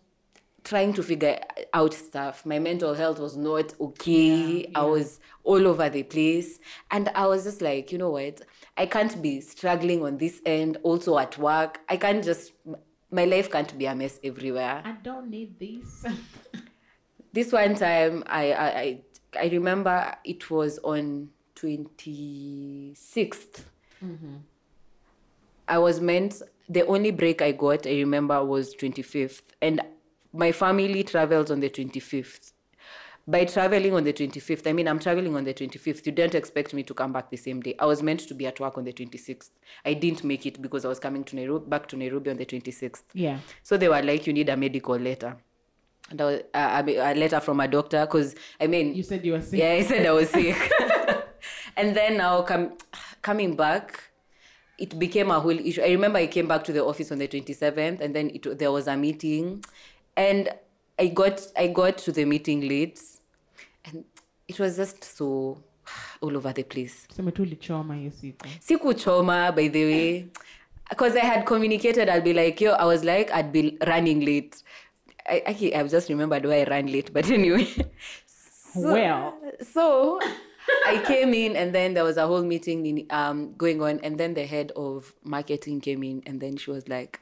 trying 0.65 0.93
to 0.93 1.03
figure 1.03 1.39
out 1.73 1.95
stuff. 1.95 2.45
My 2.45 2.59
mental 2.59 2.93
health 2.95 3.19
was 3.19 3.37
not 3.37 3.73
okay. 3.81 4.71
I 4.75 4.83
was 4.83 5.19
all 5.45 5.67
over 5.67 5.89
the 5.89 6.03
place. 6.03 6.59
And 6.91 7.09
i 7.15 7.27
was 7.27 7.45
just 7.45 7.63
like 7.63 7.93
you 7.93 7.99
know 7.99 8.11
what? 8.11 8.43
I 8.77 8.87
can't 8.87 9.21
be 9.23 9.41
struggling 9.41 10.05
on 10.05 10.19
this 10.19 10.41
end 10.45 10.79
also 10.83 11.19
at 11.19 11.39
work. 11.39 11.81
I 11.89 11.97
can't 11.97 12.25
just 12.25 12.53
my 13.11 13.25
life 13.25 13.51
can't 13.51 13.77
be 13.79 13.87
a 13.87 13.95
mess 13.95 14.19
everywhere 14.23 14.83
I 14.85 14.93
don't 15.03 15.31
need 15.31 15.59
this. 15.59 16.05
this 17.33 17.53
one 17.53 17.75
time 17.75 18.23
I, 18.27 18.53
I 18.53 18.69
I 18.69 19.01
I 19.41 19.49
remember 19.49 20.15
it 20.25 20.51
was 20.51 20.79
on 20.79 21.31
26th. 21.57 23.65
Mm-hmm. 24.05 24.37
I 25.67 25.79
was 25.79 26.01
meant 26.01 26.41
the 26.69 26.87
only 26.87 27.11
break 27.11 27.43
I 27.43 27.53
got 27.53 27.87
I 27.87 27.93
remember 27.93 28.43
was 28.45 28.75
25th 28.75 29.43
and 29.61 29.83
my 30.33 30.53
family 30.53 31.03
travels 31.03 31.51
on 31.51 31.61
the 31.61 31.71
25th. 31.71 32.53
By 33.29 33.45
traveling 33.45 33.93
on 33.93 34.05
the 34.05 34.13
25th, 34.15 34.67
I 34.67 34.73
mean 34.73 34.89
I'm 34.89 34.99
traveling 34.99 35.37
on 35.37 35.45
the 35.45 35.53
25th. 35.53 36.07
You 36.07 36.13
don't 36.13 36.35
expect 36.35 36.73
me 36.73 36.83
to 36.85 36.95
come 36.95 37.13
back 37.13 37.31
the 37.31 37.37
same 37.37 37.61
day. 37.61 37.75
I 37.79 37.85
was 37.85 38.03
meant 38.03 38.21
to 38.21 38.35
be 38.35 38.47
at 38.47 38.59
work 38.59 38.79
on 38.79 38.85
the 38.85 38.93
26th. 38.93 39.51
I 39.85 39.93
didn't 39.93 40.25
make 40.25 40.47
it 40.47 40.63
because 40.63 40.87
I 40.87 40.89
was 40.89 40.99
coming 40.99 41.25
to 41.25 41.37
Nairobi 41.37 41.69
back 41.69 41.87
to 41.89 41.97
Nairobi 41.97 42.31
on 42.31 42.39
the 42.39 42.47
26th. 42.47 43.03
yeah. 43.13 43.39
So 43.63 43.77
they 43.77 43.89
were 43.91 44.01
like, 44.03 44.27
you 44.27 44.33
need 44.33 44.49
a 44.49 44.57
medical 44.57 44.97
letter. 44.97 45.37
And 46.11 46.21
I 46.23 46.25
was, 46.25 46.41
uh, 46.55 46.83
a 46.87 47.15
letter 47.15 47.39
from 47.41 47.61
a 47.61 47.69
doctor 47.69 48.01
because, 48.07 48.35
I 48.59 48.67
mean, 48.67 48.95
You 48.95 49.03
said 49.03 49.23
you 49.27 49.33
were 49.33 49.43
sick. 49.43 49.59
yeah, 49.61 49.73
I 49.73 49.83
said 49.83 50.07
I 50.07 50.13
was 50.13 50.31
sick. 50.39 50.57
and 51.77 51.95
then 51.95 52.17
now 52.17 52.41
com- 52.43 52.79
coming 53.21 53.55
back, 53.57 54.05
it 54.79 54.99
became 54.99 55.31
a 55.31 55.39
whole 55.39 55.51
issue. 55.59 55.83
I 55.83 55.89
remember 55.91 56.19
I 56.19 56.29
came 56.29 56.49
back 56.49 56.65
to 56.65 56.73
the 56.73 56.83
office 56.83 57.13
on 57.13 57.19
the 57.19 57.29
27th 57.29 58.01
and 58.01 58.17
then 58.17 58.31
it, 58.33 58.59
there 58.59 58.73
was 58.73 58.87
a 58.87 58.97
meeting. 58.97 59.63
And 60.17 60.49
I 60.99 61.09
got 61.09 61.47
I 61.57 61.67
got 61.67 61.99
to 61.99 62.13
the 62.13 62.25
meeting 62.25 62.67
late 62.67 63.01
and 63.85 64.05
it 64.49 64.59
was 64.59 64.77
just 64.77 65.05
so 65.05 65.59
all 66.21 66.37
over 66.37 66.53
the 66.53 66.63
place. 66.65 67.07
Sema 67.17 67.33
tu 67.33 67.43
ulichoma 67.43 67.95
hiyo 67.95 68.11
siku. 68.11 68.47
sikuchoma 68.61 69.53
by 69.53 69.69
the 69.69 69.85
way 69.85 70.25
because 70.91 71.17
i 71.17 71.27
had 71.27 71.45
communicated 71.45 72.09
i'll 72.09 72.23
be 72.23 72.33
like 72.33 72.65
yo 72.65 72.73
i 72.73 72.85
was 72.87 73.05
like 73.05 73.31
i'd 73.35 73.53
be 73.53 73.77
running 73.87 74.25
late 74.25 74.57
i 75.27 75.41
actually 75.47 75.75
i've 75.75 75.91
just 75.91 76.09
remembered 76.09 76.47
why 76.47 76.61
i 76.61 76.65
ran 76.65 76.87
late 76.87 77.13
but 77.17 77.31
anyway 77.31 77.67
so, 78.27 78.93
Well. 78.93 79.35
so 79.73 80.19
i 80.87 80.99
came 81.07 81.35
in 81.35 81.57
and 81.57 81.75
then 81.75 81.95
there 81.95 82.05
was 82.05 82.17
a 82.17 82.27
whole 82.27 82.43
meeting 82.43 82.87
in, 82.87 83.07
um, 83.11 83.55
going 83.57 83.83
on 83.83 84.01
and 84.03 84.17
then 84.19 84.35
the 84.35 84.47
head 84.47 84.73
of 84.77 85.15
marketing 85.25 85.81
came 85.81 86.03
in 86.03 86.23
and 86.27 86.41
then 86.41 86.57
she 86.57 86.71
was 86.71 86.89
like 86.89 87.21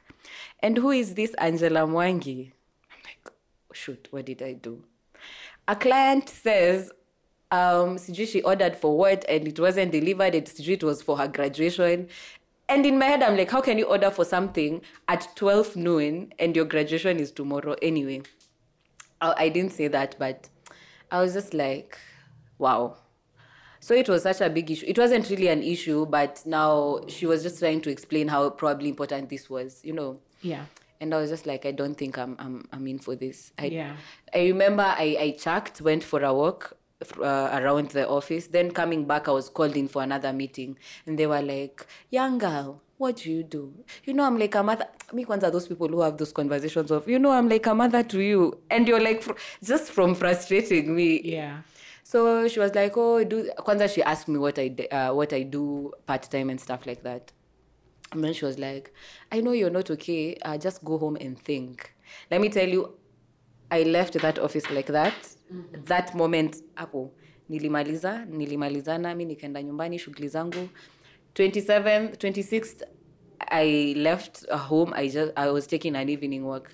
and 0.61 0.77
who 0.77 0.91
is 0.91 1.13
this 1.15 1.33
angela 1.37 1.87
mwangi 1.87 2.51
i'm 2.91 3.03
like 3.03 3.31
shoot 3.73 4.07
what 4.11 4.25
did 4.25 4.41
i 4.41 4.53
do 4.53 4.81
a 5.67 5.75
client 5.75 6.29
says 6.29 6.91
um 7.51 7.97
she 7.97 8.41
ordered 8.41 8.75
for 8.75 8.97
what 8.97 9.23
and 9.29 9.47
it 9.47 9.59
wasn't 9.59 9.91
delivered 9.91 10.35
and 10.35 10.45
sijui 10.47 10.73
it 10.73 10.83
was 10.83 11.01
for 11.01 11.17
her 11.17 11.27
graduation. 11.27 12.07
And 12.69 12.85
in 12.85 12.99
my 12.99 13.05
head 13.05 13.23
i'm 13.23 13.37
like 13.37 13.49
how 13.49 13.61
can 13.61 13.77
you 13.77 13.85
order 13.85 14.11
for 14.11 14.25
something 14.25 14.81
at 15.07 15.27
12 15.35 15.75
noon 15.77 16.33
and 16.39 16.55
your 16.55 16.65
graduation 16.65 17.17
is 17.19 17.31
tomorrow 17.31 17.75
anyway? 17.81 18.21
I, 19.21 19.45
I 19.45 19.49
didn't 19.49 19.71
say 19.71 19.87
that 19.87 20.15
but 20.19 20.49
i 21.11 21.21
was 21.21 21.33
just 21.33 21.53
like 21.53 21.97
wow. 22.57 22.97
So 23.79 23.93
it 23.93 24.09
was 24.09 24.23
such 24.23 24.41
a 24.41 24.49
big 24.49 24.71
issue. 24.71 24.85
It 24.87 24.97
wasn't 24.97 25.29
really 25.29 25.47
an 25.47 25.61
issue 25.63 26.05
but 26.05 26.41
now 26.45 27.01
she 27.07 27.25
was 27.25 27.43
just 27.43 27.59
trying 27.59 27.79
to 27.81 27.89
explain 27.89 28.27
how 28.27 28.49
probably 28.49 28.89
important 28.89 29.29
this 29.29 29.49
was 29.49 29.79
you 29.83 29.93
know? 29.93 30.19
Yeah. 30.41 30.65
And 31.01 31.13
I 31.13 31.17
was 31.17 31.29
just 31.29 31.45
like, 31.45 31.65
I 31.65 31.71
don't 31.71 31.95
think 31.95 32.17
I'm 32.17 32.35
I'm 32.39 32.67
I'm 32.71 32.87
in 32.87 32.99
for 32.99 33.15
this. 33.15 33.51
I, 33.57 33.65
Yeah. 33.67 33.93
I 34.33 34.47
remember 34.47 34.83
I 34.83 35.17
I 35.19 35.31
checked, 35.37 35.81
went 35.81 36.03
for 36.03 36.23
a 36.23 36.33
walk 36.33 36.73
uh, 37.21 37.49
around 37.53 37.89
the 37.91 38.07
office. 38.07 38.47
Then 38.47 38.71
coming 38.71 39.05
back, 39.05 39.27
I 39.27 39.31
was 39.31 39.49
called 39.49 39.75
in 39.77 39.87
for 39.87 40.01
another 40.03 40.33
meeting, 40.33 40.77
and 41.05 41.17
they 41.19 41.27
were 41.27 41.41
like, 41.41 41.85
"Young 42.09 42.37
girl, 42.39 42.81
what 42.97 43.17
do 43.17 43.31
you 43.31 43.43
do?" 43.43 43.73
You 44.05 44.13
know, 44.13 44.23
I'm 44.25 44.37
like 44.39 44.55
a 44.55 44.63
mother. 44.63 44.87
Me, 45.13 45.23
ones 45.25 45.43
are 45.43 45.51
those 45.51 45.67
people 45.67 45.87
who 45.87 46.01
have 46.01 46.17
those 46.17 46.33
conversations 46.33 46.91
of, 46.91 47.07
you 47.07 47.19
know, 47.19 47.31
I'm 47.31 47.47
like 47.47 47.65
a 47.67 47.75
mother 47.75 48.03
to 48.03 48.19
you, 48.19 48.57
and 48.69 48.87
you're 48.87 48.99
like, 48.99 49.21
fr- 49.21 49.33
just 49.63 49.91
from 49.91 50.15
frustrating 50.15 50.95
me. 50.95 51.21
Yeah. 51.23 51.61
So 52.03 52.47
she 52.47 52.59
was 52.59 52.73
like, 52.73 52.93
"Oh, 52.97 53.23
do." 53.23 53.49
Kwanzaa 53.59 53.93
she 53.93 54.01
asked 54.03 54.27
me 54.27 54.39
what 54.39 54.57
I 54.57 54.67
uh, 54.91 55.13
what 55.13 55.33
I 55.33 55.43
do 55.43 55.91
part 56.07 56.23
time 56.31 56.49
and 56.49 56.59
stuff 56.59 56.85
like 56.87 57.03
that. 57.03 57.31
And 58.11 58.23
then 58.23 58.33
she 58.33 58.45
was 58.45 58.57
like, 58.57 58.91
"I 59.31 59.41
know 59.41 59.51
you're 59.51 59.69
not 59.73 59.91
okay. 59.91 60.35
Uh, 60.41 60.57
just 60.57 60.83
go 60.83 60.97
home 60.97 61.17
and 61.19 61.37
think." 61.37 61.93
Let 62.31 62.41
me 62.41 62.49
tell 62.49 62.67
you, 62.67 62.93
I 63.71 63.83
left 63.83 64.13
that 64.21 64.39
office 64.39 64.69
like 64.71 64.87
that. 64.87 65.13
That 65.85 66.15
moment 66.15 66.63
hapo 66.75 67.11
nilimaliza 67.49 68.25
nilimalizana 68.25 69.15
mi 69.15 69.25
nikaenda 69.25 69.63
nyumbani 69.63 69.99
shughuli 69.99 70.27
zangu 70.27 70.69
27th 71.35 72.15
26th 72.17 72.83
I 73.39 73.93
left 73.97 74.49
home 74.49 74.93
I 74.95 75.07
just 75.09 75.31
I 75.35 75.49
was 75.51 75.67
taking 75.67 75.95
an 75.95 76.09
evening 76.09 76.43
walk 76.45 76.69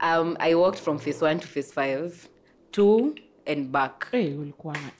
um, 0.00 0.36
I 0.40 0.54
walked 0.54 0.78
from 0.80 0.98
phase 0.98 1.20
1 1.24 1.40
to 1.40 1.46
phase 1.48 1.72
5 1.72 2.28
two 2.70 3.14
and 3.46 3.70
back 3.72 4.08
Hey, 4.10 4.36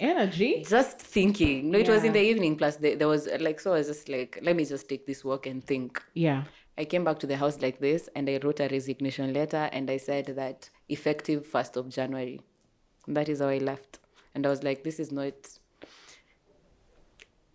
energy. 0.01 0.64
just 0.68 0.99
thinking 1.01 1.70
no 1.70 1.78
it 1.78 1.88
was 1.88 2.05
in 2.05 2.12
the 2.12 2.20
evening 2.20 2.57
plus 2.57 2.76
there, 2.76 2.97
there 2.97 3.09
was 3.09 3.28
like 3.40 3.61
so 3.61 3.72
I 3.72 3.78
was 3.78 3.88
just 3.88 4.09
like 4.09 4.38
let 4.43 4.57
me 4.57 4.64
just 4.64 4.88
take 4.88 5.07
this 5.07 5.24
walk 5.24 5.47
and 5.47 5.62
think 5.64 6.03
Yeah. 6.14 6.45
I 6.78 6.86
came 6.86 7.05
back 7.05 7.18
to 7.18 7.26
the 7.26 7.36
house 7.36 7.61
like 7.61 7.80
this 7.80 8.09
and 8.16 8.28
I 8.30 8.38
wrote 8.43 8.59
a 8.61 8.66
resignation 8.68 9.34
letter 9.34 9.68
and 9.72 9.90
I 9.90 9.99
said 9.99 10.26
that 10.36 10.70
effective 10.88 11.47
1st 11.47 11.76
of 11.76 11.88
January. 11.90 12.40
And 13.07 13.14
that 13.14 13.28
is 13.28 13.40
how 13.40 13.49
I 13.49 13.59
left. 13.59 13.99
And 14.34 14.47
I 14.47 14.49
was 14.49 14.62
like, 14.62 14.82
this 14.82 14.99
is 14.99 15.12
not. 15.12 15.34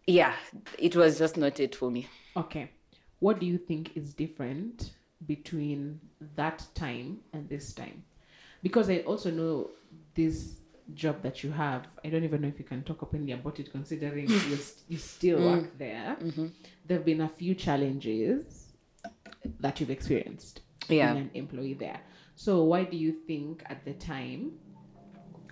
Yeah, 0.06 0.34
it 0.78 0.96
was 0.96 1.18
just 1.18 1.36
not 1.36 1.60
it 1.60 1.76
for 1.76 1.90
me. 1.90 2.08
Okay. 2.36 2.70
What 3.20 3.40
do 3.40 3.48
you 3.48 3.58
think 3.58 3.98
is 3.98 4.14
different 4.14 4.92
between 5.26 6.00
that 6.36 6.64
time 6.76 7.20
and 7.34 7.50
this 7.50 7.74
time? 7.74 8.04
Because 8.62 8.88
I 8.90 9.00
also 9.00 9.32
know 9.32 9.72
this 10.14 10.57
job 10.94 11.22
that 11.22 11.44
you 11.44 11.52
have. 11.52 11.88
I 12.04 12.10
don't 12.10 12.24
even 12.24 12.42
know 12.42 12.48
if 12.48 12.60
you 12.60 12.66
can 12.66 12.84
talk 12.84 13.04
openly 13.04 13.34
about 13.34 13.60
it, 13.60 13.72
considering 13.72 14.30
you 14.50 14.58
you 14.88 14.98
still 14.98 15.40
work 15.40 15.74
mm. 15.74 15.78
there. 15.78 16.18
Mm-hmm. 16.22 16.48
There 16.86 16.98
have 16.98 17.06
been 17.06 17.22
a 17.22 17.30
few 17.30 17.56
challenges 17.56 18.68
that 19.60 19.80
you've 19.80 19.90
experienced 19.90 20.62
Yeah. 20.90 21.14
being 21.14 21.26
an 21.26 21.32
employee 21.34 21.74
there. 21.74 22.00
So 22.36 22.64
why 22.64 22.84
do 22.84 22.98
you 22.98 23.12
think 23.12 23.64
at 23.66 23.84
the 23.84 23.94
time 23.94 24.54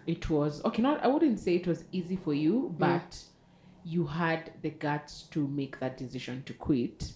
it 0.07 0.29
was 0.29 0.63
okay? 0.63 0.81
Not 0.81 1.03
I 1.03 1.07
wouldn't 1.07 1.39
say 1.39 1.55
it 1.55 1.67
was 1.67 1.83
easy 1.91 2.15
for 2.15 2.33
you, 2.33 2.71
mm. 2.73 2.77
but 2.77 3.23
you 3.83 4.05
had 4.07 4.51
the 4.61 4.71
guts 4.71 5.23
to 5.31 5.47
make 5.47 5.79
that 5.79 5.97
decision 5.97 6.43
to 6.47 6.53
quit, 6.53 7.13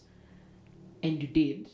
and 1.02 1.22
you 1.22 1.28
did, 1.28 1.72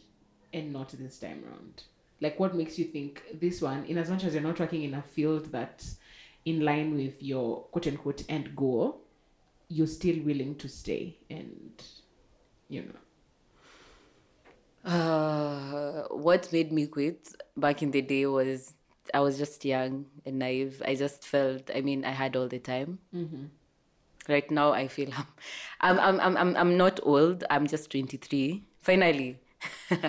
and 0.54 0.72
not 0.72 0.90
this 0.90 1.20
time 1.20 1.44
around. 1.46 1.84
Like, 2.22 2.40
what 2.40 2.56
makes 2.56 2.80
you 2.80 2.86
think 2.86 3.22
this 3.34 3.62
one, 3.62 3.84
in 3.86 3.98
as 3.98 4.10
much 4.10 4.24
as 4.24 4.34
you're 4.34 4.42
not 4.42 4.58
working 4.58 4.84
in 4.84 4.94
a 4.94 5.02
field 5.02 5.52
that's 5.52 5.98
in 6.46 6.64
line 6.64 6.96
with 6.96 7.22
your 7.22 7.64
quote 7.72 7.88
unquote 7.88 8.24
end 8.30 8.56
goal, 8.56 9.02
you're 9.68 9.88
still 9.88 10.22
willing 10.24 10.56
to 10.56 10.70
stay 10.70 11.18
and, 11.30 11.84
you 12.70 12.84
know. 12.84 14.90
Uh, 14.90 16.04
what 16.10 16.52
made 16.54 16.72
me 16.72 16.86
quit 16.86 17.30
back 17.58 17.82
in 17.82 17.90
the 17.90 18.02
day 18.02 18.28
was 18.28 18.74
I 19.14 19.20
was 19.20 19.38
just 19.38 19.66
young 19.66 20.06
and 20.26 20.40
naive. 20.40 20.82
I 20.86 20.96
just 20.96 21.26
felt, 21.26 21.70
I 21.76 21.82
mean, 21.82 22.06
I 22.06 22.12
had 22.12 22.36
all 22.36 22.48
the 22.48 22.60
time. 22.60 23.00
Right 24.30 24.50
now, 24.52 24.72
I 24.74 24.88
feel 24.88 25.10
I'm, 25.82 26.00
I'm, 26.00 26.20
I'm, 26.20 26.38
I'm, 26.38 26.56
I'm 26.56 26.78
not 26.78 27.00
old. 27.04 27.44
I'm 27.50 27.68
just 27.68 27.92
23. 27.92 28.64
Finally. 28.82 29.40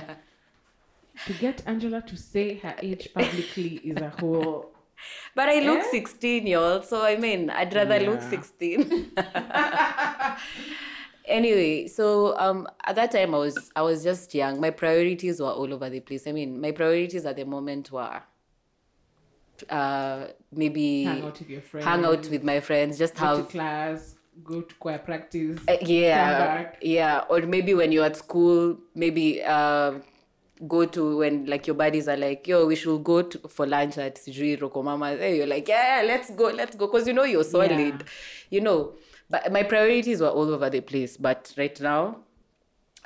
To 1.24 1.32
get 1.32 1.62
Angela 1.66 2.02
to 2.02 2.16
say 2.16 2.58
her 2.58 2.74
age 2.82 3.08
publicly 3.14 3.76
is 3.82 3.96
a 3.96 4.10
whole. 4.10 4.70
But 5.34 5.48
I 5.48 5.60
look 5.60 5.80
Eh? 5.80 5.90
16, 5.90 6.46
y'all. 6.46 6.82
So 6.82 7.02
I 7.04 7.16
mean, 7.16 7.50
I'd 7.50 7.74
rather 7.74 7.98
look 8.00 8.22
16. 8.22 9.12
anyway, 11.24 11.86
so 11.88 12.36
um, 12.38 12.66
at 12.84 12.96
that 12.96 13.12
time 13.12 13.34
I 13.34 13.38
was 13.38 13.70
I 13.74 13.82
was 13.82 14.02
just 14.02 14.34
young. 14.34 14.60
My 14.60 14.70
priorities 14.70 15.40
were 15.40 15.50
all 15.50 15.72
over 15.72 15.90
the 15.90 16.00
place. 16.00 16.26
I 16.26 16.32
mean, 16.32 16.60
my 16.60 16.72
priorities 16.72 17.26
at 17.26 17.36
the 17.36 17.44
moment 17.44 17.90
were 17.90 18.22
uh 19.70 20.26
maybe 20.52 21.04
Hang 21.04 21.22
out 21.22 21.38
with 21.38 21.48
your 21.48 21.60
friends. 21.62 21.86
hang 21.86 22.04
out 22.04 22.28
with 22.28 22.44
my 22.44 22.60
friends, 22.60 22.98
just 22.98 23.14
Go 23.14 23.24
have 23.24 23.36
to 23.38 23.44
class, 23.52 24.14
go 24.44 24.60
to 24.60 24.74
choir 24.74 24.98
practice. 24.98 25.58
Uh, 25.66 25.76
yeah, 25.80 26.72
yeah. 26.82 27.24
Or 27.30 27.40
maybe 27.40 27.72
when 27.74 27.90
you're 27.90 28.04
at 28.04 28.16
school, 28.16 28.76
maybe 28.94 29.42
uh, 29.42 29.94
go 30.66 30.86
to 30.86 31.18
when 31.18 31.46
like 31.46 31.66
your 31.66 31.74
buddies 31.76 32.08
are 32.08 32.16
like, 32.16 32.46
yo, 32.48 32.66
we 32.66 32.76
should 32.76 33.02
go 33.04 33.22
to, 33.22 33.38
for 33.48 33.66
lunch 33.66 33.98
at 33.98 34.16
Sijui 34.16 34.58
Rokomama. 34.60 35.16
Then 35.18 35.36
you're 35.36 35.46
like, 35.46 35.68
yeah, 35.68 36.02
let's 36.06 36.30
go, 36.30 36.44
let's 36.48 36.76
go, 36.76 36.86
because 36.86 37.06
you 37.06 37.12
know 37.12 37.24
you're 37.24 37.44
solid, 37.44 37.70
Yeah. 37.70 37.98
you 38.50 38.60
know. 38.60 38.94
But 39.28 39.52
my 39.52 39.62
priorities 39.64 40.20
were 40.20 40.28
all 40.30 40.52
over 40.54 40.70
the 40.70 40.80
place. 40.80 41.16
But 41.16 41.52
right 41.58 41.78
now, 41.80 42.18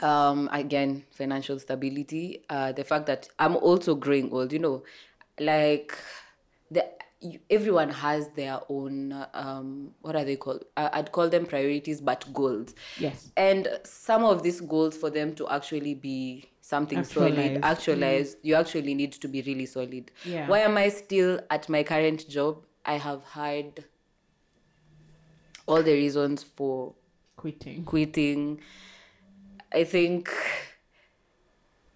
um, 0.01 0.49
again, 0.53 1.05
financial 1.11 1.59
stability, 1.59 2.45
uh, 2.49 2.73
the 2.73 2.85
fact 2.85 3.07
that 3.07 3.29
I'm 3.39 3.57
also 3.57 3.95
growing 3.95 4.31
old, 4.33 4.53
you 4.53 4.59
know, 4.59 4.83
like 5.39 5.97
the 6.71 6.87
everyone 7.51 7.91
has 7.91 8.29
their 8.31 8.59
own 8.71 9.13
um 9.35 9.91
what 10.01 10.17
are 10.17 10.25
they 10.25 10.37
called 10.37 10.65
i'd 10.79 11.13
call 11.13 11.29
them 11.29 11.45
priorities 11.45 12.01
but 12.01 12.25
goals 12.33 12.75
Yes. 12.99 13.31
and 13.37 13.69
some 13.85 14.25
of 14.25 14.43
these 14.43 14.63
goals 14.63 14.97
for 14.97 15.11
them 15.11 15.35
to 15.35 15.47
actually 15.49 15.93
be 15.95 16.47
something 16.71 17.03
solid 17.05 17.33
Actualized. 17.39 17.64
actualized 17.73 18.37
you 18.49 18.55
actually 18.62 18.95
need 18.95 19.12
to 19.25 19.29
be 19.35 19.43
really 19.43 19.66
solid 19.66 20.11
Yeah. 20.25 20.47
why 20.51 20.59
am 20.61 20.77
i 20.77 20.89
still 20.89 21.41
at 21.57 21.68
my 21.75 21.83
current 21.93 22.29
job 22.37 22.64
i 22.85 22.97
have 23.07 23.23
had 23.37 23.85
all 25.66 25.83
the 25.83 25.93
reasons 25.93 26.43
for 26.43 26.95
Quitting. 27.37 27.85
quitting 27.85 28.61
i 29.73 29.83
think 29.85 30.29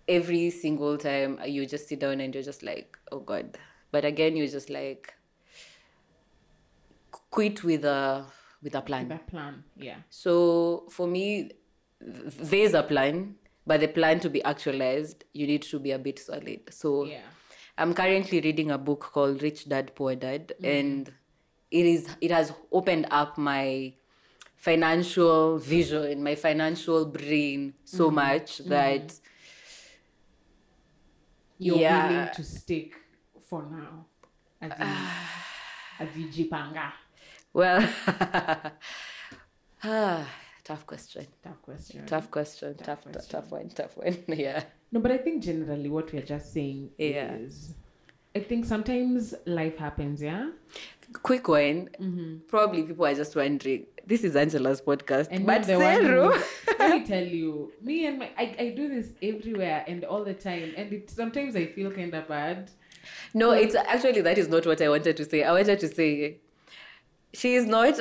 every 0.08 0.50
single 0.50 0.96
time 0.98 1.38
you 1.46 1.66
just 1.66 1.88
sit 1.88 2.00
down 2.00 2.20
and 2.20 2.34
you're 2.34 2.42
just 2.52 2.62
like 2.62 2.96
oh 3.12 3.20
god 3.20 3.58
but 3.92 4.04
again 4.04 4.36
you're 4.36 4.46
just 4.58 4.70
like 4.70 5.12
quit 7.30 7.62
with 7.64 7.84
a 7.84 8.24
with 8.62 8.74
a 8.74 8.80
plan 8.82 9.08
That 9.08 9.26
plan. 9.28 9.64
Yeah. 9.76 9.96
so 10.10 10.86
for 10.90 11.06
me 11.06 11.50
there's 12.00 12.74
a 12.74 12.82
plan 12.82 13.36
but 13.66 13.80
the 13.80 13.88
plan 13.88 14.20
to 14.20 14.28
be 14.30 14.42
actualized 14.44 15.24
you 15.32 15.46
need 15.46 15.62
to 15.62 15.78
be 15.78 15.90
a 15.92 15.98
bit 15.98 16.18
solid 16.18 16.60
so 16.70 17.04
Yeah. 17.04 17.20
i'm 17.78 17.94
currently 17.94 18.40
reading 18.40 18.70
a 18.70 18.78
book 18.78 19.10
called 19.12 19.42
rich 19.42 19.68
dad 19.68 19.94
poor 19.94 20.14
dad 20.14 20.48
mm-hmm. 20.48 20.64
and 20.64 21.12
it 21.70 21.86
is 21.86 22.08
it 22.20 22.30
has 22.30 22.52
opened 22.72 23.06
up 23.10 23.36
my 23.38 23.94
financial 24.56 25.58
vision 25.58 26.22
my 26.22 26.34
financial 26.34 27.04
brain 27.06 27.74
so 27.84 28.06
mm-hmm. 28.06 28.14
much 28.16 28.58
mm-hmm. 28.58 28.70
that 28.70 29.20
You're 31.58 31.78
Yeah. 31.78 32.08
willing 32.08 32.34
to 32.34 32.44
stick 32.44 32.94
for 33.48 33.62
now. 33.62 34.06
As 34.60 34.72
in, 34.72 34.86
as 36.00 36.08
Vijipanga. 36.08 36.92
well 37.52 37.88
ah, 39.84 40.26
tough 40.64 40.86
question 40.86 41.26
Tough 41.42 41.62
question. 41.62 42.06
tough 42.06 42.30
question 42.30 42.74
tough 42.76 42.86
tough, 42.86 43.02
question. 43.02 43.30
tough 43.30 43.50
one 43.50 43.68
tough 43.68 43.96
one 43.96 44.16
yeah 44.28 44.62
No, 44.92 45.00
but 45.00 45.10
I 45.12 45.18
think 45.18 45.42
generally 45.42 45.88
what 45.90 46.12
we're 46.12 46.22
just 46.22 46.52
saying 46.52 46.90
Yeah. 46.98 47.34
is 47.34 47.74
I 48.36 48.40
think 48.40 48.64
sometimes 48.64 49.34
life 49.46 49.76
happens, 49.78 50.20
yeah? 50.22 50.50
quick 51.22 51.46
one 51.48 51.88
mm-hmm. 52.00 52.38
probably 52.48 52.82
people 52.82 53.04
are 53.06 53.14
just 53.14 53.36
wondering 53.36 53.86
this 54.06 54.24
is 54.24 54.34
angela's 54.34 54.80
podcast 54.80 55.28
And 55.30 55.44
but 55.46 55.64
the 55.64 55.78
one 55.78 56.00
Sero. 56.02 56.32
who- 56.32 56.74
let 56.78 56.90
me 57.00 57.06
tell 57.06 57.22
you, 57.24 57.72
me 57.82 58.06
and 58.06 58.18
my 58.18 58.30
I, 58.38 58.56
I 58.58 58.68
do 58.70 58.88
this 58.88 59.08
everywhere 59.22 59.84
and 59.86 60.04
all 60.04 60.24
the 60.24 60.34
time, 60.34 60.72
and 60.76 60.92
it 60.92 61.10
sometimes 61.10 61.54
I 61.56 61.66
feel 61.66 61.90
kind 61.92 62.12
of 62.14 62.26
bad. 62.28 62.70
No, 63.34 63.50
it's 63.52 63.74
actually 63.74 64.22
that 64.22 64.38
is 64.38 64.48
not 64.48 64.66
what 64.66 64.80
I 64.82 64.88
wanted 64.88 65.16
to 65.18 65.24
say. 65.24 65.42
I 65.44 65.52
wanted 65.52 65.78
to 65.80 65.88
say 65.88 66.38
she 67.34 67.54
is 67.54 67.66
not 67.66 67.98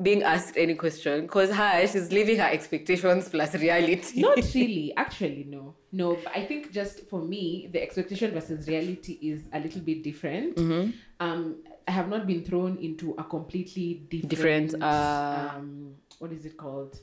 being 0.00 0.22
asked 0.22 0.56
any 0.56 0.74
question 0.74 1.22
because 1.22 1.50
her 1.50 1.86
she's 1.86 2.12
living 2.12 2.38
her 2.38 2.48
expectations 2.48 3.28
plus 3.28 3.54
reality. 3.54 4.20
Not 4.20 4.36
really, 4.54 4.92
actually, 4.96 5.44
no, 5.48 5.74
no. 5.92 6.16
But 6.22 6.36
I 6.36 6.44
think 6.46 6.72
just 6.72 7.08
for 7.08 7.20
me, 7.20 7.68
the 7.72 7.82
expectation 7.82 8.30
versus 8.32 8.68
reality 8.68 9.18
is 9.20 9.42
a 9.52 9.58
little 9.58 9.80
bit 9.80 10.02
different. 10.02 10.56
Mm-hmm. 10.56 10.90
Um, 11.20 11.56
I 11.88 11.90
have 11.90 12.08
not 12.08 12.26
been 12.26 12.44
thrown 12.44 12.78
into 12.78 13.14
a 13.18 13.24
completely 13.24 13.94
different, 14.08 14.30
Different, 14.70 14.82
uh, 14.82 15.50
um, 15.56 15.94
what 16.18 16.32
is 16.32 16.44
it 16.44 16.56
called? 16.56 16.98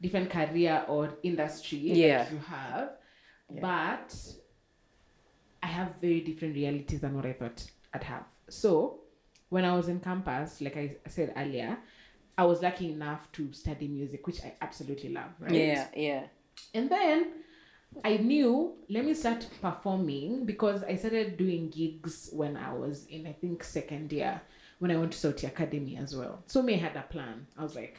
Different 0.00 0.30
career 0.30 0.84
or 0.88 1.14
industry 1.22 1.78
Yeah. 1.78 2.24
that 2.24 2.32
you 2.32 2.38
have, 2.38 2.90
but 3.60 4.14
I 5.62 5.66
have 5.66 5.96
very 6.00 6.20
different 6.20 6.54
realities 6.54 7.00
than 7.00 7.14
what 7.14 7.26
I 7.26 7.32
thought 7.34 7.70
I'd 7.92 8.04
have. 8.04 8.24
So 8.48 8.99
when 9.50 9.64
I 9.64 9.74
was 9.74 9.88
in 9.88 10.00
campus, 10.00 10.60
like 10.60 10.76
I 10.76 10.96
said 11.08 11.34
earlier, 11.36 11.76
I 12.38 12.44
was 12.44 12.62
lucky 12.62 12.90
enough 12.90 13.30
to 13.32 13.52
study 13.52 13.86
music, 13.86 14.26
which 14.26 14.42
I 14.42 14.54
absolutely 14.62 15.10
love. 15.10 15.30
Right? 15.38 15.52
Yeah, 15.52 15.88
yeah. 15.94 16.22
And 16.72 16.88
then 16.88 17.26
I 18.04 18.16
knew, 18.16 18.74
let 18.88 19.04
me 19.04 19.12
start 19.14 19.46
performing 19.60 20.46
because 20.46 20.82
I 20.84 20.94
started 20.96 21.36
doing 21.36 21.68
gigs 21.68 22.30
when 22.32 22.56
I 22.56 22.72
was 22.72 23.06
in, 23.06 23.26
I 23.26 23.32
think, 23.32 23.62
second 23.62 24.12
year, 24.12 24.40
when 24.78 24.90
I 24.90 24.96
went 24.96 25.12
to 25.12 25.18
Sauti 25.18 25.46
Academy 25.46 25.96
as 25.96 26.16
well. 26.16 26.42
So 26.46 26.62
me 26.62 26.74
I 26.74 26.78
had 26.78 26.96
a 26.96 27.02
plan. 27.02 27.46
I 27.58 27.62
was 27.62 27.74
like, 27.74 27.98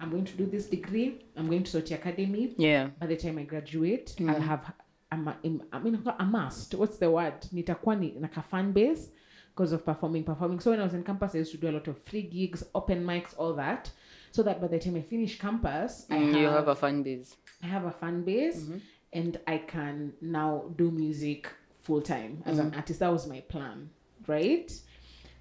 I'm 0.00 0.10
going 0.10 0.24
to 0.24 0.32
do 0.32 0.46
this 0.46 0.66
degree. 0.66 1.24
I'm 1.36 1.46
going 1.46 1.62
to 1.62 1.78
Sauti 1.78 1.94
Academy. 1.94 2.54
Yeah. 2.56 2.88
By 2.98 3.06
the 3.06 3.16
time 3.16 3.38
I 3.38 3.42
graduate, 3.42 4.14
I'll 4.20 4.26
mm. 4.26 4.40
have 4.40 4.72
I'm 5.12 5.28
I 5.72 5.78
mean 5.78 6.02
a 6.18 6.24
must. 6.24 6.74
What's 6.74 6.98
the 6.98 7.10
word? 7.10 7.40
Nitakuwa 7.54 7.98
ni 7.98 8.16
like 8.18 8.36
a 8.36 8.42
fan 8.42 8.72
base 8.72 9.10
because 9.56 9.72
of 9.72 9.84
performing, 9.86 10.22
performing. 10.22 10.60
So 10.60 10.70
when 10.70 10.80
I 10.80 10.84
was 10.84 10.92
in 10.92 11.02
campus, 11.02 11.34
I 11.34 11.38
used 11.38 11.50
to 11.52 11.56
do 11.56 11.70
a 11.70 11.72
lot 11.72 11.88
of 11.88 11.96
free 12.04 12.22
gigs, 12.22 12.62
open 12.74 13.04
mics, 13.06 13.34
all 13.38 13.54
that. 13.54 13.90
So 14.30 14.42
that 14.42 14.60
by 14.60 14.66
the 14.68 14.78
time 14.78 14.96
I 14.96 15.00
finish 15.00 15.38
campus, 15.38 16.04
I 16.10 16.16
Mm, 16.16 16.30
have, 16.32 16.40
you 16.42 16.46
have 16.48 16.68
a 16.68 16.74
fan 16.74 17.02
base. 17.02 17.36
I 17.62 17.66
have 17.66 17.84
a 17.86 17.90
fan 17.90 18.22
base 18.22 18.68
and 19.14 19.40
I 19.46 19.56
can 19.58 20.12
now 20.20 20.64
do 20.76 20.90
music 20.90 21.48
full 21.80 22.02
time 22.02 22.42
as 22.44 22.58
an 22.58 22.74
artist. 22.74 23.00
That 23.00 23.10
was 23.10 23.26
my 23.26 23.40
plan, 23.40 23.88
right? 24.26 24.70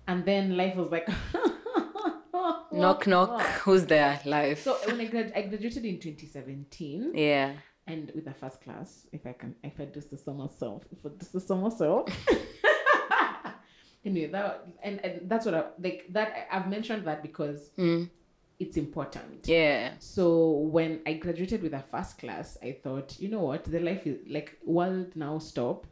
And 0.07 0.23
then 0.23 0.55
life 0.55 0.75
was 0.77 0.89
like 0.91 1.09
Knock 2.71 3.05
knock. 3.07 3.41
Who's 3.63 3.85
there? 3.85 4.19
life 4.25 4.63
So 4.63 4.75
when 4.85 5.01
I, 5.01 5.05
grad- 5.05 5.33
I 5.35 5.41
graduated 5.41 5.83
in 5.85 5.99
2017 5.99 7.11
yeah. 7.15 7.53
and 7.87 8.11
with 8.15 8.27
a 8.27 8.33
first 8.33 8.61
class, 8.61 9.07
if 9.11 9.25
I 9.25 9.33
can, 9.33 9.55
if 9.63 9.77
I 9.79 9.85
do 9.85 10.01
this 10.09 10.25
on 10.27 10.37
myself, 10.37 10.83
if 10.91 11.05
I 11.05 11.09
do 11.09 11.53
on 11.53 11.61
myself. 11.63 12.09
anyway, 14.05 14.27
that 14.27 14.67
and, 14.83 15.03
and 15.05 15.29
that's 15.29 15.45
what 15.45 15.55
I 15.55 15.63
like. 15.81 16.05
That 16.09 16.47
I've 16.51 16.69
mentioned 16.69 17.05
that 17.07 17.21
because 17.21 17.71
Mm. 17.77 18.09
it's 18.59 18.77
important. 18.77 19.47
Yeah. 19.47 19.93
So 19.99 20.51
when 20.75 21.01
I 21.05 21.13
graduated 21.13 21.61
with 21.63 21.73
a 21.73 21.83
first 21.91 22.17
class, 22.19 22.57
I 22.63 22.77
thought, 22.83 23.19
you 23.19 23.29
know 23.29 23.41
what, 23.41 23.63
the 23.65 23.79
life 23.79 24.05
is 24.07 24.17
like 24.29 24.57
world 24.65 25.15
now 25.15 25.39
stop, 25.39 25.85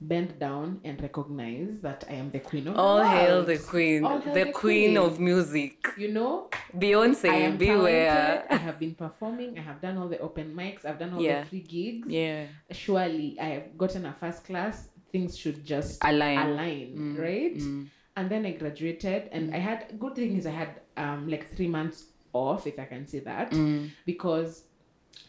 bend 0.00 0.38
down 0.38 0.80
and 0.84 1.00
recognize 1.02 1.80
that 1.82 2.04
I 2.08 2.14
am 2.14 2.30
the 2.30 2.38
queen 2.40 2.68
of 2.68 2.74
the 2.74 2.80
All 2.80 3.02
hail 3.02 3.44
the 3.44 3.58
queen. 3.58 4.02
Hail 4.04 4.20
the, 4.20 4.30
the 4.32 4.44
queen, 4.52 4.94
queen. 4.94 4.96
of 4.96 5.18
music. 5.20 5.86
You 5.96 6.12
know, 6.12 6.48
I 6.52 6.76
Beyonce, 6.76 7.28
am 7.28 7.56
beware. 7.56 8.14
talented. 8.14 8.50
I 8.50 8.56
have 8.56 8.78
been 8.78 8.94
performing. 8.94 9.58
I 9.58 9.62
have 9.62 9.80
done 9.80 9.98
all 9.98 10.08
the 10.08 10.18
open 10.20 10.54
mics. 10.54 10.84
I've 10.84 10.98
done 10.98 11.14
all 11.14 11.20
Yeah. 11.22 11.42
the 11.42 11.46
free 11.48 11.60
gigs. 11.60 12.08
Yeah. 12.08 12.46
Surely, 12.70 13.36
I 13.40 13.46
have 13.56 13.76
gotten 13.76 14.06
a 14.06 14.12
first 14.20 14.44
class. 14.44 14.88
Things 15.12 15.36
should 15.38 15.64
just 15.64 16.04
Align. 16.04 16.38
align, 16.38 17.16
right? 17.18 17.56
Mm. 17.58 17.86
And 18.16 18.30
then 18.30 18.44
I 18.46 18.52
graduated, 18.52 19.28
and 19.32 19.54
I 19.54 19.58
had 19.58 19.98
good 19.98 20.14
thing 20.16 20.36
is 20.36 20.46
I 20.46 20.50
had 20.50 20.80
um 20.96 21.28
like 21.28 21.54
three 21.56 21.68
months 21.68 22.06
off, 22.32 22.66
if 22.66 22.78
I 22.78 22.84
can 22.84 23.06
say 23.06 23.20
that, 23.20 23.52
Mm. 23.52 23.90
because 24.04 24.64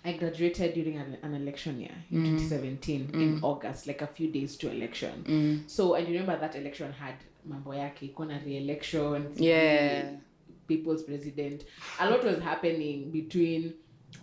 I 0.04 0.14
graduated 0.14 0.74
during 0.74 0.98
an, 0.98 1.18
an 1.24 1.34
election 1.34 1.80
year 1.80 1.96
in 2.12 2.24
2017 2.38 3.12
in 3.14 3.40
August, 3.44 3.88
like 3.88 4.02
a 4.02 4.08
few 4.08 4.30
days 4.32 4.56
to 4.58 4.72
election. 4.72 5.24
Mm. 5.28 5.70
So 5.70 5.94
and 5.96 6.08
you 6.08 6.20
remember 6.20 6.40
that 6.40 6.56
election 6.56 6.92
had 6.94 7.16
mambo 7.46 7.72
yake, 7.72 8.14
iko 8.14 8.28
na 8.28 8.38
re-election, 8.46 9.32
Yeah. 9.38 10.12
people's 10.68 11.04
president. 11.04 11.64
A 12.00 12.10
lot 12.10 12.24
was 12.24 12.40
happening 12.40 13.12
between 13.12 13.74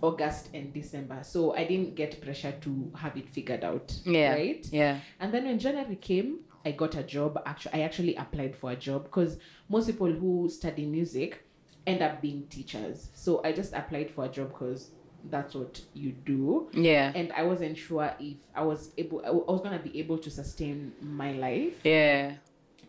August 0.03 0.51
and 0.55 0.73
December. 0.73 1.21
So 1.23 1.55
I 1.55 1.65
didn't 1.65 1.95
get 1.95 2.21
pressure 2.21 2.53
to 2.61 2.93
have 2.97 3.17
it 3.17 3.29
figured 3.29 3.65
out. 3.65 3.93
Yeah. 4.05 4.33
Right? 4.35 4.67
Yeah. 4.71 5.01
And 5.21 5.33
then 5.33 5.45
when 5.45 5.59
January 5.59 5.97
came, 5.97 6.41
I 6.65 6.73
got 6.73 6.95
a 6.97 7.03
job. 7.03 7.41
Actually, 7.47 7.75
I 7.75 7.81
actually 7.85 8.17
applied 8.17 8.57
for 8.57 8.73
a 8.73 8.77
job 8.77 9.05
because 9.05 9.39
most 9.69 9.87
people 9.87 10.13
who 10.13 10.49
study 10.51 10.85
music 10.85 11.45
end 11.87 12.03
up 12.03 12.21
being 12.21 12.47
teachers. 12.49 13.11
So 13.15 13.41
I 13.45 13.53
just 13.53 13.73
applied 13.73 14.11
for 14.11 14.25
a 14.25 14.29
job 14.29 14.49
because 14.49 14.91
that's 15.31 15.55
what 15.55 15.81
you 15.95 16.13
do. 16.13 16.69
Yeah. 16.73 17.13
And 17.15 17.33
I 17.33 17.43
wasn't 17.45 17.79
sure 17.79 18.13
if 18.19 18.37
I 18.55 18.63
was 18.63 18.91
able, 18.99 19.23
I 19.25 19.31
was 19.31 19.61
gonna 19.63 19.79
be 19.79 19.97
able 19.99 20.19
to 20.19 20.31
sustain 20.31 20.93
my 21.01 21.33
life 21.33 21.75
Yeah. 21.85 22.35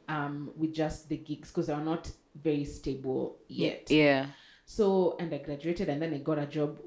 um, 0.10 0.52
with 0.56 0.74
just 0.74 1.10
the 1.10 1.18
gigs 1.18 1.50
because 1.50 1.68
they 1.68 1.74
are 1.74 1.84
not 1.84 2.12
very 2.36 2.66
stable 2.66 3.38
yet. 3.48 3.90
Yeah. 3.90 4.28
So, 4.70 5.16
and 5.18 5.34
I 5.34 5.38
graduated 5.38 5.88
and 5.88 6.02
then 6.02 6.14
I 6.14 6.18
got 6.18 6.38
a 6.38 6.46
job, 6.46 6.78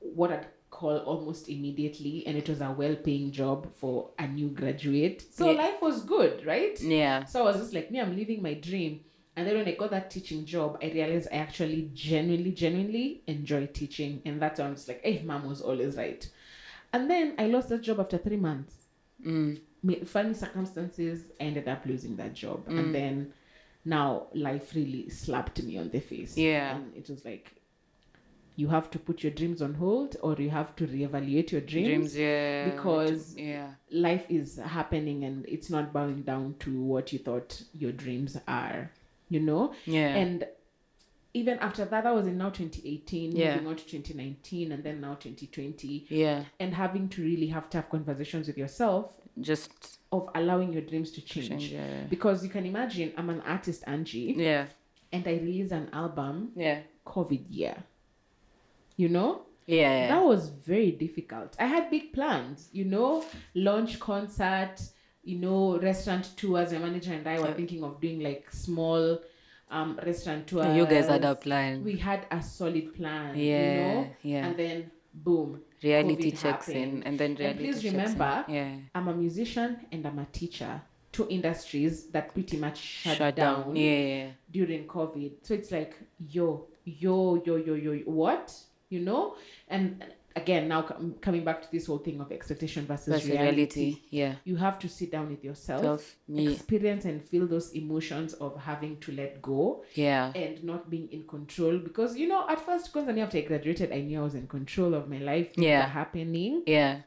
what 0.00 0.32
I'd 0.32 0.46
call 0.70 0.98
almost 0.98 1.48
immediately, 1.48 2.26
and 2.26 2.36
it 2.36 2.48
was 2.48 2.60
a 2.60 2.72
well 2.72 2.96
paying 2.96 3.30
job 3.30 3.72
for 3.76 4.10
a 4.18 4.26
new 4.26 4.48
graduate. 4.48 5.24
So, 5.30 5.52
Yeah. 5.52 5.58
life 5.58 5.80
was 5.80 6.02
good, 6.02 6.44
right? 6.44 6.78
Yeah. 6.82 7.24
So, 7.24 7.42
I 7.42 7.44
was 7.52 7.58
just 7.58 7.72
like, 7.72 7.92
me, 7.92 8.00
I'm 8.00 8.16
living 8.16 8.42
my 8.42 8.54
dream. 8.54 9.04
And 9.36 9.46
then 9.46 9.56
when 9.56 9.68
I 9.68 9.76
got 9.76 9.90
that 9.92 10.10
teaching 10.10 10.44
job, 10.44 10.78
I 10.82 10.90
realized 10.90 11.28
I 11.32 11.36
actually 11.36 11.90
genuinely, 11.94 12.50
genuinely 12.50 13.22
enjoy 13.28 13.66
teaching. 13.66 14.20
And 14.24 14.42
that's 14.42 14.58
why 14.58 14.66
I'm 14.66 14.74
just 14.74 14.88
like, 14.88 15.00
hey, 15.04 15.22
mom 15.24 15.48
was 15.48 15.60
always 15.62 15.96
right. 15.96 16.28
And 16.92 17.08
then 17.08 17.34
I 17.38 17.46
lost 17.46 17.68
that 17.68 17.82
job 17.82 18.00
after 18.00 18.18
three 18.18 18.36
months 18.36 18.74
Mm. 19.24 19.60
funny 20.06 20.32
circumstances 20.34 21.24
I 21.40 21.44
ended 21.44 21.66
up 21.68 21.84
losing 21.86 22.14
that 22.16 22.34
job 22.34 22.66
Mm. 22.68 22.78
and 22.78 22.94
then 22.94 23.32
now 23.88 24.26
life 24.34 24.74
really 24.74 25.08
slapped 25.08 25.62
me 25.62 25.78
on 25.78 25.88
the 25.90 26.00
face 26.00 26.36
Yeah. 26.36 26.76
and 26.76 26.94
it 26.96 27.08
was 27.08 27.24
like 27.24 27.52
you 28.56 28.68
have 28.68 28.90
to 28.90 28.98
put 28.98 29.22
your 29.22 29.30
dreams 29.32 29.62
on 29.62 29.74
hold 29.74 30.16
or 30.20 30.34
you 30.34 30.50
have 30.50 30.74
to 30.76 30.84
reevaluate 30.86 31.52
your 31.52 31.60
dreams, 31.60 32.12
Dreams. 32.12 32.16
Yeah. 32.16 32.70
because- 32.70 33.36
Yeah. 33.36 33.68
life 33.90 34.26
is 34.28 34.56
happening 34.56 35.22
and 35.24 35.46
it's 35.46 35.70
not 35.70 35.92
bowing 35.92 36.22
down 36.22 36.54
to 36.60 36.70
what 36.82 37.12
you 37.12 37.20
thought 37.20 37.62
your 37.72 37.92
dreams 37.92 38.36
are 38.48 38.90
you 39.30 39.40
know 39.40 39.72
Yeah. 39.86 40.14
and 40.16 40.46
even 41.34 41.58
after 41.60 41.84
that 41.84 42.02
that 42.04 42.14
was 42.14 42.26
in 42.26 42.36
now 42.38 42.50
2018 42.50 43.36
Yeah. 43.36 43.50
moving 43.54 43.68
on 43.68 43.76
to 43.76 43.84
2019 43.86 44.72
and 44.72 44.82
then 44.82 45.00
now 45.00 45.14
2020 45.14 46.06
yeah. 46.08 46.44
and 46.58 46.74
having 46.74 47.08
to 47.10 47.22
really 47.22 47.46
have 47.48 47.70
tough 47.70 47.88
conversations 47.90 48.48
with 48.48 48.58
yourself 48.58 49.12
Just 49.40 49.98
of 50.10 50.28
allowing 50.34 50.72
your 50.72 50.82
dreams 50.82 51.10
to 51.12 51.20
change. 51.20 51.48
change. 51.48 51.72
Yeah. 51.72 52.04
Because 52.08 52.42
you 52.42 52.50
can 52.50 52.64
imagine, 52.66 53.12
I'm 53.16 53.28
an 53.30 53.40
artist, 53.42 53.84
Angie, 53.86 54.34
Yeah. 54.36 54.66
and 55.12 55.26
I 55.26 55.32
released 55.32 55.72
an 55.72 55.88
album 55.92 56.52
Yeah. 56.56 56.80
COVID 57.06 57.44
year. 57.50 57.76
You 58.96 59.08
know, 59.08 59.42
Yeah. 59.66 60.08
that 60.08 60.24
was 60.24 60.48
very 60.48 60.92
difficult. 60.92 61.54
I 61.58 61.66
had 61.66 61.90
big 61.90 62.12
plans, 62.12 62.68
you 62.72 62.84
know, 62.84 63.24
launch 63.54 64.00
concert, 64.00 64.76
you 65.22 65.38
know, 65.38 65.78
restaurant 65.78 66.36
tours. 66.36 66.72
My 66.72 66.78
manager 66.78 67.12
and 67.12 67.26
I 67.28 67.38
were 67.40 67.52
thinking 67.52 67.84
of 67.84 68.00
doing 68.00 68.20
like 68.20 68.50
small 68.50 69.18
um 69.70 70.00
restaurant 70.04 70.46
tours. 70.46 70.74
You 70.74 70.86
guys 70.86 71.06
had 71.08 71.24
a 71.24 71.34
plan. 71.34 71.84
We 71.84 71.96
had 71.98 72.26
a 72.30 72.42
solid 72.42 72.94
plan, 72.94 73.36
Yeah, 73.38 73.72
you 73.74 73.80
know, 73.82 74.10
yeah. 74.22 74.46
and 74.46 74.56
then 74.56 74.90
boom, 75.24 75.60
reality 75.82 76.30
COVID 76.32 76.40
checks 76.42 76.68
in, 76.68 77.02
and 77.04 77.18
then 77.18 77.30
And 77.32 77.38
reality 77.40 77.58
please 77.64 77.82
checks 77.82 77.84
in. 77.84 77.96
remember, 78.00 78.44
Yeah. 78.48 78.76
I'm 78.94 79.08
a 79.08 79.14
musician 79.14 79.70
and 79.92 80.06
I'm 80.06 80.18
a 80.18 80.26
teacher. 80.26 80.80
Two 81.12 81.26
industries 81.30 82.06
that 82.08 82.32
pretty 82.34 82.56
much 82.58 82.78
shut, 82.78 83.16
Shut 83.18 83.36
down, 83.36 83.62
down. 83.64 83.76
Yeah. 83.76 84.28
during 84.50 84.86
COVID. 84.86 85.32
So 85.42 85.54
it's 85.54 85.70
like, 85.72 85.94
yo, 86.28 86.66
yo, 86.84 87.42
yo, 87.44 87.56
yo, 87.56 87.74
yo, 87.74 87.92
what? 88.04 88.54
You 88.90 89.00
know? 89.00 89.36
And 89.68 90.04
again, 90.42 90.68
now 90.72 90.80
com- 90.82 91.14
coming 91.26 91.44
back 91.48 91.58
to 91.62 91.68
this 91.70 91.86
whole 91.86 91.98
thing 92.06 92.20
of 92.20 92.32
expectation 92.32 92.86
versus 92.86 93.06
the 93.22 93.30
reality, 93.32 93.56
reality. 93.56 93.88
Yeah. 94.10 94.34
you 94.44 94.56
have 94.56 94.78
to 94.80 94.88
sit 94.88 95.10
down 95.14 95.26
with 95.30 95.42
yourself, 95.48 95.82
Self. 95.82 96.16
Experience 96.54 97.04
and 97.10 97.22
feel 97.30 97.46
those 97.54 97.68
emotions 97.82 98.34
of 98.34 98.52
having 98.70 98.94
to 99.04 99.12
let 99.12 99.40
go 99.42 99.84
Yeah. 99.94 100.32
and 100.34 100.62
not 100.64 100.88
being 100.90 101.08
in 101.16 101.22
control. 101.26 101.78
Because, 101.78 102.16
you 102.16 102.28
know, 102.28 102.42
at 102.48 102.60
first, 102.64 102.92
because 102.92 103.08
I 103.08 103.12
knew 103.12 103.22
after 103.22 103.38
I 103.38 103.42
graduated, 103.42 103.92
I 103.92 104.00
knew 104.00 104.20
I 104.20 104.24
was 104.24 104.34
in 104.34 104.46
control 104.46 104.94
of 104.94 105.08
my 105.08 105.18
life. 105.18 105.50
Yeah. 105.56 105.80
were 105.84 105.90
happening 106.00 106.62
Yeah. 106.66 107.00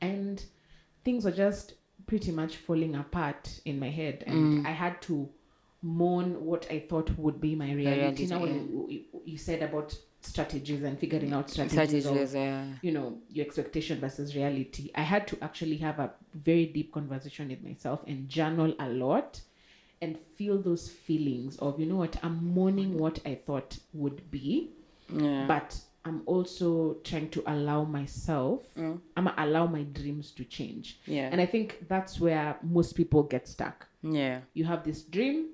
and 0.00 0.44
things 1.04 1.24
were 1.24 1.36
just 1.46 1.74
pretty 2.06 2.32
much 2.32 2.56
falling 2.56 2.94
apart 2.96 3.60
in 3.64 3.78
my 3.78 3.88
head 4.00 4.24
and 4.26 4.40
Mm. 4.64 4.66
i 4.66 4.72
had 4.72 5.00
to 5.02 5.28
mourn 5.82 6.44
what 6.44 6.66
i 6.70 6.78
thought 6.88 7.08
would 7.18 7.40
be 7.40 7.54
my 7.54 7.72
reality, 7.72 8.00
reality, 8.00 8.26
now 8.26 8.44
yeah. 8.44 8.52
you, 8.54 8.86
you, 8.94 9.00
you 9.32 9.38
said 9.38 9.62
about 9.62 9.94
strategies 10.26 10.82
and 10.82 10.98
figuring 10.98 11.32
out 11.32 11.50
strategies, 11.50 12.04
Strategies. 12.04 12.30
of, 12.34 12.40
Yeah. 12.40 12.64
you 12.82 12.92
know 12.92 13.18
your 13.30 13.44
expectation 13.46 13.98
versus 14.00 14.34
reality 14.36 14.90
i 14.94 15.02
had 15.02 15.26
to 15.28 15.36
actually 15.42 15.76
have 15.78 15.98
a 15.98 16.12
very 16.34 16.66
deep 16.66 16.92
conversation 16.92 17.48
with 17.48 17.62
myself 17.62 18.00
and 18.06 18.28
journal 18.28 18.74
a 18.78 18.88
lot 18.88 19.40
and 20.00 20.18
feel 20.36 20.58
those 20.60 20.88
feelings 20.88 21.56
of 21.58 21.78
you 21.80 21.86
know 21.86 21.96
what 21.96 22.16
i'm 22.22 22.44
mourning 22.54 22.96
what 22.98 23.18
i 23.26 23.34
thought 23.34 23.78
would 23.92 24.30
be 24.30 24.70
Yeah. 25.08 25.46
but 25.46 25.78
I'm 26.04 26.22
also 26.26 26.94
trying 27.04 27.28
to 27.30 27.44
allow 27.46 27.84
myself, 27.84 28.62
Mm. 28.76 28.98
I'm 29.16 29.24
gonna 29.26 29.34
allow 29.38 29.66
my 29.68 29.84
dreams 29.84 30.32
to 30.32 30.44
change. 30.44 30.98
Yeah. 31.06 31.28
And 31.30 31.40
I 31.40 31.46
think 31.46 31.86
that's 31.86 32.18
where 32.18 32.56
most 32.60 32.96
people 32.96 33.22
get 33.22 33.46
stuck. 33.46 33.86
yeah. 34.02 34.40
You 34.52 34.64
have 34.64 34.82
this 34.82 35.02
dream 35.04 35.50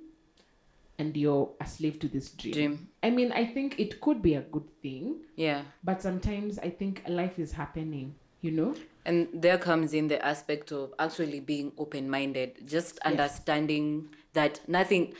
and 0.98 1.16
you're 1.16 1.48
a 1.60 1.66
slave 1.66 1.98
to 2.00 2.08
this 2.08 2.30
dream. 2.30 2.52
Dream. 2.54 2.88
I 3.02 3.10
mean, 3.10 3.32
I 3.32 3.46
think 3.46 3.78
it 3.78 4.00
could 4.00 4.20
be 4.20 4.34
a 4.34 4.40
good 4.40 4.66
thing, 4.82 5.20
Yeah. 5.36 5.62
but 5.84 6.02
sometimes 6.02 6.58
I 6.58 6.70
think 6.70 7.02
life 7.08 7.38
is 7.38 7.52
happening, 7.52 8.14
you 8.40 8.50
know? 8.50 8.74
And 9.04 9.28
there 9.32 9.56
comes 9.58 9.94
in 9.94 10.08
the 10.08 10.24
aspect 10.24 10.72
of 10.72 10.92
actually 10.98 11.40
being 11.40 11.72
open 11.78 12.10
minded, 12.10 12.66
just 12.66 12.98
understanding 13.00 14.08
that 14.34 14.60
nothing. 14.68 15.14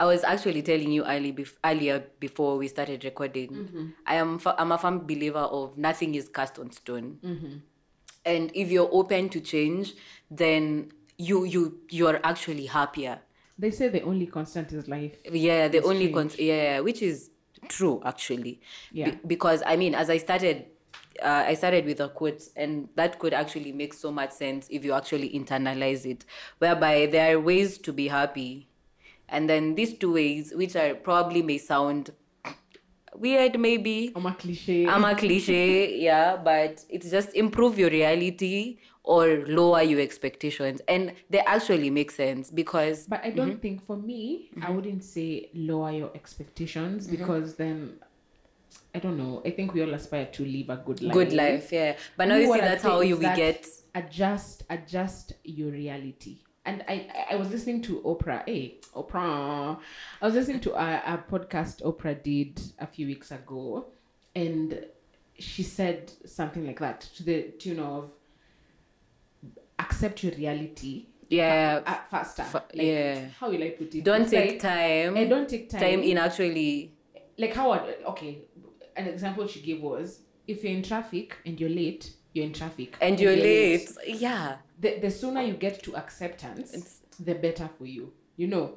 I 0.00 0.06
was 0.06 0.24
actually 0.24 0.62
telling 0.62 0.90
you 0.90 1.04
early 1.04 1.32
bef- 1.32 1.56
earlier 1.62 2.02
before 2.18 2.56
we 2.56 2.66
started 2.68 3.04
recording. 3.04 3.50
Mm-hmm. 3.50 3.86
I 4.06 4.14
am 4.14 4.38
fa- 4.38 4.56
I'm 4.58 4.72
a 4.72 4.78
firm 4.78 5.06
believer 5.06 5.38
of 5.38 5.76
nothing 5.76 6.14
is 6.14 6.28
cast 6.28 6.58
on 6.58 6.72
stone, 6.72 7.18
mm-hmm. 7.22 7.58
and 8.24 8.50
if 8.54 8.70
you're 8.70 8.88
open 8.90 9.28
to 9.28 9.40
change, 9.40 9.94
then 10.30 10.90
you 11.18 11.44
you 11.44 11.78
you 11.90 12.06
are 12.08 12.18
actually 12.24 12.64
happier 12.66 13.20
They 13.60 13.70
say 13.70 13.88
the 13.88 14.02
only 14.02 14.26
constant 14.26 14.72
is 14.72 14.88
life. 14.88 15.16
yeah 15.30 15.68
the 15.68 15.78
It's 15.78 15.86
only 15.86 16.06
change. 16.06 16.14
cons- 16.16 16.38
yeah 16.38 16.80
which 16.80 17.02
is 17.10 17.30
true 17.68 18.00
actually 18.04 18.54
Yeah. 18.90 19.10
Be- 19.10 19.18
because 19.34 19.62
i 19.66 19.76
mean 19.76 19.94
as 19.94 20.08
i 20.08 20.16
started 20.26 20.56
uh, 21.22 21.44
i 21.46 21.54
started 21.54 21.84
with 21.84 22.00
a 22.00 22.08
quote 22.08 22.42
and 22.56 22.88
that 22.96 23.18
could 23.18 23.34
actually 23.34 23.72
make 23.72 23.92
so 23.92 24.10
much 24.10 24.32
sense 24.32 24.66
if 24.70 24.82
you 24.86 24.92
actually 24.94 25.28
internalize 25.40 26.06
it 26.06 26.24
whereby 26.58 27.04
there 27.14 27.26
are 27.36 27.40
ways 27.50 27.76
to 27.86 27.92
be 27.92 28.08
happy 28.08 28.66
and 29.28 29.48
then 29.50 29.74
these 29.74 29.92
two 29.98 30.12
ways 30.14 30.52
which 30.56 30.74
are 30.74 30.94
probably 30.94 31.42
may 31.42 31.58
sound 31.58 32.10
weird 33.14 33.58
maybe 33.60 34.12
I'm 34.16 34.26
a 34.26 34.34
cliche. 34.34 34.86
i'm 34.86 35.04
a 35.04 35.14
cliche 35.14 35.98
yeah 36.08 36.36
but 36.36 36.82
it's 36.88 37.10
just 37.10 37.34
improve 37.34 37.78
your 37.78 37.90
reality 37.90 38.78
or 39.14 39.24
lower 39.58 39.82
your 39.82 40.00
expectations 40.08 40.80
and 40.86 41.12
they 41.32 41.40
actually 41.40 41.90
make 41.90 42.10
sense 42.12 42.44
because 42.62 43.06
But 43.14 43.22
I 43.24 43.30
don't 43.30 43.50
Mm-hmm. 43.50 43.58
think 43.66 43.78
for 43.88 43.96
me, 43.96 44.50
I 44.62 44.70
wouldn't 44.70 45.02
say 45.02 45.50
lower 45.52 45.90
your 46.00 46.10
expectations 46.20 46.98
Mm-hmm. 47.06 47.16
because 47.16 47.54
then 47.62 47.78
I 48.94 48.98
don't 49.04 49.18
know. 49.18 49.42
I 49.44 49.50
think 49.50 49.74
we 49.74 49.82
all 49.82 49.94
aspire 49.94 50.26
to 50.26 50.42
live 50.44 50.68
a 50.70 50.76
good 50.86 51.00
life. 51.02 51.14
good 51.18 51.32
life 51.32 51.66
yeah 51.72 51.96
but 52.16 52.24
now 52.28 52.36
you 52.36 52.52
see 52.52 52.60
that's 52.60 52.82
how 52.84 53.00
you 53.00 53.16
we 53.16 53.22
that 53.26 53.36
get 53.36 53.66
adjust 53.94 54.62
adjust 54.70 55.26
your 55.44 55.70
reality. 55.82 56.34
And 56.68 56.84
I 56.94 56.96
I- 57.18 57.26
I 57.34 57.36
was 57.40 57.48
listening 57.54 57.80
to 57.88 57.92
Oprah. 58.10 58.42
Hey, 58.46 58.78
Oprah. 59.00 59.78
I 60.20 60.24
was 60.28 60.34
listening 60.38 60.60
to 60.66 60.70
a, 60.86 60.88
a 61.14 61.24
podcast 61.32 61.76
Oprah 61.88 62.16
did 62.32 62.52
a 62.78 62.86
few 62.94 63.06
weeks 63.12 63.30
ago, 63.40 63.86
and 64.36 64.68
she 65.48 65.62
said 65.78 66.12
something 66.38 66.64
like 66.70 66.80
that 66.86 67.00
to 67.16 67.22
the 67.30 67.38
tune 67.62 67.80
of 67.80 68.02
accept 69.90 70.22
your 70.24 70.32
reality 70.34 71.06
yeah 71.28 71.80
uh, 71.86 71.94
faster. 72.10 72.42
fa- 72.44 72.64
Like, 72.74 72.86
yeah. 72.86 73.28
How 73.38 73.50
will 73.50 73.62
I 73.62 73.70
put 73.70 73.94
it? 73.94 74.04
don't 74.04 74.22
It's 74.22 74.30
take 74.30 74.50
like, 74.52 74.60
time 74.60 75.16
I 75.16 75.24
don't 75.26 75.48
take 75.48 75.70
time. 75.70 75.80
time 75.80 76.02
in 76.02 76.18
actually 76.18 76.92
like 77.38 77.54
how 77.54 77.72
okay 78.12 78.38
an 78.96 79.06
example 79.06 79.46
she 79.46 79.60
gave 79.60 79.80
was 79.80 80.20
if 80.46 80.62
you're 80.64 80.72
in 80.72 80.82
traffic 80.82 81.36
and 81.46 81.58
you're 81.60 81.70
late 81.70 82.12
you're 82.32 82.44
in 82.44 82.52
traffic 82.52 82.96
and 83.00 83.18
you're 83.20 83.36
late 83.36 83.90
yeah 84.06 84.56
the, 84.80 84.98
the 85.00 85.10
sooner 85.10 85.42
you 85.42 85.54
get 85.54 85.82
to 85.82 85.96
acceptance 85.96 86.72
It's- 86.74 86.96
the 87.20 87.34
better 87.34 87.68
for 87.78 87.84
you 87.86 88.12
you 88.36 88.46
know 88.46 88.74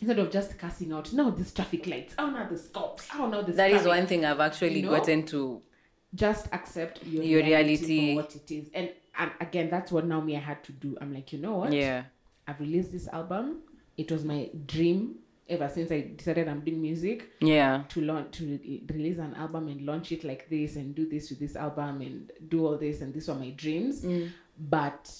instead 0.00 0.18
of 0.18 0.30
just 0.30 0.58
cussing 0.58 0.92
out 0.92 1.12
now 1.12 1.30
this 1.30 1.52
traffic 1.54 1.86
lights 1.86 2.14
oh 2.18 2.28
now 2.30 2.46
the 2.48 2.58
stops 2.58 3.08
oh 3.18 3.28
now 3.28 3.42
this 3.42 3.56
that 3.56 3.70
is 3.70 3.82
traffic." 3.82 3.88
one 3.98 4.06
thing 4.06 4.24
i've 4.24 4.40
actually 4.40 4.80
You 4.80 4.86
know? 4.86 4.90
gotten 4.98 5.24
to 5.26 5.62
just 6.14 6.46
accept 6.52 7.04
your, 7.04 7.22
Your 7.22 7.42
reality, 7.42 7.76
reality. 7.76 8.14
for 8.14 8.22
what 8.22 8.34
it 8.36 8.50
is 8.50 8.68
and, 8.74 8.90
and 9.18 9.30
again 9.40 9.70
that's 9.70 9.92
what 9.92 10.04
now 10.04 10.20
me 10.20 10.36
i 10.36 10.40
had 10.40 10.62
to 10.64 10.72
do. 10.72 10.96
I'm 11.00 11.12
like 11.14 11.32
you 11.32 11.38
know 11.38 11.56
what? 11.56 11.72
Yeah. 11.72 12.04
I've 12.48 12.60
released 12.60 12.92
this 12.92 13.08
album. 13.08 13.58
It 13.96 14.10
was 14.10 14.24
my 14.24 14.50
dream 14.66 15.16
ever 15.48 15.68
since 15.68 15.92
i 15.92 16.00
decided 16.16 16.48
i'm 16.48 16.60
doing 16.60 16.82
music 16.82 17.30
yeah. 17.40 17.84
to 17.88 18.00
launch 18.00 18.36
to 18.36 18.44
re- 18.44 18.82
release 18.92 19.18
an 19.18 19.32
album 19.34 19.68
and 19.68 19.82
launch 19.82 20.10
it 20.10 20.24
like 20.24 20.48
this 20.50 20.74
and 20.74 20.94
do 20.96 21.08
this 21.08 21.30
with 21.30 21.38
this 21.38 21.54
album 21.54 22.00
and 22.00 22.32
do 22.48 22.66
all 22.66 22.76
this 22.76 23.00
and 23.00 23.14
these 23.14 23.28
were 23.28 23.34
my 23.34 23.50
dreams. 23.50 24.02
Mm. 24.02 24.30
But 24.58 25.12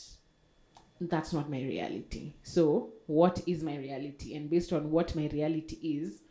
that's 1.00 1.32
not 1.32 1.50
my 1.50 1.58
reality. 1.58 2.32
So 2.42 2.90
what 3.06 3.42
is 3.46 3.62
my 3.62 3.76
reality? 3.76 4.34
And 4.34 4.50
based 4.50 4.72
on 4.72 4.90
what 4.90 5.14
my 5.14 5.28
reality 5.28 5.76
is 5.76 6.22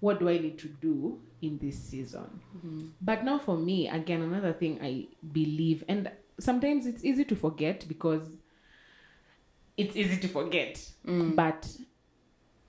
what 0.00 0.18
do 0.18 0.28
i 0.28 0.36
need 0.36 0.58
to 0.58 0.68
do 0.68 1.20
in 1.42 1.58
this 1.58 1.78
season? 1.78 2.40
Mm-hmm. 2.56 2.86
But 3.00 3.24
now 3.24 3.38
for 3.38 3.56
me 3.56 3.88
again 3.88 4.22
another 4.22 4.52
thing 4.52 4.80
i 4.82 5.06
believe 5.32 5.84
and 5.88 6.10
sometimes 6.42 6.86
it's 6.86 7.04
easy 7.04 7.24
to 7.24 7.36
forget 7.36 7.86
because 7.88 8.28
it's 9.76 9.96
easy 9.96 10.16
to 10.18 10.28
forget 10.28 10.74
mm. 11.06 11.34
but 11.34 11.66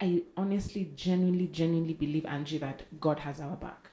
I 0.03 0.23
honestly, 0.35 0.91
genuinely, 0.97 1.47
genuinely 1.47 1.93
believe, 1.93 2.25
Angie, 2.25 2.57
that 2.57 2.83
God 2.99 3.19
has 3.19 3.39
our 3.39 3.55
back. 3.55 3.89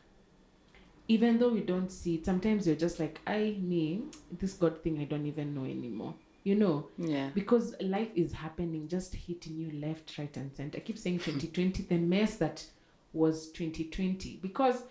Even 1.07 1.39
though 1.39 1.51
we 1.51 1.61
don't 1.61 1.91
see 1.91 2.17
it, 2.17 2.25
sometimes 2.27 2.67
you're 2.67 2.75
just 2.75 2.99
like, 2.99 3.21
I, 3.29 3.57
me, 3.61 4.03
this 4.41 4.55
God 4.55 4.83
thing, 4.83 4.99
I 4.99 5.05
don't 5.05 5.27
even 5.27 5.55
know 5.55 5.65
anymore. 5.65 6.15
You 6.43 6.57
know? 6.57 6.89
yeah 6.99 7.29
Because 7.33 7.77
life 7.81 8.09
is 8.17 8.33
happening, 8.33 8.89
just 8.89 9.15
hitting 9.15 9.57
you 9.57 9.71
left, 9.81 10.19
right, 10.19 10.37
and 10.37 10.53
center. 10.53 10.79
I 10.79 10.81
keep 10.81 10.99
saying 10.99 11.19
2020, 11.19 11.85
the 11.85 11.99
mess 11.99 12.37
that 12.39 12.65
was 13.13 13.53
2020. 13.53 14.41
Because 14.43 14.83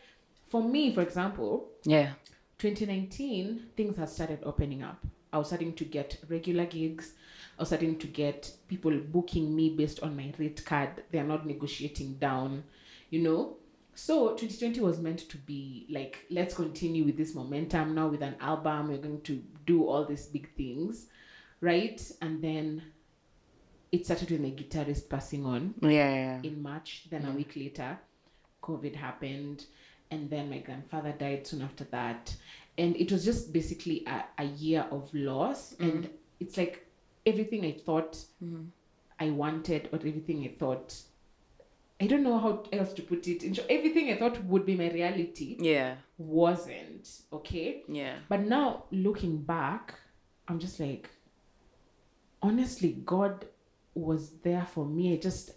for 0.47 0.63
me, 0.63 0.93
for 0.93 1.01
example, 1.01 1.67
yeah 1.83 2.11
2019, 2.59 3.67
things 3.75 3.97
had 3.97 4.09
started 4.09 4.39
opening 4.43 4.83
up. 4.83 5.03
I 5.31 5.37
was 5.37 5.47
starting 5.47 5.73
to 5.73 5.85
get 5.85 6.17
regular 6.27 6.65
gigs. 6.65 7.13
I 7.57 7.61
was 7.61 7.69
starting 7.69 7.97
to 7.99 8.07
get 8.07 8.51
people 8.67 8.97
booking 8.97 9.55
me 9.55 9.75
based 9.75 10.01
on 10.01 10.15
my 10.15 10.33
rate 10.37 10.63
card. 10.65 11.03
They 11.11 11.19
are 11.19 11.23
not 11.23 11.45
negotiating 11.45 12.15
down, 12.15 12.63
you 13.09 13.21
know. 13.21 13.57
So 13.95 14.29
2020 14.29 14.79
was 14.81 14.99
meant 14.99 15.29
to 15.29 15.37
be 15.37 15.85
like, 15.89 16.25
let's 16.29 16.53
continue 16.53 17.03
with 17.03 17.17
this 17.17 17.35
momentum 17.35 17.95
now 17.95 18.07
with 18.07 18.21
an 18.21 18.35
album. 18.39 18.89
We're 18.89 18.97
going 18.97 19.21
to 19.21 19.43
do 19.65 19.85
all 19.85 20.05
these 20.05 20.25
big 20.25 20.53
things, 20.55 21.07
right? 21.61 22.01
And 22.21 22.41
then 22.41 22.81
it 23.91 24.05
started 24.05 24.31
with 24.31 24.41
my 24.41 24.51
guitarist 24.51 25.09
passing 25.09 25.45
on 25.45 25.73
yeah 25.81 25.89
yeah 25.89 26.39
in 26.43 26.61
March. 26.61 27.07
Then 27.09 27.25
a 27.25 27.31
week 27.31 27.55
later, 27.55 27.99
COVID 28.61 28.95
happened, 28.95 29.65
and 30.11 30.29
then 30.29 30.49
my 30.49 30.59
grandfather 30.59 31.11
died 31.11 31.45
soon 31.45 31.61
after 31.61 31.83
that. 31.85 32.35
And 32.77 32.95
it 32.95 33.11
was 33.11 33.25
just 33.25 33.51
basically 33.51 34.05
a, 34.07 34.23
a 34.37 34.45
year 34.45 34.85
of 34.91 35.13
loss. 35.13 35.73
Mm-hmm. 35.73 35.83
And 35.83 36.09
it's 36.39 36.57
like 36.57 36.87
everything 37.25 37.65
I 37.65 37.73
thought 37.73 38.13
mm-hmm. 38.43 38.63
I 39.19 39.29
wanted, 39.31 39.89
or 39.91 39.97
everything 39.97 40.43
I 40.43 40.55
thought, 40.57 40.95
I 42.01 42.07
don't 42.07 42.23
know 42.23 42.39
how 42.39 42.63
else 42.71 42.93
to 42.93 43.01
put 43.01 43.27
it. 43.27 43.43
In 43.43 43.53
short, 43.53 43.67
everything 43.69 44.09
I 44.09 44.17
thought 44.17 44.41
would 44.45 44.65
be 44.65 44.75
my 44.75 44.89
reality 44.89 45.57
yeah 45.59 45.95
wasn't, 46.17 47.09
okay? 47.33 47.83
yeah 47.87 48.15
But 48.29 48.41
now 48.41 48.85
looking 48.91 49.37
back, 49.41 49.95
I'm 50.47 50.59
just 50.59 50.79
like, 50.79 51.09
honestly, 52.41 53.01
God 53.05 53.45
was 53.93 54.31
there 54.43 54.65
for 54.65 54.85
me. 54.85 55.13
I 55.13 55.17
just 55.17 55.51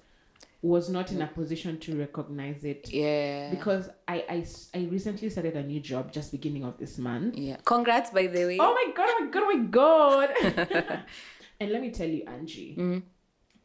was 0.62 0.88
not 0.88 1.10
in 1.10 1.20
a 1.20 1.26
position 1.26 1.76
to 1.80 1.98
recognize 1.98 2.64
it 2.64 2.88
yeah 2.92 3.50
because 3.50 3.90
I, 4.06 4.24
I, 4.30 4.46
I 4.78 4.84
recently 4.84 5.28
started 5.28 5.56
a 5.56 5.62
new 5.62 5.80
job 5.80 6.12
just 6.12 6.30
beginning 6.30 6.64
of 6.64 6.78
this 6.78 6.98
month. 6.98 7.36
yeah 7.36 7.56
congrats 7.64 8.10
by 8.10 8.28
the 8.28 8.44
way 8.46 8.58
Oh 8.60 8.72
my 8.72 8.92
god! 8.94 9.08
Oh 9.10 9.20
my 9.24 9.30
god! 9.66 10.30
Oh 10.34 10.44
my 10.44 10.64
god! 10.64 11.04
and 11.60 11.70
let 11.72 11.82
me 11.82 11.90
tell 11.90 12.08
you, 12.08 12.22
Angie, 12.28 13.02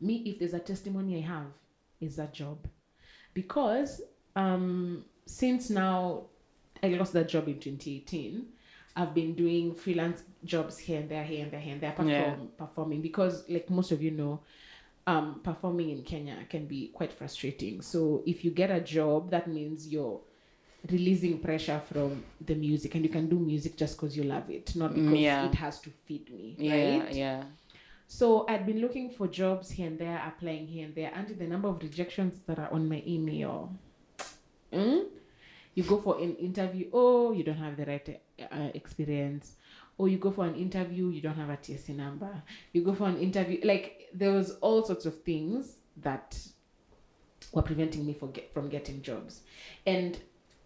me 0.02 0.16
if 0.26 0.40
there's 0.40 0.54
a 0.56 0.60
testimony 0.60 1.18
I 1.18 1.22
have 1.28 1.46
is 2.02 2.16
that 2.16 2.34
job, 2.34 2.68
because 3.34 4.02
um 4.36 5.04
since 5.26 5.70
now 5.70 6.24
I 6.84 6.88
lost 6.90 7.14
that 7.14 7.28
job 7.30 7.48
in 7.48 7.60
2018. 7.60 8.46
I've 8.96 9.14
been 9.14 9.36
doing 9.36 9.76
freelance 9.76 10.24
jobs 10.44 10.76
here 10.80 11.00
and 11.00 11.08
there, 11.10 11.24
here 11.24 11.44
and 11.44 11.52
there, 11.52 11.60
here 11.60 11.74
and 11.74 11.82
there, 11.82 11.92
apart 11.92 12.08
Yeah. 12.08 12.34
from 12.36 12.48
performing 12.58 13.02
because, 13.04 13.44
like 13.48 13.70
most 13.70 13.92
of 13.92 14.02
you 14.02 14.10
know, 14.10 14.40
um, 15.08 15.40
performing 15.44 15.90
in 15.90 16.04
Kenya 16.04 16.38
can 16.50 16.68
be 16.68 16.90
quite 16.90 17.12
frustrating. 17.12 17.82
So 17.82 18.24
if 18.28 18.46
you 18.46 18.52
get 18.52 18.70
a 18.70 18.82
job, 18.82 19.32
that 19.32 19.48
means 19.48 19.88
you're 19.88 20.20
releasing 20.92 21.40
pressure 21.40 21.82
from 21.92 22.24
the 22.46 22.54
music, 22.56 22.94
and 22.96 23.04
you 23.04 23.10
can 23.10 23.28
do 23.28 23.40
music 23.40 23.76
just 23.76 23.98
because 23.98 24.16
you 24.16 24.24
love 24.24 24.50
it, 24.50 24.76
not 24.76 24.94
because 24.94 25.20
yeah. 25.20 25.46
it 25.46 25.56
has 25.56 25.80
to 25.82 25.90
feed 26.06 26.30
me, 26.32 26.56
yeah 26.60 27.00
right? 27.00 27.14
yeah 27.14 27.44
So 28.08 28.46
I'd 28.48 28.66
been 28.66 28.80
looking 28.80 29.10
for 29.10 29.28
jobs 29.28 29.70
here 29.70 29.88
and 29.88 30.00
there, 30.00 30.22
applying 30.26 30.68
here 30.68 30.86
and 30.86 30.96
there, 30.96 31.12
and 31.14 31.28
the 31.28 31.48
number 31.48 31.68
of 31.68 31.82
rejections 31.82 32.40
that 32.48 32.60
are 32.60 32.72
on 32.72 32.88
my 32.88 33.04
email. 33.06 33.74
Mm? 34.72 35.08
You 35.76 35.84
go 35.84 36.00
for 36.00 36.18
an 36.20 36.36
interview, 36.36 36.90
oh, 36.94 37.32
you 37.34 37.44
don't 37.44 37.58
have 37.58 37.76
the 37.76 37.86
right 37.86 38.22
uh, 38.52 38.70
experience. 38.74 39.56
Or 39.98 40.08
you 40.08 40.18
go 40.18 40.32
for 40.32 40.46
an 40.46 40.56
interview, 40.56 41.10
you 41.10 41.22
don't 41.22 41.36
have 41.36 41.50
a 41.50 41.58
TSC 41.58 41.96
number. 41.96 42.44
You 42.72 42.84
go 42.84 42.94
for 42.94 43.08
an 43.08 43.18
interview, 43.18 43.60
like 43.64 44.08
there 44.14 44.32
was 44.32 44.52
all 44.62 44.86
sorts 44.86 45.06
of 45.06 45.24
things 45.24 45.78
that 45.98 46.38
were 47.52 47.64
preventing 47.64 48.06
me 48.06 48.14
for 48.14 48.28
get, 48.28 48.54
from 48.54 48.70
getting 48.70 49.02
jobs. 49.02 49.42
And 49.86 50.18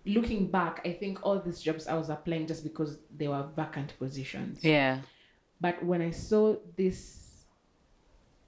looking 0.05 0.47
back, 0.47 0.81
I 0.85 0.93
think 0.93 1.19
all 1.23 1.39
these 1.39 1.61
jobs 1.61 1.87
I 1.87 1.93
was 1.95 2.09
applying 2.09 2.47
just 2.47 2.63
because 2.63 2.97
they 3.15 3.27
were 3.27 3.45
vacant 3.55 3.97
positions. 3.99 4.63
yeah 4.63 4.99
But 5.59 5.83
when 5.83 6.01
I 6.01 6.11
saw 6.11 6.55
this 6.75 7.43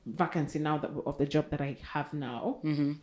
vacancy 0.06 0.60
now 0.60 0.78
that, 0.80 0.92
of 1.06 1.18
the 1.18 1.26
job 1.26 1.50
that 1.52 1.62
I 1.62 1.78
have 1.94 2.14
now, 2.14 2.60
mm-hmm. 2.64 2.94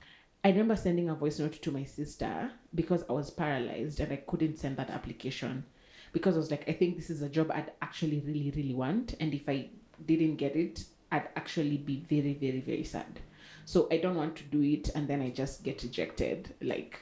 I 0.42 0.48
remember 0.48 0.76
sending 0.76 1.08
a 1.10 1.14
voice 1.14 1.38
note 1.38 1.60
to 1.62 1.70
my 1.70 1.84
sister 1.84 2.50
because 2.74 3.04
I 3.08 3.12
was 3.12 3.30
paralyzed 3.30 4.00
and 4.00 4.12
I 4.12 4.16
couldn't 4.16 4.58
send 4.58 4.76
that 4.78 4.90
application 4.90 5.64
because 6.12 6.34
I 6.34 6.38
was 6.38 6.50
like, 6.50 6.68
I 6.68 6.72
think 6.72 6.96
this 6.96 7.10
is 7.10 7.22
a 7.22 7.28
job 7.28 7.50
I'd 7.52 7.72
actually 7.82 8.20
really, 8.20 8.52
really 8.54 8.74
want. 8.74 9.14
And 9.20 9.32
if 9.34 9.48
I 9.48 9.68
didn't 10.06 10.36
get 10.36 10.56
it, 10.56 10.84
I'd 11.12 11.28
actually 11.36 11.76
be 11.78 12.04
very, 12.08 12.34
very, 12.34 12.60
very 12.60 12.84
sad. 12.84 13.20
So 13.64 13.88
I 13.90 13.98
don't 13.98 14.16
want 14.16 14.36
to 14.36 14.42
do 14.44 14.62
it 14.62 14.90
and 14.94 15.06
then 15.06 15.22
I 15.22 15.30
just 15.30 15.62
get 15.62 15.82
rejected. 15.82 16.54
Like 16.60 16.98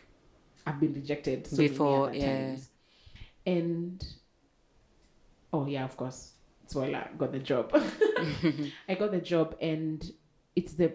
I've 0.67 0.81
been 0.81 0.93
rejected 0.95 1.47
so 1.47 1.57
Before, 1.57 2.07
many 2.11 2.19
other 2.23 2.27
yeah. 2.27 2.47
times. 2.49 2.69
And 3.47 4.07
oh 5.53 5.67
yeah, 5.67 5.85
of 5.85 5.97
course. 5.97 6.33
Spoiler, 6.67 7.09
got 7.17 7.33
the 7.33 7.39
job. 7.39 7.71
I 8.89 8.95
got 8.95 9.11
the 9.13 9.23
job 9.23 9.57
and 9.61 10.05
it's 10.55 10.75
the 10.75 10.93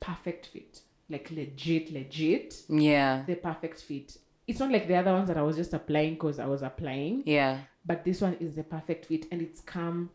perfect 0.00 0.46
fit. 0.46 0.80
Like 1.08 1.30
legit, 1.30 1.92
legit, 1.92 2.62
Yeah. 2.68 3.22
the 3.26 3.36
perfect 3.36 3.80
fit. 3.82 4.16
It's 4.48 4.58
not 4.58 4.72
like 4.72 4.88
the 4.88 4.96
other 4.96 5.12
ones 5.12 5.28
that 5.28 5.36
I 5.36 5.42
was 5.42 5.56
just 5.56 5.74
applying 5.74 6.14
because 6.14 6.38
I 6.40 6.46
was 6.46 6.62
applying, 6.62 7.22
Yeah. 7.26 7.58
but 7.84 8.04
this 8.04 8.20
one 8.20 8.34
is 8.40 8.56
the 8.56 8.64
perfect 8.64 9.06
fit 9.06 9.26
and 9.30 9.40
it's 9.42 9.60
come 9.60 10.10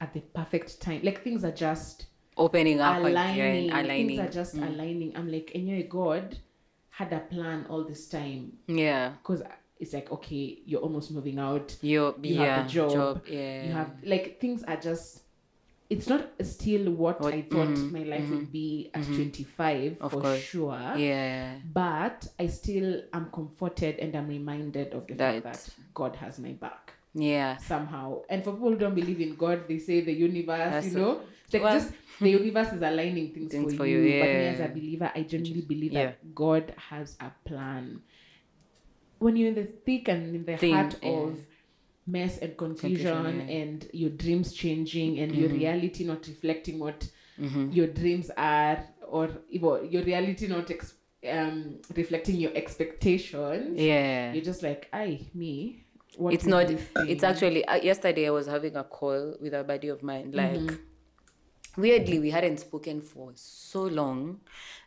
at 0.00 0.14
the 0.14 0.20
perfect 0.20 0.80
time. 0.80 1.00
Like 1.02 1.22
things 1.22 1.44
are 1.44 1.52
just 1.52 2.06
Opening 2.38 2.80
up 2.80 2.98
aligning. 2.98 3.72
Aligning. 3.72 4.06
Things 4.06 4.20
are 4.20 4.30
just 4.30 4.56
mm. 4.56 4.66
aligning. 4.66 5.12
I'm 5.16 5.30
like, 5.30 5.50
anyway, 5.56 5.82
God 5.82 6.38
had 6.90 7.12
a 7.12 7.18
plan 7.18 7.66
all 7.68 7.82
this 7.84 8.08
time 8.08 8.52
yeah. 8.68 9.10
because 9.20 9.42
it's 9.80 9.92
like, 9.92 10.10
okay, 10.12 10.60
you're 10.64 10.80
almost 10.80 11.10
moving 11.10 11.38
out. 11.40 11.76
You, 11.82 12.14
You 12.22 12.36
have 12.36 12.46
yeah. 12.46 12.62
the 12.62 12.68
job. 12.68 13.26
Yeah. 13.28 13.64
You 13.64 13.72
have 13.72 13.90
like 14.04 14.40
things 14.40 14.62
are 14.62 14.76
just. 14.76 15.22
It's 15.90 16.06
not 16.06 16.28
still 16.42 16.92
what, 16.92 17.20
What- 17.22 17.32
I 17.32 17.42
thought 17.42 17.68
mhm, 17.68 17.92
my 17.92 18.02
life 18.02 18.28
would 18.28 18.52
be 18.52 18.90
at 18.92 19.02
mhm. 19.04 19.14
25 19.16 19.96
Of 20.02 20.12
for 20.12 20.20
course. 20.20 20.40
sure. 20.40 20.78
yeah. 20.98 21.56
But 21.72 22.28
I 22.38 22.46
still 22.48 23.02
am 23.14 23.30
comforted 23.32 23.98
and 23.98 24.14
I'm 24.14 24.28
reminded 24.28 24.92
of 24.92 25.06
the 25.06 25.14
fact 25.14 25.42
That- 25.44 25.52
that 25.54 25.68
God 25.94 26.16
has 26.16 26.38
my 26.38 26.52
back 26.52 26.92
Yeah. 27.14 27.56
somehow. 27.56 28.20
And 28.28 28.44
for 28.44 28.52
people 28.52 28.70
who 28.72 28.76
don't 28.76 28.94
believe 28.94 29.20
in 29.22 29.34
God, 29.36 29.66
they 29.66 29.78
say 29.78 30.02
the 30.02 30.12
universe, 30.12 30.58
That's 30.72 30.92
you 30.92 30.98
know, 30.98 31.20
it's 31.44 31.54
like 31.54 31.62
Well- 31.62 31.78
just 31.80 31.92
the 32.20 32.30
universe 32.38 32.72
is 32.74 32.82
aligning 32.82 33.32
things, 33.32 33.50
Things 33.50 33.72
for, 33.72 33.78
for 33.78 33.86
you. 33.86 34.00
you, 34.00 34.20
But 34.20 34.28
me 34.28 34.46
as 34.46 34.60
a 34.60 34.68
believer, 34.68 35.10
I 35.14 35.22
genuinely 35.22 35.62
believe 35.64 35.92
Yeah. 35.94 36.04
that 36.06 36.34
God 36.34 36.74
has 36.90 37.16
a 37.18 37.32
plan. 37.48 38.02
When 39.20 39.36
you're 39.36 39.48
in 39.48 39.54
the 39.54 39.64
thick 39.64 40.08
and 40.08 40.34
in 40.36 40.44
the 40.44 40.58
Thing, 40.58 40.74
heart 40.74 40.96
yeah. 41.02 41.08
of 41.10 41.46
mess 42.08 42.38
and 42.38 42.56
confusion, 42.56 43.14
Confusion, 43.14 43.48
yeah. 43.48 43.54
and 43.56 43.88
your 43.92 44.10
dreams 44.10 44.52
changing 44.52 45.18
and 45.20 45.34
your 45.34 45.48
Mhm. 45.50 45.58
reality 45.60 46.04
not 46.04 46.26
reflecting 46.26 46.78
what 46.78 47.08
Mm-hmm. 47.38 47.70
your 47.70 47.86
dreams 47.86 48.30
are 48.36 48.78
or 49.06 49.28
your 49.50 50.02
reality 50.02 50.46
not 50.48 50.70
ex- 50.72 50.94
um, 51.36 51.78
reflecting 51.94 52.36
your 52.44 52.50
expectations 52.56 53.78
Yeah. 53.80 54.32
you're 54.32 54.44
just 54.52 54.62
like 54.62 54.88
i 54.92 55.20
me 55.34 55.84
what 56.16 56.34
it's 56.34 56.46
not 56.46 56.66
it's 57.12 57.22
actually 57.30 57.64
uh, 57.66 57.76
yesterday 57.76 58.26
i 58.26 58.30
was 58.30 58.46
having 58.46 58.74
a 58.76 58.84
call 58.84 59.36
with 59.40 59.54
a 59.54 59.62
buddy 59.62 59.88
of 59.88 60.02
mine 60.02 60.30
like 60.32 60.58
Mhm. 60.58 60.78
weirdly 61.76 62.18
we 62.18 62.30
hadn't 62.30 62.58
spoken 62.58 63.00
for 63.00 63.30
so 63.34 63.82
long 63.82 64.40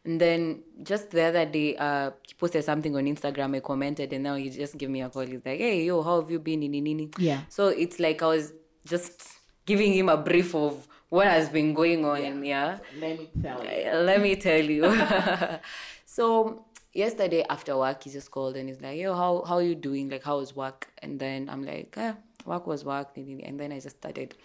and 0.06 0.20
then 0.20 0.64
just 0.84 1.12
the 1.12 1.22
other 1.22 1.45
day 1.45 1.76
uh 1.78 2.10
he 2.28 2.34
posted 2.34 2.64
something 2.64 2.95
on 2.95 3.06
instagram 3.06 3.56
i 3.56 3.60
commented 3.60 4.12
and 4.14 4.24
now 4.24 4.36
he 4.36 4.49
just 4.49 4.78
gave 4.78 4.89
me 4.89 5.02
a 5.02 5.10
call. 5.10 5.22
He's 5.22 5.45
like 5.45 5.60
hey 5.60 5.84
yo 5.86 6.02
how 6.02 6.20
have 6.22 6.32
you 6.32 6.39
been? 6.39 6.64
In 6.64 6.72
nini 6.72 7.10
yeah. 7.20 7.41
So 7.49 7.68
it's 7.68 7.99
like 7.99 8.22
i 8.24 8.28
was 8.28 8.54
just 8.86 9.22
giving 9.66 9.93
him 9.93 10.10
a 10.10 10.18
brief 10.18 10.56
of 10.56 10.88
what 11.10 11.28
has 11.28 11.49
been 11.49 11.74
going 11.74 12.04
on 12.06 12.43
yeah, 12.43 12.80
let 12.99 13.20
me 13.20 13.30
tell 13.41 13.64
you. 13.64 13.89
Uh, 13.91 14.02
let 14.02 14.22
me 14.22 14.36
tell 14.36 14.64
you. 14.64 14.86
So 16.06 16.66
yesterday 16.93 17.45
after 17.49 17.78
work 17.78 18.04
he 18.04 18.10
just 18.10 18.32
called 18.32 18.56
and 18.58 18.68
he's 18.70 18.82
like 18.82 18.97
yo 18.99 19.14
how 19.14 19.43
how 19.47 19.60
you 19.60 19.76
doing? 19.76 20.10
Like 20.10 20.24
how 20.24 20.38
was 20.39 20.56
work? 20.56 20.88
And 21.02 21.20
then 21.20 21.47
i'm 21.49 21.64
like 21.64 21.93
eh, 21.97 22.14
work 22.45 22.66
was 22.68 22.84
work. 22.84 23.10
And 23.16 23.60
then 23.60 23.72
i 23.72 23.80
just 23.80 23.97
started 23.97 24.36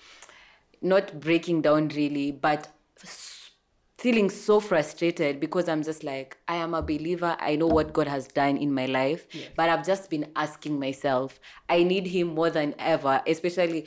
not 0.82 1.18
breaking 1.18 1.62
down 1.62 1.88
really 1.88 2.30
but 2.30 2.68
s- 3.02 3.45
feeling 3.98 4.28
so 4.28 4.60
frustrated 4.60 5.40
because 5.40 5.68
i'm 5.68 5.82
just 5.82 6.04
like 6.04 6.36
i 6.48 6.54
am 6.56 6.74
a 6.74 6.82
believer. 6.82 7.36
I 7.40 7.56
know 7.56 7.66
what 7.66 7.92
god 7.92 8.08
has 8.08 8.28
done 8.28 8.56
in 8.58 8.72
my 8.72 8.86
life 8.86 9.26
Yes. 9.32 9.48
but 9.56 9.68
i've 9.70 9.86
just 9.86 10.10
been 10.10 10.26
asking 10.36 10.78
myself 10.78 11.40
i 11.68 11.82
need 11.82 12.06
him 12.06 12.28
more 12.28 12.50
than 12.50 12.74
ever 12.78 13.22
especially 13.26 13.86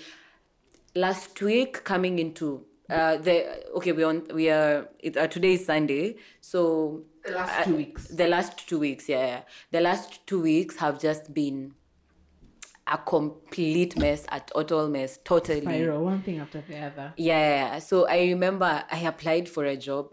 last 0.96 1.40
week 1.42 1.84
coming 1.84 2.18
into 2.20 2.66
uh 2.90 3.18
the 3.18 3.72
okay 3.76 3.92
we 3.92 4.04
on 4.04 4.24
we 4.34 4.50
are 4.50 4.90
it, 5.00 5.16
uh, 5.16 5.28
today 5.28 5.54
is 5.54 5.66
sunday 5.66 6.16
so 6.42 7.04
the 7.24 7.32
last 7.36 7.66
two 7.66 7.76
weeks. 7.76 8.08
the 8.08 8.28
last 8.28 8.68
two 8.68 8.80
weeks 8.80 9.10
yeah, 9.10 9.26
yeah. 9.28 9.42
The 9.72 9.82
last 9.82 10.26
two 10.26 10.42
weeks 10.42 10.78
have 10.78 11.00
just 11.00 11.34
been 11.34 11.74
a 12.92 12.98
complete 12.98 13.96
mess 13.98 14.26
a 14.32 14.40
total 14.40 14.90
mess 14.90 15.20
totally. 15.24 15.62
Spiral 15.62 16.04
one 16.04 16.22
thing 16.24 16.40
after 16.40 16.62
the 16.62 16.78
other. 16.78 17.14
Yeah 17.18 17.80
so 17.80 18.08
i 18.08 18.20
remember 18.34 18.84
i 18.92 18.98
applied 19.00 19.48
for 19.48 19.66
a 19.66 19.78
job. 19.78 20.10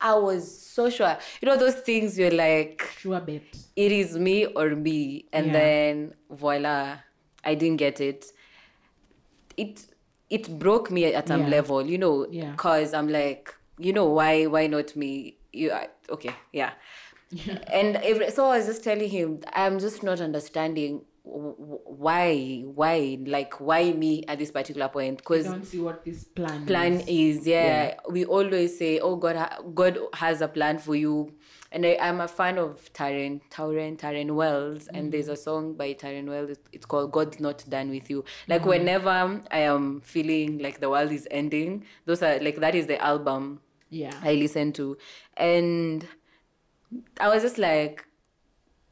I 0.00 0.14
was 0.16 0.60
so 0.60 0.90
sure. 0.90 1.16
You 1.40 1.46
know 1.48 1.56
those 1.56 1.76
things 1.76 2.18
you're 2.18 2.30
like 2.30 2.82
sure 2.98 3.20
bet 3.20 3.42
it 3.76 3.92
is 3.92 4.18
me 4.18 4.46
or 4.46 4.70
me 4.70 5.26
and 5.32 5.46
Yeah. 5.46 5.52
then 5.52 6.14
voila 6.30 6.98
i 7.44 7.54
didn't 7.54 7.78
get 7.78 8.00
it. 8.00 8.26
It 9.56 9.86
it 10.30 10.58
broke 10.58 10.90
me 10.90 11.04
at 11.14 11.28
some 11.28 11.42
Yeah. 11.42 11.48
level 11.56 11.86
you 11.86 11.98
know 11.98 12.26
Yeah. 12.30 12.50
because 12.52 12.92
i'm 12.92 13.08
like 13.08 13.54
you 13.78 13.92
know 13.92 14.06
why 14.06 14.46
why 14.46 14.66
not 14.66 14.96
me? 14.96 15.36
You 15.52 15.70
I, 15.72 15.88
okay 16.10 16.34
yeah. 16.52 16.72
And 17.72 17.96
every, 17.96 18.30
so 18.30 18.46
i 18.46 18.56
was 18.58 18.66
just 18.66 18.82
telling 18.84 19.08
him 19.10 19.40
i'm 19.52 19.78
just 19.78 20.02
not 20.02 20.20
understanding 20.20 21.02
why 21.24 22.62
why 22.74 23.18
like 23.24 23.58
why 23.58 23.92
me 23.92 24.24
at 24.28 24.38
this 24.38 24.50
particular 24.50 24.88
point? 24.88 25.18
Because 25.18 25.46
I 25.46 25.52
don't 25.52 25.64
see 25.64 25.80
what 25.80 26.04
this 26.04 26.24
plan 26.24 26.66
plan 26.66 27.00
is. 27.00 27.38
is 27.40 27.46
yeah, 27.46 27.94
we 28.10 28.26
always 28.26 28.78
say 28.78 29.00
oh 29.00 29.16
god 29.16 29.36
ha- 29.36 29.58
god 29.74 29.98
has 30.12 30.42
a 30.42 30.48
plan 30.48 30.78
for 30.78 30.94
you. 30.94 31.32
And 31.72 31.84
I, 31.84 31.98
i'm 32.00 32.20
a 32.20 32.28
fan 32.28 32.58
of 32.58 32.92
Taren, 32.92 33.40
Tauren, 33.50 33.98
Taren 33.98 34.36
Wells, 34.36 34.86
and 34.88 35.10
there's 35.10 35.26
a 35.26 35.32
mm. 35.32 35.38
song 35.38 35.74
by 35.74 35.94
Tauren 35.94 36.28
Wells. 36.28 36.50
It's, 36.50 36.68
it's 36.72 36.86
called 36.86 37.10
"God's 37.10 37.40
Not 37.40 37.64
Done 37.68 37.90
with 37.90 38.08
You." 38.10 38.24
Like 38.46 38.62
mm. 38.62 38.66
whenever 38.66 39.42
I 39.50 39.58
am 39.58 40.02
feeling 40.02 40.58
like 40.58 40.80
the 40.80 40.90
world 40.90 41.10
is 41.10 41.26
ending, 41.30 41.84
those 42.04 42.22
are 42.22 42.38
like 42.38 42.60
that 42.60 42.74
is 42.74 42.86
the 42.86 43.02
album 43.02 43.60
yeah. 43.90 44.12
I 44.22 44.34
listen 44.34 44.72
to, 44.74 44.98
and 45.36 46.06
I 47.18 47.28
was 47.28 47.42
just 47.42 47.58
like, 47.58 48.04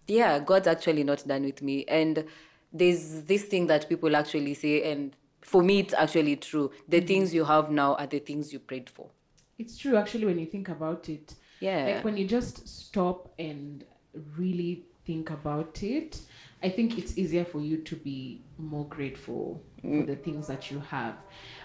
yeah, 0.07 0.39
God's 0.39 0.67
actually 0.67 1.05
not 1.05 1.27
done 1.27 1.45
with 1.45 1.63
me. 1.63 1.85
And 1.87 2.25
there's 2.73 3.23
this 3.23 3.45
thing 3.45 3.67
that 3.69 3.89
people 3.89 4.17
actually 4.17 4.55
say, 4.55 4.91
and 4.91 5.15
for 5.41 5.63
me, 5.63 5.81
it's 5.81 5.95
actually 5.95 6.37
true. 6.37 6.71
The 6.89 6.99
mm-hmm. 6.99 7.07
things 7.07 7.35
you 7.35 7.45
have 7.45 7.71
now 7.71 7.95
are 7.97 8.07
the 8.07 8.19
things 8.19 8.53
you 8.53 8.59
prayed 8.59 8.89
for. 8.91 9.11
it's 9.63 9.79
true 9.79 9.97
actually 9.97 10.27
when 10.27 10.39
you 10.39 10.47
think 10.47 10.69
about 10.69 11.09
it 11.09 11.35
Yeah. 11.61 11.85
like 11.87 12.05
when 12.05 12.17
you 12.17 12.27
just 12.27 12.67
stop 12.69 13.33
and 13.39 13.85
really 14.37 14.85
think 15.07 15.31
about 15.31 15.83
it 15.83 16.21
i 16.63 16.69
think 16.69 16.99
it's 16.99 17.17
easier 17.17 17.45
for 17.45 17.61
you 17.61 17.79
to 17.79 17.97
be 17.97 18.43
more 18.59 18.87
grateful 18.89 19.63
for 19.81 19.87
mm. 19.89 20.07
the 20.07 20.17
things 20.17 20.47
that 20.49 20.71
you 20.71 20.81
have 20.81 21.15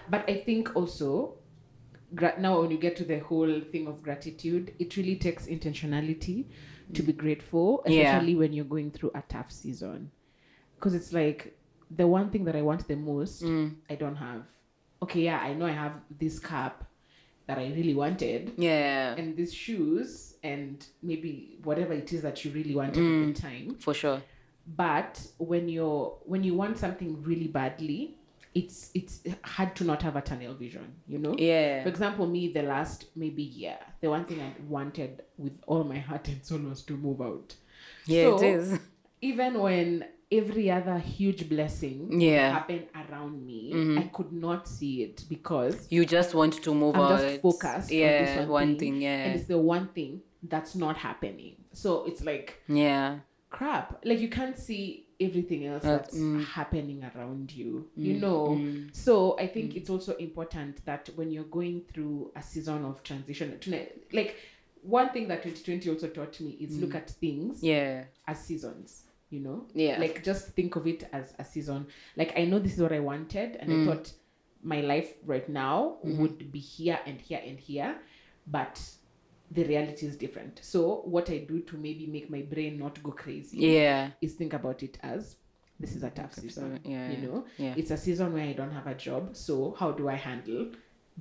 but 0.08 0.28
i 0.28 0.36
think 0.46 0.74
also 0.76 1.34
now 2.38 2.60
when 2.60 2.70
you 2.70 2.78
get 2.78 2.96
to 2.96 3.04
the 3.04 3.18
whole 3.18 3.60
thing 3.72 3.86
of 3.86 4.02
gratitude 4.02 4.72
it 4.78 4.96
really 4.96 5.16
takes 5.16 5.46
intentionality 5.46 6.46
to 6.94 7.02
be 7.02 7.12
grateful 7.12 7.82
Yeah. 7.86 8.02
especially 8.16 8.34
when 8.36 8.52
you're 8.52 8.64
going 8.64 8.90
through 8.90 9.12
a 9.14 9.22
tough 9.28 9.50
season 9.50 10.10
because 10.76 10.94
it's 10.94 11.12
like 11.12 11.56
the 11.90 12.06
one 12.06 12.30
thing 12.30 12.44
that 12.44 12.56
i 12.56 12.62
want 12.62 12.86
the 12.88 12.96
most 12.96 13.42
Mm. 13.42 13.76
i 13.90 13.94
don't 13.94 14.16
have 14.16 14.42
okay 15.02 15.22
yeah 15.22 15.38
i 15.40 15.54
know 15.54 15.66
i 15.66 15.72
have 15.72 15.92
this 16.18 16.38
cup 16.38 16.84
that 17.46 17.58
i 17.58 17.66
really 17.68 17.94
wanted 17.94 18.52
yeah. 18.58 19.14
and 19.16 19.36
these 19.36 19.54
shoes 19.54 20.34
and 20.42 20.86
maybe 21.02 21.58
whatever 21.64 21.92
it 21.94 22.12
is 22.12 22.20
that 22.22 22.44
you 22.44 22.50
really 22.52 22.74
wanted 22.74 22.96
Mm. 23.02 23.28
at 23.30 23.34
the 23.34 23.40
time 23.42 23.74
For 23.80 23.94
sure. 23.94 24.22
but 24.66 25.20
when 25.38 25.68
you're 25.68 26.18
when 26.26 26.44
you 26.44 26.54
want 26.54 26.76
something 26.78 27.22
really 27.22 27.48
badly 27.48 28.17
it's 28.58 28.90
it's 28.94 29.16
hard 29.54 29.70
to 29.78 29.84
not 29.84 30.00
have 30.02 30.16
a 30.16 30.20
tunnel 30.20 30.54
vision 30.54 30.86
you 31.06 31.18
know 31.18 31.34
Yeah. 31.38 31.82
for 31.84 31.88
example 31.94 32.26
me 32.26 32.42
the 32.58 32.62
last 32.62 33.06
maybe 33.22 33.42
year 33.42 33.78
the 34.02 34.08
one 34.16 34.24
thing 34.24 34.40
i 34.40 34.50
wanted 34.76 35.12
with 35.44 35.56
all 35.66 35.84
my 35.84 35.98
heart 36.08 36.28
and 36.28 36.44
soul 36.44 36.60
was 36.70 36.82
to 36.90 36.94
move 37.06 37.20
out 37.30 37.54
Yeah, 38.06 38.24
So, 38.24 38.36
it 38.36 38.42
is. 38.54 38.78
even 39.20 39.52
when 39.66 40.04
every 40.30 40.70
other 40.78 40.98
huge 40.98 41.48
blessing 41.48 42.20
Yeah. 42.20 42.52
happened 42.58 42.86
around 43.02 43.34
me 43.50 43.60
Mhm. 43.74 43.98
i 43.98 44.02
could 44.16 44.32
not 44.32 44.68
see 44.76 44.94
it 45.06 45.24
because 45.28 45.86
You 45.90 46.04
just 46.04 46.34
want 46.34 46.54
to 46.66 46.70
move 46.74 46.94
I'm 46.96 47.02
out. 47.12 47.20
just 47.20 47.40
focused 47.42 47.90
Yeah, 47.90 48.06
on 48.18 48.24
this 48.24 48.36
one, 48.38 48.48
one 48.48 48.68
thing, 48.78 48.78
thing. 48.94 49.02
Yeah. 49.02 49.24
and 49.24 49.30
it's 49.38 49.48
the 49.48 49.58
one 49.58 49.88
thing 49.98 50.12
that's 50.52 50.74
not 50.76 50.96
happening. 51.08 51.54
So 51.72 51.88
it's 52.08 52.22
like 52.30 52.48
yeah. 52.68 53.18
crap. 53.50 53.86
Like 54.04 54.20
you 54.24 54.28
can't 54.38 54.56
see 54.66 55.06
everything 55.20 55.66
else 55.66 55.82
That- 55.82 56.04
that's 56.04 56.16
mm. 56.16 56.44
happening 56.44 57.02
around 57.14 57.52
you. 57.52 57.88
You 57.96 58.14
Mm, 58.14 58.20
know. 58.20 58.46
mm. 58.60 58.94
So 58.94 59.36
I 59.38 59.46
think 59.48 59.76
it's 59.76 59.90
also 59.90 60.16
important 60.16 60.84
that 60.84 61.08
when 61.16 61.30
you're 61.30 61.44
going 61.44 61.82
through 61.92 62.30
a 62.36 62.42
season 62.42 62.84
of 62.84 63.02
transition, 63.02 63.58
like 64.12 64.36
one 64.82 65.08
thing 65.10 65.26
that 65.28 65.42
2020 65.42 65.90
also 65.90 66.08
taught 66.08 66.40
me 66.40 66.50
is 66.60 66.78
look 66.78 66.94
at 66.94 67.10
things 67.10 67.62
Yeah. 67.62 68.04
as 68.26 68.38
seasons. 68.44 69.04
You 69.30 69.40
know, 69.40 69.66
Yeah. 69.74 69.98
like 70.00 70.24
just 70.24 70.48
think 70.52 70.76
of 70.76 70.86
it 70.86 71.04
as 71.12 71.34
a 71.38 71.44
season. 71.44 71.86
Like 72.16 72.38
I 72.38 72.44
know 72.46 72.58
this 72.58 72.74
is 72.74 72.80
what 72.80 72.92
I 72.92 73.00
wanted, 73.00 73.56
and 73.56 73.68
Mm. 73.70 73.82
I 73.82 73.86
thought 73.86 74.12
my 74.62 74.80
life 74.80 75.14
right 75.26 75.46
now 75.48 75.98
Mm-hmm. 76.04 76.22
would 76.22 76.50
be 76.52 76.58
here 76.60 76.98
and 77.04 77.20
here 77.20 77.42
and 77.44 77.58
here, 77.60 77.98
but 78.46 78.80
the 79.50 79.64
reality 79.64 80.06
is 80.06 80.16
different. 80.16 80.60
So 80.62 81.02
what 81.04 81.30
I 81.30 81.38
do 81.38 81.60
to 81.60 81.76
maybe 81.76 82.06
make 82.06 82.30
my 82.30 82.42
brain 82.42 82.78
not 82.78 83.02
go 83.02 83.12
crazy 83.12 83.58
yeah. 83.58 84.10
is 84.20 84.34
think 84.34 84.52
about 84.52 84.82
it 84.82 84.98
as 85.02 85.36
this 85.80 85.94
is 85.96 86.02
a 86.02 86.10
tough 86.10 86.34
season. 86.34 86.80
Yeah. 86.84 87.10
You 87.10 87.26
know, 87.26 87.44
Yeah. 87.56 87.74
it's 87.76 87.90
a 87.90 87.96
season 87.96 88.32
where 88.34 88.44
I 88.44 88.52
don't 88.52 88.72
have 88.72 88.86
a 88.86 88.94
job. 88.94 89.36
So 89.36 89.74
how 89.78 89.92
do 89.92 90.08
I 90.08 90.16
handle 90.16 90.72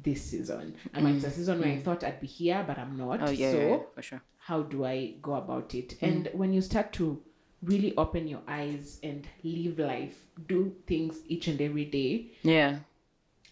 this 0.04 0.24
season. 0.24 0.76
I 0.94 1.02
mean, 1.02 1.16
it's 1.16 1.26
a 1.26 1.32
season 1.32 1.60
where 1.60 1.70
I 1.70 1.78
thought 1.80 2.04
I'd 2.04 2.22
be 2.22 2.28
here, 2.28 2.64
but 2.66 2.78
I'm 2.78 2.98
not. 2.98 3.20
Mm. 3.20 3.28
Oh 3.28 3.32
yeah, 3.32 3.52
so 3.52 3.58
yeah, 3.58 3.78
for 3.96 4.02
sure. 4.02 4.22
how 4.38 4.62
do 4.62 4.86
I 4.86 5.16
go 5.22 5.34
about 5.36 5.74
it? 5.74 6.00
Mm. 6.00 6.08
And 6.08 6.30
when 6.34 6.54
you 6.54 6.62
start 6.62 6.94
to 6.94 7.22
really 7.64 7.96
open 7.98 8.28
your 8.28 8.42
eyes 8.48 9.00
and 9.04 9.28
live 9.44 9.80
life, 9.80 10.26
do 10.48 10.76
things 10.86 11.22
each 11.28 11.48
and 11.48 11.60
every 11.60 11.86
day 11.86 12.32
Yeah. 12.44 12.80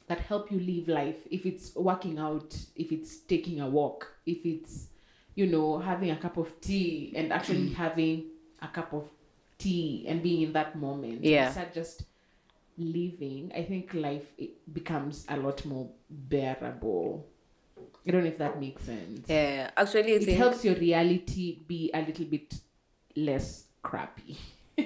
That 0.08 0.20
help 0.20 0.52
you 0.52 0.60
live 0.60 0.88
life. 0.88 1.18
If 1.32 1.46
it's 1.46 1.76
working 1.76 2.20
out, 2.20 2.56
if 2.76 2.92
it's 2.92 3.18
taking 3.18 3.60
a 3.62 3.68
walk, 3.68 4.12
if 4.26 4.46
it's, 4.46 4.88
you 5.36 5.48
know, 5.48 5.80
having 5.80 6.12
a 6.12 6.16
cup 6.16 6.38
of 6.38 6.60
tea 6.62 7.14
and 7.16 7.32
actually 7.34 7.70
Mm. 7.70 7.74
having 7.74 8.24
a 8.62 8.68
cup 8.68 8.94
of 8.94 9.10
tea 9.58 10.06
and 10.08 10.22
being 10.22 10.42
in 10.44 10.54
that 10.54 10.76
moment. 10.78 11.24
Yeah. 11.24 11.48
Instead 11.48 11.74
just 11.74 12.04
living, 12.78 13.52
I 13.56 13.64
think 13.64 13.94
life 13.94 14.26
it 14.38 14.52
becomes 14.74 15.26
a 15.30 15.38
lot 15.38 15.66
more 15.66 15.90
bearable. 16.10 17.26
I 18.08 18.12
don't 18.12 18.24
know 18.24 18.30
if 18.30 18.38
that 18.38 18.60
makes 18.60 18.84
sense. 18.84 19.28
Yeah. 19.28 19.72
Actually, 19.76 20.14
I 20.14 20.16
It 20.18 20.26
think 20.26 20.38
helps 20.38 20.64
your 20.64 20.76
reality 20.76 21.60
be 21.68 21.90
a 21.94 22.02
little 22.02 22.26
bit 22.26 22.54
less 23.16 23.66
crappy. 23.82 24.38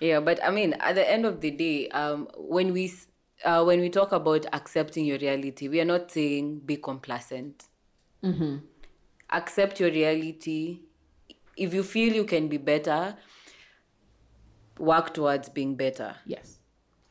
Yeah, 0.00 0.20
but 0.20 0.38
I 0.44 0.52
mean, 0.52 0.74
at 0.74 0.94
the 0.94 1.02
end 1.10 1.26
of 1.26 1.40
the 1.40 1.50
day, 1.50 1.88
um, 1.88 2.28
when 2.36 2.72
we 2.72 2.86
uh, 3.44 3.62
when 3.64 3.80
we 3.80 3.88
talk 3.90 4.12
about 4.12 4.46
accepting 4.52 5.04
your 5.04 5.18
reality, 5.18 5.68
we 5.68 5.80
are 5.80 5.84
not 5.84 6.10
saying 6.10 6.60
be 6.60 6.76
complacent. 6.76 7.64
Mm-hmm. 8.22 8.56
Accept 9.30 9.80
your 9.80 9.90
reality. 9.90 10.80
If 11.56 11.74
you 11.74 11.82
feel 11.82 12.12
you 12.14 12.24
can 12.24 12.48
be 12.48 12.56
better, 12.56 13.16
work 14.78 15.12
towards 15.14 15.48
being 15.48 15.74
better, 15.74 16.14
Yes. 16.24 16.58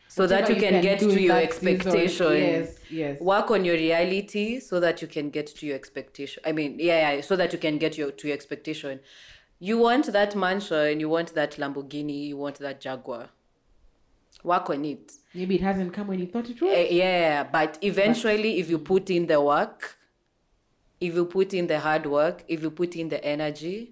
so 0.08 0.26
that 0.26 0.44
Whatever 0.44 0.54
you 0.54 0.70
can, 0.70 0.82
get 0.82 1.00
to 1.00 1.22
your 1.22 1.38
expectation. 1.38 2.34
Yes, 2.34 2.80
yes. 2.90 3.22
Work 3.22 3.52
on 3.52 3.66
your 3.66 3.76
reality 3.76 4.60
so 4.60 4.80
that 4.80 5.02
you 5.02 5.08
can 5.08 5.30
get 5.30 5.48
to 5.48 5.66
your 5.66 5.76
expectation. 5.76 6.42
I 6.46 6.54
mean, 6.54 6.78
yeah, 6.80 7.14
yeah, 7.14 7.22
so 7.22 7.36
that 7.36 7.52
you 7.54 7.60
can 7.60 7.78
get 7.78 7.98
your 7.98 8.12
to 8.12 8.28
your 8.28 8.36
expectation. 8.36 9.00
You 9.60 9.78
want 9.80 10.06
that 10.14 10.36
mansion, 10.36 11.00
you 11.00 11.10
want 11.10 11.34
that 11.34 11.54
Lamborghini, 11.58 12.28
you 12.28 12.38
want 12.38 12.60
that 12.60 12.80
Jaguar. 12.80 13.30
Work 14.48 14.70
on 14.70 14.86
it. 14.86 15.12
Maybe 15.34 15.56
it 15.56 15.62
hasn't 15.62 15.92
come 15.94 16.08
when 16.08 16.20
you 16.20 16.28
thought 16.28 16.50
it 16.50 16.62
would. 16.62 16.74
Eh, 16.74 16.88
yeah, 16.92 17.44
but 17.44 17.78
eventually, 17.82 18.60
if 18.60 18.70
you 18.70 18.80
put 18.80 19.10
in 19.10 19.28
the 19.28 19.42
work, 19.42 19.98
if 21.02 21.14
you 21.16 21.26
put 21.26 21.54
in 21.54 21.68
the 21.68 21.78
hard 21.78 22.06
work, 22.06 22.46
if 22.48 22.62
you 22.64 22.72
put 22.72 22.96
in 22.96 23.10
the 23.10 23.22
energy, 23.26 23.92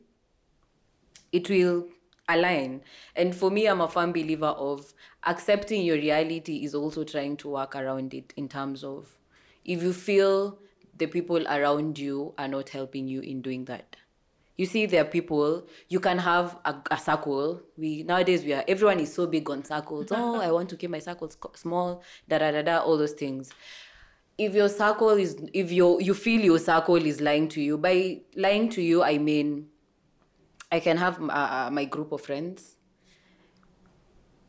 it 1.33 1.49
will 1.49 1.89
align. 2.29 2.81
And 3.17 3.35
for 3.35 3.51
me, 3.51 3.67
I'm 3.67 3.81
a 3.81 3.89
firm 3.89 4.13
believer 4.13 4.47
of 4.47 4.93
accepting 5.25 5.83
your 5.83 5.97
reality 5.97 6.63
is 6.63 6.73
also 6.73 7.03
trying 7.03 7.35
to 7.37 7.49
work 7.49 7.75
around 7.75 8.13
it 8.13 8.33
in 8.37 8.47
terms 8.47 8.85
of 8.85 9.09
if 9.65 9.83
you 9.83 9.91
feel 9.91 10.57
the 10.97 11.07
people 11.07 11.45
around 11.47 11.99
you 11.99 12.33
are 12.37 12.47
not 12.47 12.69
helping 12.69 13.09
you 13.09 13.19
in 13.19 13.41
doing 13.41 13.65
that. 13.65 13.97
You 14.57 14.65
see, 14.65 14.85
there 14.85 15.01
are 15.01 15.05
people 15.07 15.67
you 15.89 15.99
can 15.99 16.17
have 16.17 16.57
a, 16.63 16.75
a 16.91 16.97
circle. 16.97 17.61
We 17.77 18.03
nowadays 18.03 18.43
we 18.43 18.53
are 18.53 18.63
everyone 18.67 18.99
is 18.99 19.13
so 19.13 19.27
big 19.27 19.49
on 19.49 19.63
circles. 19.63 20.07
Oh, 20.11 20.39
I 20.39 20.51
want 20.51 20.69
to 20.69 20.77
keep 20.77 20.89
my 20.89 20.99
circles 20.99 21.37
small. 21.55 22.03
Da 22.29 22.37
da 22.37 22.51
da 22.51 22.61
da. 22.61 22.77
All 22.79 22.97
those 22.97 23.13
things. 23.13 23.51
If 24.37 24.53
your 24.53 24.69
circle 24.69 25.09
is, 25.11 25.37
if 25.53 25.71
you 25.71 25.99
you 25.99 26.13
feel 26.13 26.41
your 26.41 26.59
circle 26.59 26.95
is 26.95 27.19
lying 27.19 27.49
to 27.49 27.61
you, 27.61 27.77
by 27.77 28.21
lying 28.35 28.69
to 28.69 28.81
you, 28.81 29.03
I 29.03 29.17
mean, 29.17 29.67
I 30.71 30.79
can 30.79 30.97
have 30.97 31.21
uh, 31.21 31.25
uh, 31.27 31.69
my 31.71 31.85
group 31.85 32.11
of 32.11 32.21
friends. 32.21 32.77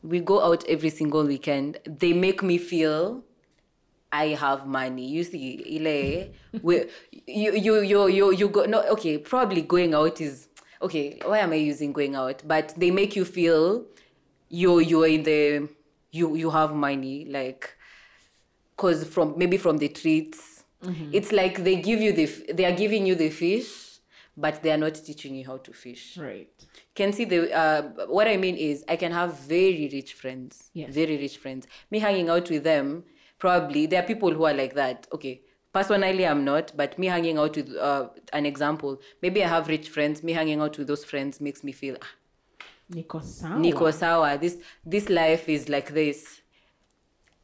We 0.03 0.21
go 0.21 0.41
out 0.41 0.65
every 0.69 0.91
single 0.91 1.25
weekend. 1.25 1.79
They 1.85 2.13
make 2.13 2.43
me 2.43 2.59
feel 2.59 3.25
I 4.25 4.35
have 4.35 4.67
money. 4.67 5.07
You 5.17 5.25
see, 5.25 5.47
ile, 5.77 6.29
we, 6.63 6.75
you, 7.27 7.53
you, 7.67 7.75
you, 7.93 8.07
you, 8.19 8.33
you 8.33 8.49
go, 8.49 8.65
no, 8.65 8.81
okay, 8.95 9.19
probably 9.19 9.63
going 9.63 9.93
out 9.95 10.21
is, 10.21 10.49
okay, 10.81 11.19
why 11.25 11.39
am 11.39 11.53
I 11.53 11.57
using 11.73 11.93
going 11.93 12.15
out? 12.17 12.43
But 12.47 12.73
they 12.77 12.91
make 12.91 13.15
you 13.17 13.25
feel 13.25 13.85
you, 14.49 14.79
you're 14.81 15.07
in 15.09 15.23
the, 15.23 15.69
you, 16.13 16.35
you 16.37 16.51
have 16.51 16.75
money, 16.75 17.27
like, 17.39 17.77
cause 18.77 19.05
from, 19.05 19.35
maybe 19.37 19.57
from 19.57 19.79
the 19.79 19.89
treats. 19.89 20.65
It's 21.13 21.33
like 21.33 21.65
they 21.65 21.77
give 21.77 22.01
you 22.01 22.13
the, 22.13 22.27
they 22.53 22.65
are 22.65 22.77
giving 22.77 23.07
you 23.07 23.15
the 23.17 23.31
fish, 23.31 23.99
but 24.37 24.63
they 24.63 24.71
are 24.71 24.77
not 24.79 24.95
teaching 24.95 25.35
you 25.35 25.45
how 25.47 25.57
to 25.59 25.73
fish 25.73 26.17
Right. 26.17 26.49
can 26.95 27.13
see 27.13 27.25
the 27.25 27.39
uh, 27.53 27.83
what 28.07 28.29
I 28.29 28.37
mean 28.37 28.55
is 28.57 28.85
I 28.89 28.97
can 28.97 29.11
have 29.13 29.31
very 29.41 29.89
rich 29.93 30.13
friends, 30.15 30.71
Yes. 30.75 30.91
very 30.95 31.17
rich 31.17 31.39
friends. 31.39 31.67
Me 31.91 31.99
hanging 31.99 32.29
out 32.29 32.49
with 32.51 32.63
them, 32.65 33.05
probably 33.39 33.87
there 33.87 34.03
are 34.03 34.07
people 34.07 34.33
who 34.33 34.45
are 34.45 34.55
like 34.55 34.75
that. 34.75 35.07
Okay, 35.13 35.43
personally 35.73 36.27
I'm 36.27 36.45
not, 36.45 36.73
but 36.77 36.99
me 36.99 37.07
hanging 37.07 37.39
out 37.39 37.57
with 37.57 37.75
uh, 37.77 38.09
an 38.33 38.47
example, 38.47 39.01
maybe 39.23 39.45
I 39.45 39.49
have 39.49 39.69
rich 39.69 39.89
friends. 39.89 40.23
Me 40.23 40.33
hanging 40.33 40.61
out 40.61 40.79
with 40.79 40.87
those 40.87 41.05
friends 41.05 41.41
makes 41.41 41.63
me 41.65 41.73
feel 41.73 41.97
ah, 42.01 42.13
Niko 42.93 43.23
sawa. 43.23 43.59
Nico 43.59 43.91
Sawa. 43.91 44.39
This 44.39 44.59
this 44.85 45.09
life 45.09 45.49
is 45.49 45.69
like 45.69 45.93
this, 45.93 46.41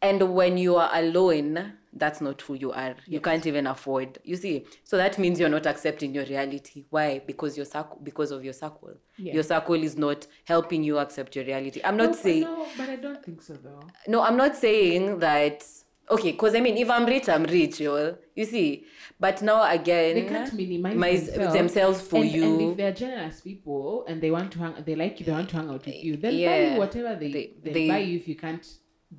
and 0.00 0.34
when 0.34 0.56
you 0.56 0.76
are 0.76 0.90
alone, 0.94 1.74
that's 1.94 2.20
not 2.20 2.40
who 2.42 2.54
you 2.54 2.72
are. 2.72 2.94
You 3.06 3.20
can't 3.20 3.46
even 3.46 3.66
afford. 3.66 4.18
You 4.24 4.36
see, 4.36 4.64
so 4.84 4.96
that 4.96 5.18
means 5.18 5.38
you're 5.38 5.48
not 5.48 5.66
accepting 5.66 6.14
your 6.14 6.24
reality. 6.24 6.86
Why? 6.90 7.20
Because 7.26 7.56
your 7.56 7.66
circle, 7.66 7.98
because 8.02 8.30
of 8.30 8.42
your 8.44 8.54
circle. 8.54 8.94
Yeah. 9.18 9.34
Your 9.34 9.42
circle 9.42 9.74
is 9.74 9.96
not 9.96 10.26
helping 10.44 10.82
you 10.82 10.98
accept 10.98 11.36
your 11.36 11.44
reality. 11.44 11.80
I'm 11.84 11.96
not 11.96 12.10
No, 12.10 12.16
saying 12.16 12.40
No, 12.42 12.66
but 12.78 12.88
I 12.88 12.96
don't 12.96 13.22
think 13.24 13.42
so 13.42 13.54
though. 13.54 13.80
no. 14.08 14.22
I'm 14.22 14.36
not 14.36 14.56
saying 14.56 15.18
that. 15.18 15.64
Okay, 16.10 16.32
because 16.32 16.54
I 16.54 16.60
mean, 16.60 16.76
if 16.76 16.90
I'm 16.90 17.06
rich, 17.06 17.28
I'm 17.28 17.44
rich, 17.44 17.80
yo. 17.80 18.16
You 18.34 18.44
see, 18.44 18.84
but 19.20 19.40
now 19.40 19.62
again, 19.70 20.14
They 20.16 20.24
can't 20.26 20.52
minimize 20.52 20.94
minimize 20.94 21.26
themselves, 21.26 21.54
themselves 21.54 22.00
for 22.02 22.16
and, 22.22 22.32
you. 22.32 22.44
And 22.44 22.70
if 22.72 22.76
they're 22.76 22.92
generous 22.92 23.40
people 23.40 24.04
and 24.08 24.20
they 24.20 24.30
want 24.30 24.50
to 24.52 24.58
hang, 24.58 24.74
they 24.84 24.94
like 24.96 25.20
you, 25.20 25.26
they 25.26 25.32
want 25.32 25.48
to 25.50 25.56
hang 25.56 25.68
out 25.70 25.86
with 25.86 25.94
you. 26.04 26.16
Then 26.16 26.32
buy 26.44 26.58
you 26.72 26.78
whatever 26.78 27.14
they 27.14 27.30
They- 27.30 27.54
they, 27.62 27.72
they- 27.72 27.88
buy 27.88 27.98
you 27.98 28.16
if 28.18 28.26
you 28.28 28.34
can't 28.34 28.66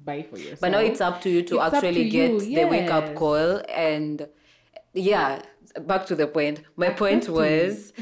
buy 0.04 0.24
for 0.24 0.38
yourself. 0.38 0.60
But 0.62 0.72
now 0.72 0.80
it's 0.80 1.02
up 1.02 1.22
to 1.22 1.30
you 1.30 1.44
to 1.44 1.60
It's 1.62 1.74
actually 1.76 2.06
to 2.06 2.10
get 2.10 2.40
the 2.40 2.66
wake 2.66 2.90
up 2.90 3.16
call. 3.16 3.62
And 3.70 4.28
yeah, 4.94 5.42
back 5.82 6.06
to 6.08 6.16
the 6.16 6.28
point. 6.28 6.62
My 6.76 6.90
point 6.90 7.30
was 7.30 7.94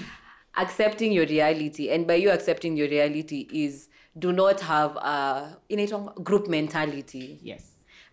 accepting 0.57 1.11
your 1.11 1.25
reality. 1.25 1.89
And 1.89 2.07
by 2.07 2.15
you 2.15 2.29
accepting 2.31 2.77
your 2.77 2.87
reality 2.87 3.47
is 3.51 3.89
do 4.17 4.31
not 4.33 4.59
have 4.61 4.95
a 4.97 5.57
inaitwa 5.69 6.23
group 6.23 6.47
mentality. 6.47 7.39
yes. 7.41 7.67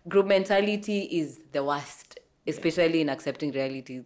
Group 0.07 0.27
mentality 0.27 1.01
is 1.01 1.41
the 1.51 1.61
worst, 1.63 2.19
especially 2.47 3.01
in 3.01 3.09
accepting 3.09 3.51
realities. 3.51 4.05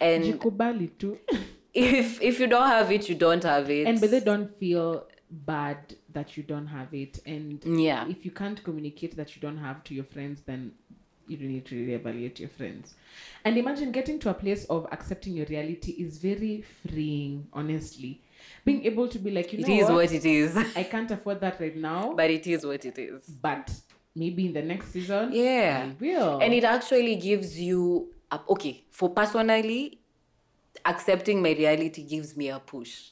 And 0.00 0.24
Jikubali 0.24 0.90
too. 0.98 1.18
if 1.74 2.20
if 2.22 2.40
you 2.40 2.46
don't 2.46 2.66
have 2.66 2.90
it, 2.90 3.08
you 3.10 3.14
don't 3.14 3.44
have 3.44 3.70
it. 3.70 3.86
and 3.86 4.00
but 4.00 4.10
they 4.10 4.20
don't 4.20 4.58
feel 4.58 5.06
bad 5.30 5.96
that 6.12 6.36
you 6.36 6.42
don't 6.42 6.66
have 6.66 6.92
it 6.94 7.18
and 7.26 7.62
Yeah. 7.64 8.06
if 8.08 8.24
you 8.24 8.30
can't 8.30 8.62
communicate 8.62 9.16
that 9.16 9.34
you 9.36 9.42
don't 9.42 9.58
have 9.58 9.82
to 9.84 9.94
your 9.94 10.04
friends 10.04 10.42
then 10.46 10.72
you 11.28 11.36
don't 11.36 11.48
need 11.48 11.64
to 11.66 11.76
really 11.76 11.94
evaluate 11.94 12.40
your 12.40 12.48
friends 12.48 12.94
and 13.44 13.56
imagine 13.56 13.92
getting 13.92 14.18
to 14.18 14.30
a 14.30 14.34
place 14.34 14.64
of 14.66 14.86
accepting 14.92 15.34
your 15.34 15.46
reality 15.46 15.92
is 15.92 16.18
very 16.18 16.64
freeing 16.88 17.46
honestly 17.52 18.20
being 18.64 18.84
able 18.84 19.06
to 19.08 19.18
be 19.18 19.30
like 19.30 19.52
you 19.52 19.60
know 19.60 19.72
is 19.74 19.84
what? 19.84 19.94
what 19.94 20.12
it 20.12 20.24
is. 20.24 20.56
i 20.76 20.82
can't 20.82 21.10
afford 21.10 21.40
that 21.40 21.60
right 21.60 21.76
now 21.76 22.12
but 22.14 22.28
it 22.30 22.46
is 22.46 22.66
what 22.66 22.84
it 22.84 22.98
is. 22.98 23.24
but 23.40 23.70
maybe 24.14 24.46
in 24.46 24.52
the 24.52 24.62
next 24.62 24.88
season 24.92 25.30
Yeah. 25.32 25.88
i 25.90 25.96
will 26.04 26.40
and 26.40 26.52
it 26.52 26.64
actually 26.64 27.16
gives 27.16 27.58
you 27.58 28.12
a, 28.30 28.40
okay 28.50 28.84
for 28.90 29.08
personally 29.10 30.00
accepting 30.84 31.40
my 31.42 31.52
reality 31.52 32.02
gives 32.02 32.36
me 32.36 32.48
a 32.48 32.58
push 32.58 33.10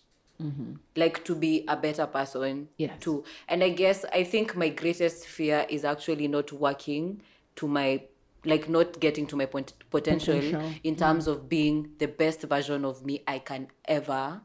like 0.97 1.24
to 1.24 1.34
be 1.34 1.64
a 1.68 1.76
better 1.76 2.07
person 2.07 2.68
Yes. 2.76 2.93
too 3.01 3.24
and 3.49 3.62
i 3.64 3.68
guess 3.70 4.05
i 4.12 4.24
think 4.24 4.57
my 4.57 4.68
greatest 4.68 5.26
fear 5.26 5.66
is 5.68 5.84
actually 5.84 6.28
not 6.28 6.53
working 6.53 7.20
to 7.57 7.68
my 7.68 8.03
like 8.45 8.68
not 8.68 8.99
getting 9.01 9.26
to 9.26 9.36
my 9.36 9.45
pot- 9.47 9.74
potential, 9.91 10.34
Potential. 10.34 10.72
in 10.82 10.97
terms 10.97 11.26
of 11.26 11.49
being 11.49 11.91
the 11.99 12.07
best 12.09 12.43
version 12.43 12.84
of 12.84 13.05
me 13.05 13.22
i 13.26 13.38
can 13.38 13.68
ever 13.86 14.41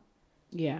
yeah 0.51 0.79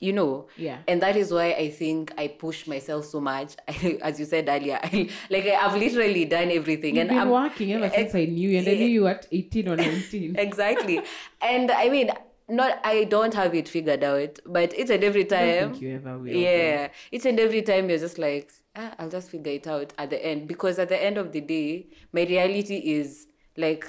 you 0.00 0.12
know 0.14 0.46
Yeah. 0.56 0.78
and 0.88 1.00
that 1.02 1.14
is 1.14 1.30
why 1.30 1.52
i 1.52 1.68
think 1.70 2.12
i 2.18 2.26
push 2.26 2.66
myself 2.66 3.04
so 3.04 3.20
much 3.20 3.54
as 4.02 4.18
you 4.18 4.24
said 4.26 4.48
earlier 4.48 4.80
like 5.30 5.44
i've 5.46 5.76
literally 5.76 6.24
done 6.24 6.50
everything 6.50 6.96
You've 6.96 7.02
and 7.02 7.10
been 7.10 7.18
i'm 7.18 7.28
working 7.30 7.72
ever 7.74 7.90
since 7.90 8.14
I 8.14 8.24
knew 8.24 8.48
you, 8.48 8.58
and 8.58 8.66
I 8.68 8.74
knew 8.74 8.86
you 8.86 9.06
at 9.06 9.26
18 9.30 9.68
or 9.68 9.76
19. 9.76 10.36
exactly 10.38 11.02
and 11.42 11.70
i 11.70 11.88
mean 11.90 12.10
not 12.50 12.78
i 12.84 13.04
don't 13.04 13.34
have 13.34 13.54
it 13.54 13.68
figured 13.68 14.02
out 14.04 14.38
but 14.46 14.76
each 14.78 14.90
and 14.90 15.04
every 15.04 15.24
time 15.24 15.74
you 15.74 15.94
ever 15.94 16.18
will. 16.18 16.28
yeah 16.32 16.88
each 17.12 17.24
and 17.26 17.38
every 17.40 17.62
time 17.62 17.88
you're 17.88 17.98
just 17.98 18.18
like 18.18 18.50
ah, 18.76 18.94
i'll 18.98 19.08
just 19.10 19.30
figure 19.30 19.52
it 19.52 19.66
out 19.66 19.92
at 19.98 20.10
the 20.10 20.24
end 20.24 20.48
because 20.48 20.78
at 20.78 20.88
the 20.88 21.02
end 21.02 21.16
of 21.18 21.32
the 21.32 21.40
day 21.40 21.86
my 22.12 22.22
reality 22.24 22.76
is 22.76 23.26
like 23.56 23.86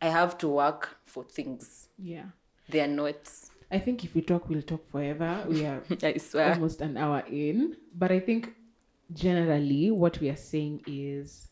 i 0.00 0.06
have 0.06 0.36
to 0.38 0.48
work 0.48 0.96
for 1.04 1.24
things 1.24 1.88
Yeah. 1.98 2.26
they 2.68 2.80
are 2.80 2.88
not 2.88 3.28
I 3.72 3.78
think 3.78 4.02
if 4.02 4.16
we 4.16 4.22
talk, 4.22 4.48
we'll 4.48 4.62
talk 4.62 4.84
forever. 4.90 5.44
We 5.48 5.64
are 5.64 5.80
i 6.02 6.16
swear 6.18 6.54
almost 6.54 6.80
an 6.80 6.96
hour 6.96 7.20
in. 7.30 7.76
But 7.96 8.10
I 8.10 8.18
think 8.18 8.52
generally 9.12 9.92
what 9.92 10.18
we 10.20 10.28
are 10.28 10.36
saying 10.36 10.82
is 10.88 11.49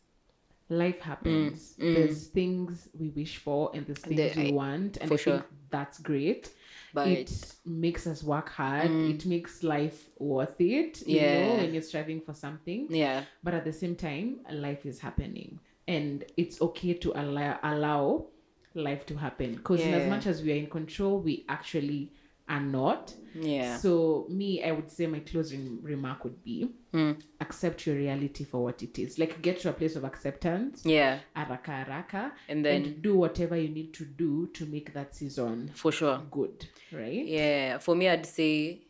life 0.69 1.01
happens. 1.01 1.75
There's 1.79 2.27
things 2.29 2.89
we 2.99 3.09
wish 3.11 3.39
for 3.39 3.71
and 3.75 3.87
there's 3.87 3.99
things 3.99 4.21
Mm, 4.21 4.35
The- 4.35 4.45
we 4.45 4.53
want, 4.53 4.97
and 4.99 5.09
for 5.09 5.14
I 5.14 5.16
sure. 5.16 5.33
think 5.39 5.47
that's 5.71 5.99
great. 5.99 6.51
But 6.95 7.07
Mm. 7.09 7.16
it 7.21 7.53
makes 7.66 8.07
us 8.07 8.23
work 8.23 8.49
hard. 8.51 8.91
It 8.91 9.27
makes 9.27 9.62
life 9.62 10.09
worth 10.19 10.61
it. 10.61 11.07
You 11.07 11.21
know, 11.21 11.27
Yeah. 11.27 11.57
when 11.59 11.73
you're 11.75 11.83
striving 11.83 12.21
for 12.21 12.35
something. 12.35 12.87
yeah, 12.91 13.25
But 13.43 13.55
at 13.55 13.64
the 13.64 13.73
same 13.73 13.95
time, 13.97 14.41
life 14.51 14.87
is 14.87 15.01
happening, 15.01 15.61
and 15.87 16.25
it's 16.37 16.61
okay 16.62 16.95
to 16.95 17.12
allow 17.23 17.59
allow 17.62 18.27
life 18.75 19.05
to 19.07 19.16
happen. 19.16 19.55
Because 19.57 19.81
in 19.81 19.93
as 19.95 20.09
much 20.09 20.27
as 20.27 20.43
we 20.43 20.53
are 20.53 20.57
in 20.57 20.69
control, 20.69 21.21
we 21.21 21.45
actually 21.49 22.12
are 22.49 22.61
not. 22.61 23.14
yeah, 23.34 23.76
So 23.76 24.26
me, 24.30 24.64
I 24.64 24.72
would 24.72 24.90
say 24.90 25.07
my 25.07 25.20
closing 25.20 25.78
remark 25.82 26.24
would 26.24 26.42
be 26.42 26.70
Mm. 26.94 27.20
accept 27.40 27.86
your 27.86 27.96
reality 27.96 28.44
for 28.44 28.64
what 28.64 28.82
it 28.82 28.99
is. 28.99 29.18
Like 29.18 29.42
get 29.42 29.61
to 29.61 29.68
a 29.68 29.72
place 29.72 29.94
of 29.96 30.05
acceptance. 30.05 30.84
yeah, 30.86 31.18
Araka 31.36 31.84
araka. 31.86 32.32
and 32.49 32.64
then 32.64 32.82
and 32.84 33.03
do 33.03 33.14
whatever 33.16 33.57
you 33.57 33.68
need 33.68 33.92
to 33.94 34.05
do 34.05 34.46
to 34.55 34.64
make 34.66 34.94
that 34.94 35.14
season 35.14 35.70
for 35.74 35.92
sure. 35.92 36.22
good. 36.30 36.66
Right? 36.92 37.26
Yeah, 37.26 37.78
for 37.78 37.94
me, 37.94 38.09
I'd 38.09 38.24
say, 38.24 38.80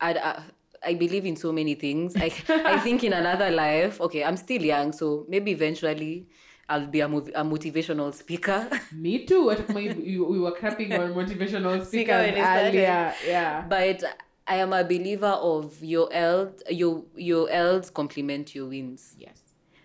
I'd, 0.00 0.16
I, 0.16 0.42
I 0.82 0.94
believe 0.94 1.26
in 1.26 1.36
so 1.36 1.52
many 1.52 1.74
things. 1.74 2.16
I, 2.16 2.32
I 2.48 2.78
think 2.80 3.04
in 3.04 3.12
another 3.12 3.50
life, 3.50 4.00
okay, 4.00 4.24
I'm 4.24 4.36
still 4.38 4.62
young, 4.62 4.92
so 4.92 5.26
maybe 5.28 5.50
eventually 5.52 6.26
I'll 6.68 6.86
be 6.86 7.00
a, 7.00 7.08
mov- 7.08 7.32
a 7.34 7.44
motivational 7.44 8.12
speaker. 8.12 8.68
Me 8.92 9.24
too. 9.24 9.56
My, 9.68 9.80
you, 9.80 10.24
we 10.24 10.40
were 10.40 10.52
clapping 10.52 10.92
on 10.92 11.14
motivational 11.14 11.84
speakers 11.86 12.32
when 12.32 12.38
earlier. 12.38 13.14
Yeah. 13.24 13.64
but 13.68 14.02
I 14.48 14.56
am 14.56 14.72
a 14.72 14.84
believer 14.84 15.26
of 15.26 15.82
your 15.82 16.12
eld, 16.12 16.62
your 16.70 17.04
your 17.16 17.50
elds 17.50 17.90
complement 17.90 18.54
your 18.54 18.66
wins. 18.66 19.14
Yes. 19.18 19.40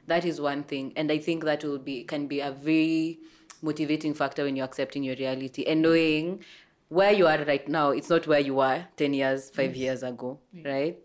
That 0.08 0.26
is 0.26 0.42
one 0.42 0.64
thing, 0.64 0.94
and 0.96 1.12
I 1.12 1.18
think 1.20 1.44
that 1.46 1.64
will 1.64 1.80
be 1.80 2.04
can 2.04 2.28
be 2.28 2.42
a 2.42 2.52
very 2.52 3.20
motivating 3.62 4.14
factor 4.14 4.44
when 4.44 4.56
you're 4.56 4.66
accepting 4.66 5.04
your 5.04 5.16
reality 5.16 5.64
and 5.66 5.82
knowing 5.82 6.44
where 6.90 7.12
you 7.12 7.28
are 7.28 7.44
right 7.46 7.68
now. 7.68 7.92
It's 7.92 8.10
not 8.10 8.28
where 8.28 8.40
you 8.40 8.56
were 8.56 8.86
ten 8.98 9.14
years, 9.14 9.50
five 9.50 9.72
mm. 9.72 9.78
years 9.78 10.04
ago, 10.04 10.40
mm. 10.56 10.66
right? 10.66 11.00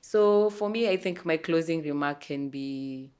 So 0.00 0.50
for 0.50 0.68
me, 0.68 0.88
I 0.88 0.96
think 0.96 1.24
my 1.24 1.36
closing 1.36 1.82
remark 1.82 2.20
can 2.20 2.48
be 2.48 3.10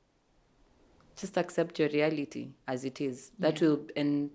just 1.21 1.37
accept 1.37 1.79
your 1.79 1.89
reality 1.89 2.49
as 2.67 2.85
it 2.85 3.01
is. 3.01 3.31
That 3.39 3.61
will 3.61 3.81
and 3.97 4.31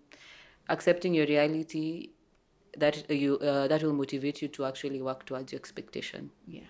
accepting 0.69 1.13
your 1.13 1.25
reality 1.25 2.09
that 2.77 3.09
you 3.09 3.37
uh, 3.39 3.67
that 3.67 3.83
will 3.83 3.93
motivate 3.93 4.41
you 4.41 4.47
to 4.49 4.65
actually 4.65 5.01
work 5.01 5.25
towards 5.25 5.51
your 5.51 5.59
expectation. 5.59 6.29
Yeah. 6.47 6.61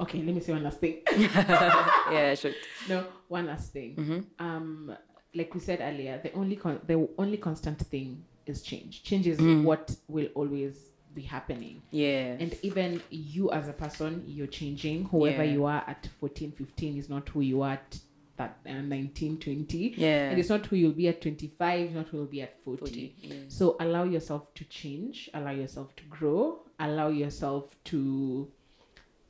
Okay, 0.00 0.22
let 0.22 0.34
me 0.34 0.40
say 0.40 0.52
one 0.52 0.62
last 0.64 0.78
thing. 0.80 0.98
yeah, 1.18 2.34
sure. 2.40 2.52
no, 2.88 3.04
one 3.28 3.46
last 3.46 3.72
thing. 3.72 3.96
Mm-hmm. 3.96 4.20
Um, 4.46 4.96
like 5.34 5.52
we 5.54 5.60
said 5.60 5.80
earlier, 5.80 6.20
the 6.22 6.32
only 6.34 6.56
con- 6.56 6.80
the 6.86 7.08
only 7.18 7.36
constant 7.36 7.78
thing 7.78 8.22
is 8.46 8.62
change. 8.62 9.02
Change 9.02 9.26
is 9.26 9.38
Mm. 9.38 9.64
what 9.64 9.94
will 10.08 10.28
always 10.34 10.76
be 11.14 11.22
happening. 11.22 11.82
Yeah. 11.90 12.36
And 12.38 12.56
even 12.62 13.02
you 13.10 13.50
as 13.50 13.68
a 13.68 13.72
person, 13.72 14.22
you're 14.26 14.46
changing. 14.46 15.06
Whoever 15.06 15.44
Yeah. 15.44 15.52
you 15.52 15.64
are 15.64 15.82
at 15.86 16.08
14, 16.20 16.52
15 16.52 16.96
is 16.96 17.08
not 17.08 17.28
who 17.30 17.40
you 17.40 17.62
are 17.62 17.72
at 17.72 17.98
that 18.38 18.58
uh, 18.66 18.72
19, 18.72 19.38
20. 19.38 19.94
Yeah. 19.96 20.30
And 20.30 20.38
it's 20.38 20.48
not 20.48 20.66
who 20.66 20.76
you'll 20.76 20.92
be 20.92 21.08
at 21.08 21.20
25, 21.20 21.92
not 21.92 22.08
who 22.08 22.18
you'll 22.18 22.26
be 22.26 22.42
at 22.42 22.62
40. 22.64 22.78
40, 22.78 23.14
yeah. 23.20 23.34
So 23.48 23.76
allow 23.80 24.04
yourself 24.04 24.54
to 24.54 24.64
change, 24.64 25.28
allow 25.34 25.50
yourself 25.50 25.94
to 25.96 26.04
grow, 26.04 26.60
allow 26.80 27.08
yourself 27.08 27.76
to 27.84 28.50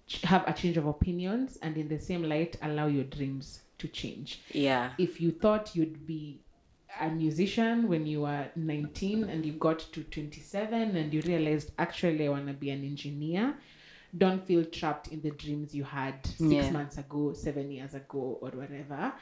ch- 0.07 0.23
have 0.23 0.45
a 0.47 0.53
change 0.53 0.77
of 0.77 0.87
opinions, 0.87 1.59
and 1.63 1.77
in 1.77 1.89
the 1.89 1.99
same 1.99 2.23
light, 2.23 2.57
allow 2.63 2.87
your 2.87 3.05
dreams 3.05 3.63
to 3.79 3.89
change. 3.89 4.41
Yeah. 4.53 4.93
If 4.99 5.21
you 5.21 5.33
thought 5.33 5.75
you'd 5.75 6.07
be 6.07 6.41
a 7.01 7.09
musician 7.09 7.89
when 7.89 8.07
you 8.07 8.23
were 8.23 8.47
19 8.57 9.25
and 9.25 9.45
you 9.47 9.53
got 9.53 9.79
to 9.79 10.03
27 10.03 10.97
and 10.97 11.15
you 11.15 11.21
realized 11.23 11.71
actually 11.79 12.27
I 12.27 12.31
want 12.31 12.47
to 12.49 12.55
be 12.55 12.71
an 12.71 12.85
engineer, 12.85 13.55
don't 14.17 14.45
feel 14.47 14.65
trapped 14.65 15.09
in 15.09 15.21
the 15.21 15.31
dreams 15.31 15.75
you 15.75 15.85
had 15.85 16.25
six 16.27 16.41
Yeah. 16.41 16.71
months 16.71 16.99
ago, 16.99 17.33
seven 17.35 17.71
years 17.71 17.95
ago, 17.95 18.39
or 18.41 18.51
whatever. 18.51 19.13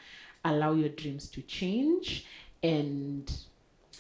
Allow 0.44 0.72
your 0.74 0.90
dreams 0.90 1.28
to 1.30 1.42
change. 1.42 2.24
And 2.62 3.30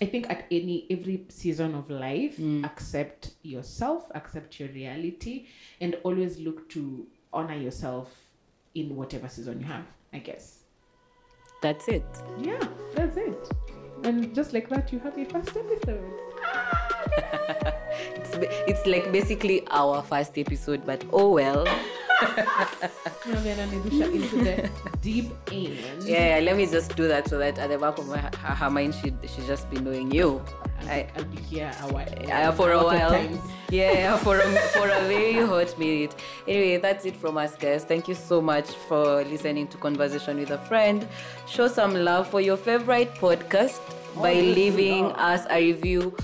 I 0.00 0.06
think 0.06 0.28
at 0.30 0.46
any 0.50 0.86
every 0.90 1.24
season 1.28 1.74
of 1.74 1.90
life, 1.90 2.36
mm. 2.36 2.64
accept 2.64 3.32
yourself, 3.42 4.10
accept 4.14 4.60
your 4.60 4.68
reality, 4.68 5.46
and 5.80 5.96
always 6.04 6.38
look 6.38 6.68
to 6.70 7.06
honor 7.32 7.56
yourself 7.56 8.14
in 8.74 8.94
whatever 8.94 9.28
season 9.28 9.60
you 9.60 9.66
have, 9.66 9.86
I 10.12 10.18
guess. 10.18 10.58
That's 11.62 11.88
it. 11.88 12.04
Yeah, 12.40 12.62
that's 12.94 13.16
it. 13.16 13.50
And 14.04 14.34
just 14.34 14.52
like 14.52 14.68
that, 14.68 14.92
you 14.92 14.98
have 15.00 15.16
your 15.18 15.28
first 15.28 15.56
episode. 15.56 16.20
It's, 18.16 18.36
it's 18.66 18.86
like 18.86 19.10
basically 19.12 19.66
our 19.70 20.02
first 20.02 20.36
episode, 20.38 20.84
but 20.84 21.04
oh 21.12 21.32
well. 21.32 21.64
Now 23.26 23.40
Anidusha 23.42 24.14
into 24.14 24.36
the 24.36 24.70
deep 25.02 25.32
end. 25.52 25.78
Yeah, 26.02 26.40
let 26.42 26.56
me 26.56 26.66
just 26.66 26.96
do 26.96 27.08
that 27.08 27.28
so 27.28 27.38
that 27.38 27.58
at 27.58 27.68
the 27.70 27.78
back 27.78 27.98
of 27.98 28.06
my, 28.06 28.18
her, 28.18 28.54
her 28.54 28.70
mind, 28.70 28.94
she 28.94 29.12
she 29.28 29.46
just 29.46 29.68
be 29.70 29.78
knowing 29.78 30.10
you. 30.10 30.42
I, 30.88 31.08
I'll 31.16 31.24
be 31.24 31.36
here 31.38 31.72
a 31.82 31.92
while. 31.92 32.08
uh, 32.32 32.52
for 32.52 32.72
a 32.72 32.78
of 32.78 32.84
while. 32.84 33.40
Yeah, 33.70 34.16
for 34.18 34.38
a, 34.38 34.42
for 34.72 34.88
a 34.88 35.00
very 35.08 35.44
hot 35.44 35.76
minute. 35.78 36.14
Anyway, 36.46 36.76
that's 36.78 37.04
it 37.04 37.16
from 37.16 37.36
us, 37.36 37.56
guys. 37.56 37.84
Thank 37.84 38.08
you 38.08 38.14
so 38.14 38.40
much 38.40 38.70
for 38.88 39.24
listening 39.24 39.66
to 39.68 39.76
Conversation 39.76 40.38
with 40.38 40.50
a 40.50 40.58
Friend. 40.58 41.06
Show 41.48 41.68
some 41.68 41.94
love 41.94 42.28
for 42.28 42.40
your 42.40 42.56
favorite 42.56 43.14
podcast 43.16 43.80
by 44.14 44.34
leaving 44.34 45.06
us 45.12 45.44
a 45.50 45.56
review 45.60 46.16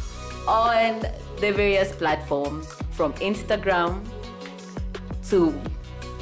on 0.49 1.01
the 1.41 1.53
various 1.53 1.93
platforms 1.95 2.67
from 2.91 3.13
Instagram 3.15 4.01
to 5.29 5.53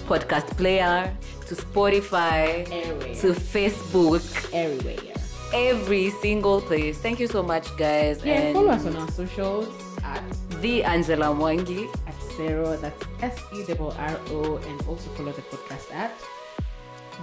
podcast 0.06 0.46
player 0.56 1.14
to 1.46 1.54
Spotify 1.54 2.66
Everywhere. 2.70 3.14
to 3.16 3.28
Facebook, 3.32 4.54
Everywhere. 4.54 5.14
every 5.54 6.10
single 6.10 6.60
place. 6.60 6.98
Thank 6.98 7.18
you 7.20 7.26
so 7.26 7.42
much, 7.42 7.66
guys. 7.76 8.24
Yeah, 8.24 8.34
and 8.40 8.54
follow 8.54 8.68
us 8.70 8.86
on 8.86 8.96
our 8.96 9.10
socials 9.10 9.68
at 10.04 10.22
the 10.60 10.84
Angela 10.84 11.26
Mwangi. 11.34 11.88
at 12.06 12.14
Sero, 12.36 12.76
that's 12.76 13.02
S 13.22 13.36
E 13.54 13.64
R 13.78 13.92
R 13.98 14.20
O, 14.30 14.56
and 14.56 14.80
also 14.88 15.10
follow 15.10 15.32
the 15.32 15.42
podcast 15.42 15.92
at 15.92 16.12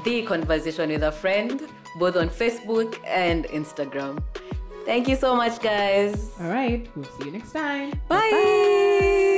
The 0.03 0.23
Conversation 0.23 0.89
with 0.89 1.03
a 1.03 1.11
Friend, 1.11 1.61
both 1.99 2.15
on 2.17 2.29
Facebook 2.29 2.99
and 3.05 3.45
Instagram. 3.45 4.21
Thank 4.87 5.09
you 5.09 5.17
so 5.17 5.35
much, 5.35 5.59
guys. 5.59 6.31
All 6.39 6.47
right, 6.47 6.87
we'll 6.95 7.03
see 7.19 7.25
you 7.25 7.31
next 7.31 7.51
time. 7.51 7.91
Bye. 8.07 9.33